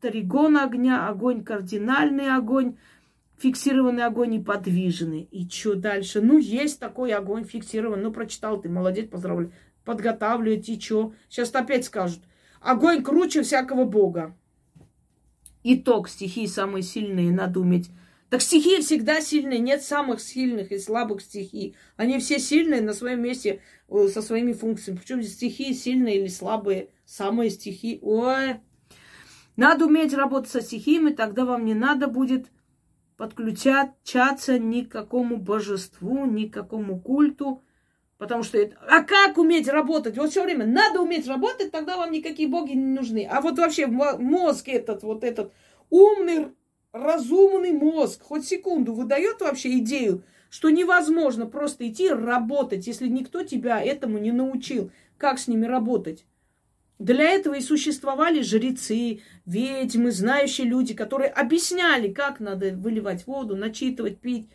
[0.00, 2.76] тригон огня, огонь кардинальный огонь,
[3.38, 5.22] фиксированный огонь и подвижный.
[5.22, 6.20] И что дальше?
[6.20, 8.02] Ну, есть такой огонь фиксированный.
[8.02, 9.54] Ну, прочитал ты, молодец, поздравляю.
[9.86, 11.14] Подготавливать и что?
[11.30, 12.22] Сейчас опять скажут.
[12.62, 14.36] Огонь круче всякого бога.
[15.64, 17.90] Итог стихии самые сильные надо уметь
[18.32, 21.76] так стихии всегда сильные, нет самых сильных и слабых стихий.
[21.98, 23.60] Они все сильные на своем месте
[23.90, 24.96] э, со своими функциями.
[24.96, 27.98] Причем стихии сильные или слабые, самые стихии.
[28.00, 28.60] Ой,
[29.56, 32.46] надо уметь работать со стихиями, тогда вам не надо будет
[33.18, 37.62] подключаться ни к какому божеству, ни к какому культу.
[38.22, 38.76] Потому что это...
[38.86, 40.16] А как уметь работать?
[40.16, 43.26] Вот все время надо уметь работать, тогда вам никакие боги не нужны.
[43.28, 45.52] А вот вообще мозг этот, вот этот
[45.90, 46.52] умный,
[46.92, 53.82] разумный мозг хоть секунду выдает вообще идею, что невозможно просто идти работать, если никто тебя
[53.82, 56.24] этому не научил, как с ними работать.
[57.00, 64.20] Для этого и существовали жрецы, ведьмы, знающие люди, которые объясняли, как надо выливать воду, начитывать,
[64.20, 64.48] пить.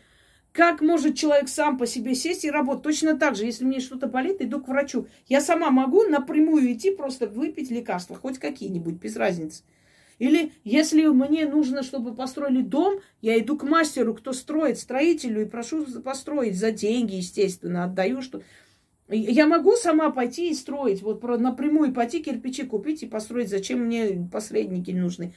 [0.52, 2.82] Как может человек сам по себе сесть и работать?
[2.82, 5.06] Точно так же, если мне что-то болит, иду к врачу.
[5.28, 9.62] Я сама могу напрямую идти, просто выпить лекарства, хоть какие-нибудь, без разницы.
[10.18, 15.48] Или если мне нужно, чтобы построили дом, я иду к мастеру, кто строит, строителю, и
[15.48, 18.42] прошу построить за деньги, естественно, отдаю, что...
[19.10, 24.28] Я могу сама пойти и строить, вот напрямую пойти кирпичи купить и построить, зачем мне
[24.30, 25.32] посредники нужны.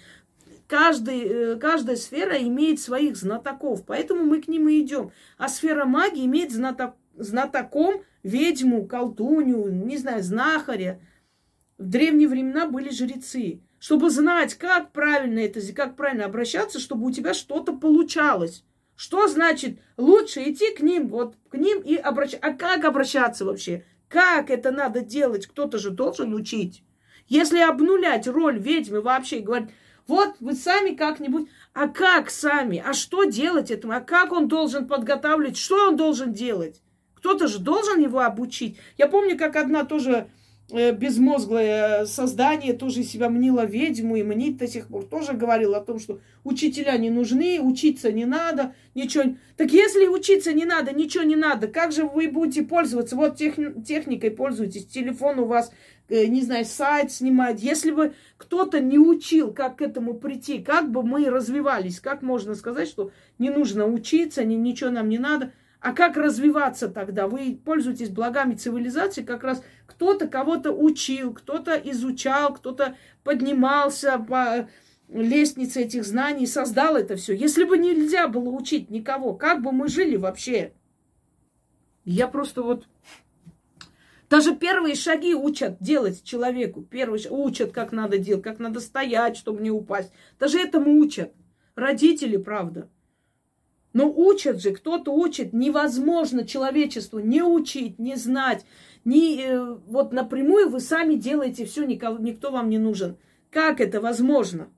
[0.71, 5.11] Каждый, э, каждая сфера имеет своих знатоков, поэтому мы к ним и идем.
[5.37, 11.01] А сфера магии имеет знаток, знатоком ведьму, колдунью, не знаю, знахаря.
[11.77, 17.11] В древние времена были жрецы чтобы знать, как правильно это, как правильно обращаться, чтобы у
[17.11, 18.63] тебя что-то получалось.
[18.95, 22.47] Что значит лучше идти к ним, вот к ним и обращаться?
[22.47, 23.83] А как обращаться вообще?
[24.07, 25.47] Как это надо делать?
[25.47, 26.83] Кто-то же должен учить.
[27.27, 29.71] Если обнулять роль ведьмы вообще и говорить,
[30.11, 32.83] вот вы сами как-нибудь, а как сами?
[32.85, 33.93] А что делать этому?
[33.93, 35.55] А как он должен подготавливать?
[35.55, 36.81] Что он должен делать?
[37.15, 38.77] Кто-то же должен его обучить.
[38.97, 40.27] Я помню, как одна тоже
[40.69, 45.05] безмозглое создание тоже себя мнило ведьму и мнит до сих пор.
[45.05, 49.35] Тоже говорил о том, что учителя не нужны, учиться не надо, ничего.
[49.57, 53.15] Так если учиться не надо, ничего не надо, как же вы будете пользоваться?
[53.15, 53.55] Вот тех,
[53.85, 55.71] техникой пользуетесь, телефон у вас,
[56.09, 57.59] э, не знаю, сайт снимает.
[57.59, 62.55] Если бы кто-то не учил, как к этому прийти, как бы мы развивались, как можно
[62.55, 65.51] сказать, что не нужно учиться, ни, ничего нам не надо–
[65.81, 67.27] а как развиваться тогда?
[67.27, 74.69] Вы пользуетесь благами цивилизации, как раз кто-то кого-то учил, кто-то изучал, кто-то поднимался по
[75.09, 77.35] лестнице этих знаний, создал это все.
[77.35, 80.73] Если бы нельзя было учить никого, как бы мы жили вообще?
[82.05, 82.87] Я просто вот...
[84.29, 86.81] Даже первые шаги учат делать человеку.
[86.81, 90.13] Первые учат, как надо делать, как надо стоять, чтобы не упасть.
[90.39, 91.33] Даже этому учат.
[91.75, 92.89] Родители, правда.
[93.91, 95.51] Но учат же, кто-то учит.
[95.51, 98.65] Невозможно человечеству не учить, не знать.
[99.03, 103.17] Не, э, вот напрямую вы сами делаете все, никого, никто вам не нужен.
[103.49, 104.69] Как это возможно?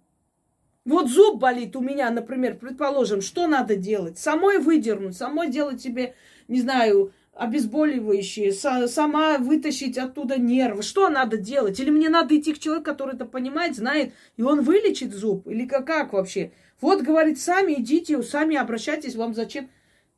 [0.86, 4.18] Вот зуб болит у меня, например, предположим, что надо делать?
[4.18, 6.16] Самой выдернуть, самой делать себе,
[6.48, 10.84] не знаю, обезболивающие, сама вытащить оттуда нервы.
[10.84, 11.80] Что надо делать?
[11.80, 15.48] Или мне надо идти к человеку, который это понимает, знает, и он вылечит зуб?
[15.48, 16.52] Или как, как вообще?
[16.82, 19.70] Вот, говорит, сами идите, сами обращайтесь, вам зачем?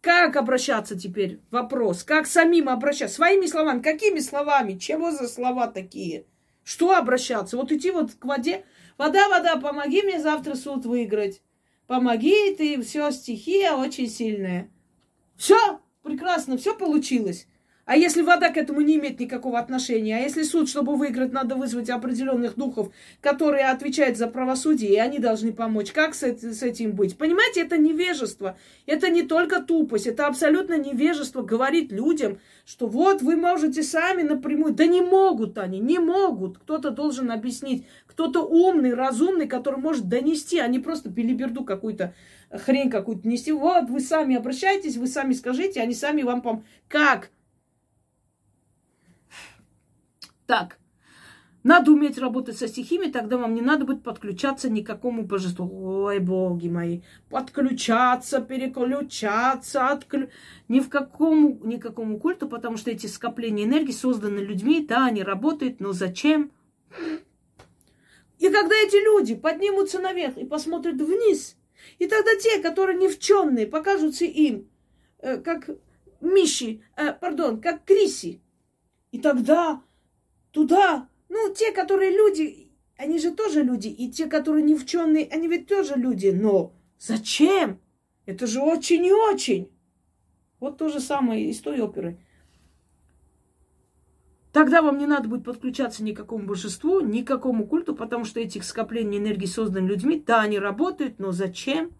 [0.05, 1.39] Как обращаться теперь?
[1.49, 2.03] Вопрос.
[2.03, 3.15] Как самим обращаться?
[3.15, 3.81] Своими словами.
[3.81, 4.77] Какими словами?
[4.77, 6.27] Чего за слова такие?
[6.63, 7.57] Что обращаться?
[7.57, 8.65] Вот идти вот к воде.
[8.99, 11.41] Вода, вода, помоги мне завтра суд выиграть.
[11.87, 14.69] Помоги ты, все, стихия очень сильная.
[15.37, 17.47] Все, прекрасно, все получилось.
[17.85, 20.17] А если вода к этому не имеет никакого отношения?
[20.17, 22.91] А если суд, чтобы выиграть, надо вызвать определенных духов,
[23.21, 25.91] которые отвечают за правосудие, и они должны помочь?
[25.91, 27.15] Как с, с этим быть?
[27.15, 28.57] Понимаете, это невежество.
[28.87, 34.73] Это не только тупость, это абсолютно невежество говорить людям, что вот вы можете сами напрямую.
[34.73, 36.57] Да не могут они, не могут.
[36.57, 37.85] Кто-то должен объяснить.
[38.07, 42.15] Кто-то умный, разумный, который может донести, а не просто белиберду какую-то
[42.49, 43.51] хрень какую-то нести.
[43.51, 46.65] Вот, вы сами обращайтесь, вы сами скажите, они сами вам помогут.
[46.87, 47.29] Как?
[50.45, 50.77] Так,
[51.65, 55.67] надо уметь работать со стихиями, тогда вам не надо будет подключаться ни к какому божеству.
[56.03, 57.01] Ой, боги мои,
[57.31, 60.29] подключаться, переключаться, отклю...
[60.67, 65.79] ни в какому, никакому культу, потому что эти скопления энергии созданы людьми, да, они работают,
[65.79, 66.51] но зачем?
[68.37, 71.57] И когда эти люди поднимутся наверх и посмотрят вниз,
[71.97, 74.69] и тогда те, которые невченные, покажутся им,
[75.17, 75.71] э, как
[76.21, 78.39] Миши, э, пардон, как Криси.
[79.11, 79.81] И тогда
[80.55, 81.09] туда.
[81.27, 83.89] Ну, те, которые люди, они же тоже люди.
[83.89, 86.27] И те, которые не вченые, они ведь тоже люди.
[86.27, 87.81] Но зачем?
[88.25, 89.69] Это же очень и очень.
[90.59, 92.17] Вот то же самое из той оперы.
[94.53, 98.23] Тогда вам не надо будет подключаться ни к какому божеству, ни к какому культу, потому
[98.23, 100.23] что этих скоплений энергии созданы людьми.
[100.25, 101.91] Да, они работают, но зачем?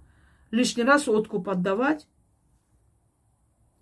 [0.51, 2.07] Лишний раз откуп отдавать.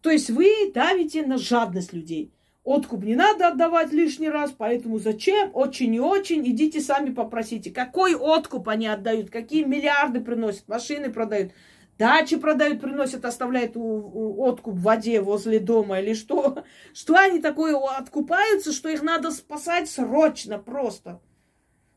[0.02, 2.34] То есть вы давите на жадность людей.
[2.64, 5.52] Откуп не надо отдавать лишний раз, поэтому зачем?
[5.53, 6.48] Очень и очень.
[6.48, 7.72] Идите сами попросите.
[7.72, 9.30] Какой откуп они отдают?
[9.30, 10.69] Какие миллиарды приносят?
[10.69, 11.52] Машины продают.
[11.99, 16.64] Дачи продают, приносят, оставляют откуп в воде возле дома или что?
[16.94, 21.22] Что они такое откупаются, что их надо спасать срочно просто?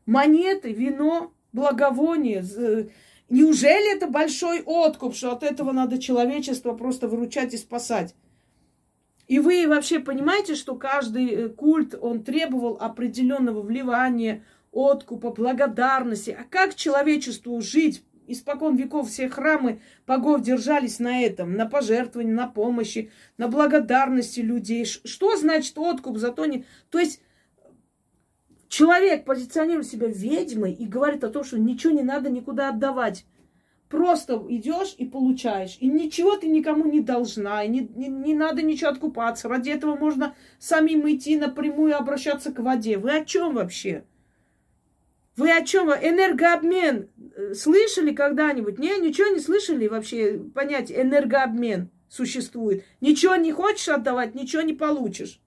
[0.05, 2.45] Монеты, вино, благовоние.
[3.29, 8.13] Неужели это большой откуп, что от этого надо человечество просто выручать и спасать?
[9.27, 16.31] И вы вообще понимаете, что каждый э, культ, он требовал определенного вливания, откупа, благодарности.
[16.31, 18.03] А как человечеству жить?
[18.29, 24.83] Испокон веков все храмы богов держались на этом, на пожертвовании, на помощи, на благодарности людей.
[24.85, 26.65] Что значит откуп за то не...
[26.89, 27.21] То есть
[28.67, 33.25] человек позиционирует себя ведьмой и говорит о том, что ничего не надо никуда отдавать.
[33.89, 35.77] Просто идешь и получаешь.
[35.79, 37.63] И ничего ты никому не должна.
[37.63, 39.47] И не, не, не надо ничего откупаться.
[39.47, 42.97] Ради этого можно самим идти напрямую обращаться к воде.
[42.97, 44.03] Вы о чем вообще?
[45.37, 45.89] Вы о чем?
[45.89, 47.09] Энергообмен.
[47.53, 48.77] Слышали когда-нибудь?
[48.77, 50.37] Не, ничего не слышали вообще.
[50.53, 52.83] Понять, энергообмен существует.
[52.99, 55.39] Ничего не хочешь отдавать, ничего не получишь.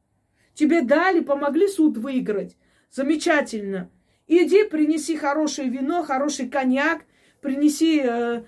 [0.54, 2.56] Тебе дали, помогли суд выиграть.
[2.90, 3.90] Замечательно.
[4.26, 7.04] Иди, принеси хорошее вино, хороший коньяк,
[7.40, 8.42] принеси э,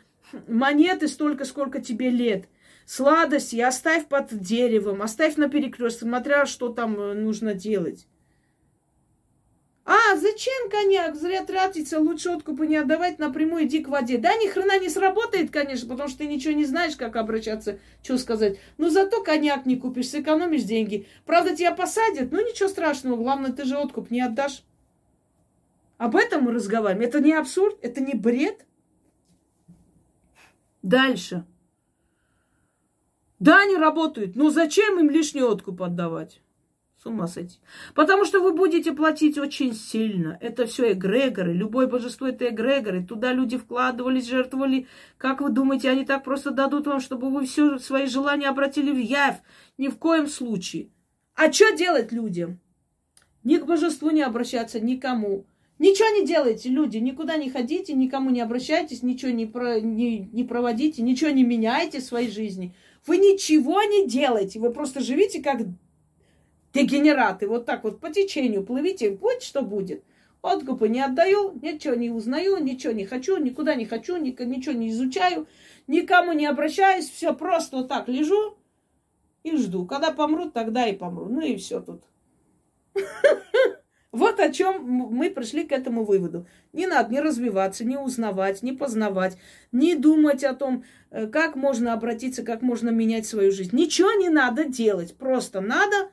[0.48, 2.46] монеты столько, сколько тебе лет.
[2.86, 8.06] Сладости оставь под деревом, оставь на перекрестке, смотря что там э, нужно делать.
[9.84, 11.16] А, зачем коньяк?
[11.16, 14.16] Зря тратиться, лучше откупы не отдавать, напрямую иди к воде.
[14.16, 18.16] Да, ни хрена не сработает, конечно, потому что ты ничего не знаешь, как обращаться, что
[18.16, 18.58] сказать.
[18.78, 21.08] Но зато коньяк не купишь, сэкономишь деньги.
[21.26, 24.62] Правда, тебя посадят, ну ничего страшного, главное, ты же откуп не отдашь.
[25.98, 27.08] Об этом мы разговариваем.
[27.08, 28.64] Это не абсурд, это не бред.
[30.82, 31.44] Дальше.
[33.38, 36.40] Да, они работают, но зачем им лишний откуп отдавать?
[37.02, 37.58] С ума сойти.
[37.94, 40.38] Потому что вы будете платить очень сильно.
[40.40, 41.52] Это все эгрегоры.
[41.52, 43.04] Любое божество это эгрегоры.
[43.04, 44.86] Туда люди вкладывались, жертвовали.
[45.18, 48.98] Как вы думаете, они так просто дадут вам, чтобы вы все свои желания обратили в
[48.98, 49.40] явь?
[49.78, 50.90] Ни в коем случае.
[51.34, 52.60] А что делать людям?
[53.42, 55.46] Ни к божеству не обращаться, никому.
[55.82, 60.44] Ничего не делайте, люди, никуда не ходите, никому не обращайтесь, ничего не, про, не, не
[60.44, 62.72] проводите, ничего не меняйте в своей жизни.
[63.04, 65.62] Вы ничего не делаете, вы просто живите как
[66.72, 70.04] дегенераты, вот так вот по течению плывите, будь что будет.
[70.40, 75.48] Откупы не отдаю, ничего не узнаю, ничего не хочу, никуда не хочу, ничего не изучаю,
[75.88, 78.56] никому не обращаюсь, все просто вот так лежу
[79.42, 79.84] и жду.
[79.84, 81.26] Когда помрут, тогда и помру.
[81.28, 82.04] Ну и все тут.
[84.12, 86.46] Вот о чем мы пришли к этому выводу.
[86.74, 89.38] Не надо не развиваться, не узнавать, не познавать,
[89.72, 93.74] не думать о том, э, как можно обратиться, как можно менять свою жизнь.
[93.74, 95.16] Ничего не надо делать.
[95.16, 96.10] Просто надо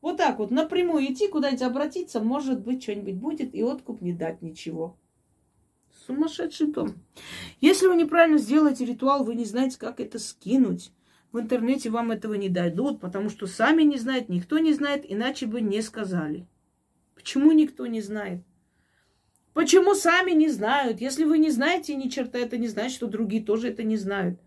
[0.00, 4.40] вот так вот напрямую идти, куда-нибудь обратиться, может быть, что-нибудь будет, и откуп не дать
[4.40, 4.96] ничего.
[6.06, 6.94] Сумасшедший дом.
[7.60, 10.92] Если вы неправильно сделаете ритуал, вы не знаете, как это скинуть.
[11.32, 15.44] В интернете вам этого не дадут, потому что сами не знают, никто не знает, иначе
[15.44, 16.46] бы не сказали.
[17.18, 18.44] Почему никто не знает?
[19.52, 21.00] Почему сами не знают?
[21.00, 24.38] Если вы не знаете ни черта, это не значит, что другие тоже это не знают.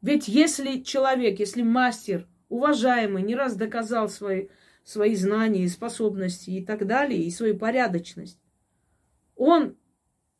[0.00, 4.48] Ведь если человек, если мастер уважаемый, не раз доказал свои,
[4.84, 8.40] свои знания и способности и так далее, и свою порядочность,
[9.36, 9.76] он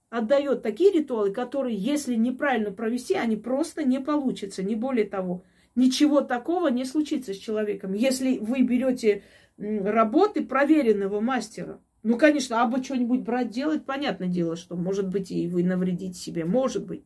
[0.08, 4.62] отдает такие ритуалы, которые, если неправильно провести, они просто не получатся.
[4.62, 5.44] Не более того,
[5.74, 7.92] ничего такого не случится с человеком.
[7.92, 9.22] Если вы берете
[9.58, 15.30] работы проверенного мастера, ну, конечно, а бы что-нибудь брать делать, понятное дело, что, может быть,
[15.30, 17.04] и вы навредите себе, может быть.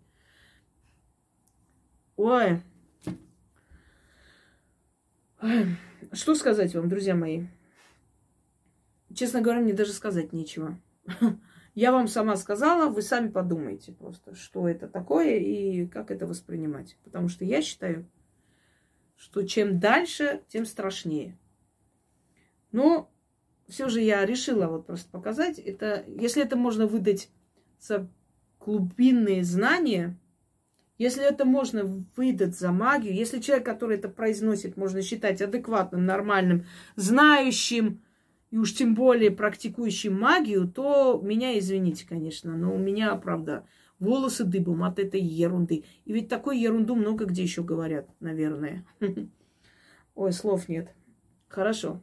[2.17, 2.61] Ой.
[5.41, 5.67] Ой.
[6.13, 7.47] Что сказать вам, друзья мои?
[9.15, 10.79] Честно говоря, мне даже сказать нечего.
[11.75, 16.99] Я вам сама сказала, вы сами подумайте просто, что это такое и как это воспринимать.
[17.03, 18.07] Потому что я считаю,
[19.17, 21.39] что чем дальше, тем страшнее.
[22.73, 23.11] Но
[23.69, 25.59] все же я решила вот просто показать.
[25.59, 27.31] Это, если это можно выдать
[27.79, 28.09] за
[28.61, 30.19] глубинные знания,
[30.99, 31.85] если это можно
[32.17, 36.65] выдать за магию, если человек, который это произносит, можно считать адекватным, нормальным,
[36.97, 38.03] знающим,
[38.51, 43.67] и уж тем более практикующим магию, то меня извините, конечно, но у меня, правда,
[43.99, 45.85] волосы дыбом от этой ерунды.
[46.05, 48.85] И ведь такой ерунду много где еще говорят, наверное.
[50.15, 50.95] Ой, слов нет.
[51.49, 52.03] Хорошо.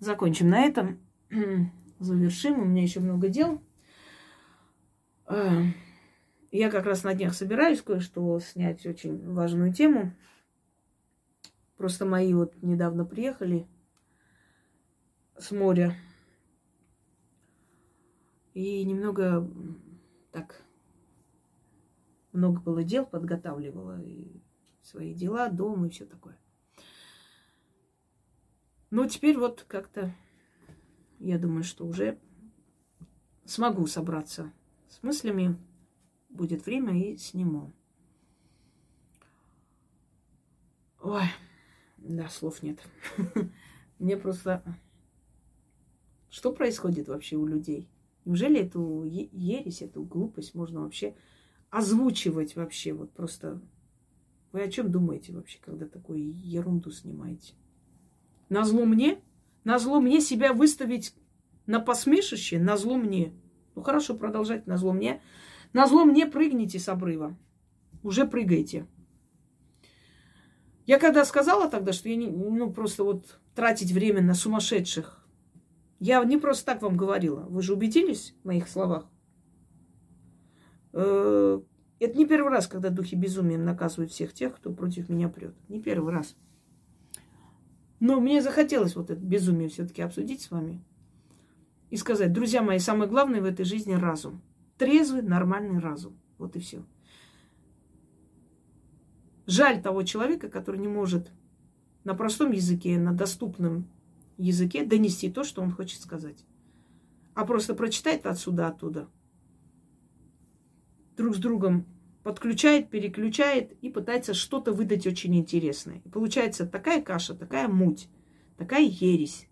[0.00, 0.98] Закончим на этом.
[1.98, 2.60] Завершим.
[2.60, 3.62] У меня еще много дел.
[5.26, 5.62] А,
[6.50, 10.16] я как раз на днях собираюсь кое-что снять очень важную тему.
[11.76, 13.66] Просто мои вот недавно приехали
[15.36, 15.94] с моря.
[18.54, 19.46] И немного
[20.32, 20.62] так
[22.32, 24.40] много было дел, подготавливала и
[24.82, 26.39] свои дела, дом и все такое.
[28.90, 30.14] Но теперь вот как-то
[31.20, 32.18] я думаю, что уже
[33.44, 34.52] смогу собраться
[34.88, 35.56] с мыслями,
[36.28, 37.72] будет время и сниму.
[41.02, 41.24] Ой,
[41.98, 42.80] да, слов нет.
[43.98, 44.62] Мне просто
[46.30, 47.88] что происходит вообще у людей?
[48.24, 51.14] Неужели эту ересь, эту глупость можно вообще
[51.70, 52.92] озвучивать вообще?
[52.92, 53.60] Вот просто
[54.52, 57.54] вы о чем думаете вообще, когда такую ерунду снимаете?
[58.50, 59.22] На зло мне?
[59.64, 61.14] На зло мне себя выставить
[61.66, 62.58] на посмешище?
[62.58, 63.32] На зло мне?
[63.74, 65.22] Ну хорошо, продолжайте на зло мне.
[65.72, 67.38] На зло мне прыгните с обрыва.
[68.02, 68.86] Уже прыгайте.
[70.84, 75.24] Я когда сказала тогда, что я не, ну, просто вот тратить время на сумасшедших,
[76.00, 77.42] я не просто так вам говорила.
[77.48, 79.06] Вы же убедились в моих словах?
[80.92, 81.60] Э,
[82.00, 85.54] это не первый раз, когда духи безумием наказывают всех тех, кто против меня прет.
[85.68, 86.34] Не первый раз.
[88.00, 90.82] Но мне захотелось вот это безумие все-таки обсудить с вами.
[91.90, 94.40] И сказать, друзья мои, самое главное в этой жизни разум.
[94.78, 96.18] Трезвый, нормальный разум.
[96.38, 96.82] Вот и все.
[99.46, 101.30] Жаль того человека, который не может
[102.04, 103.86] на простом языке, на доступном
[104.38, 106.46] языке донести то, что он хочет сказать.
[107.34, 109.08] А просто прочитает отсюда, оттуда.
[111.16, 111.84] Друг с другом
[112.22, 116.02] подключает, переключает и пытается что-то выдать очень интересное.
[116.04, 118.08] И получается такая каша, такая муть,
[118.56, 119.48] такая ересь,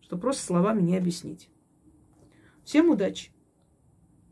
[0.00, 1.50] что просто словами не объяснить.
[2.64, 3.30] Всем удачи!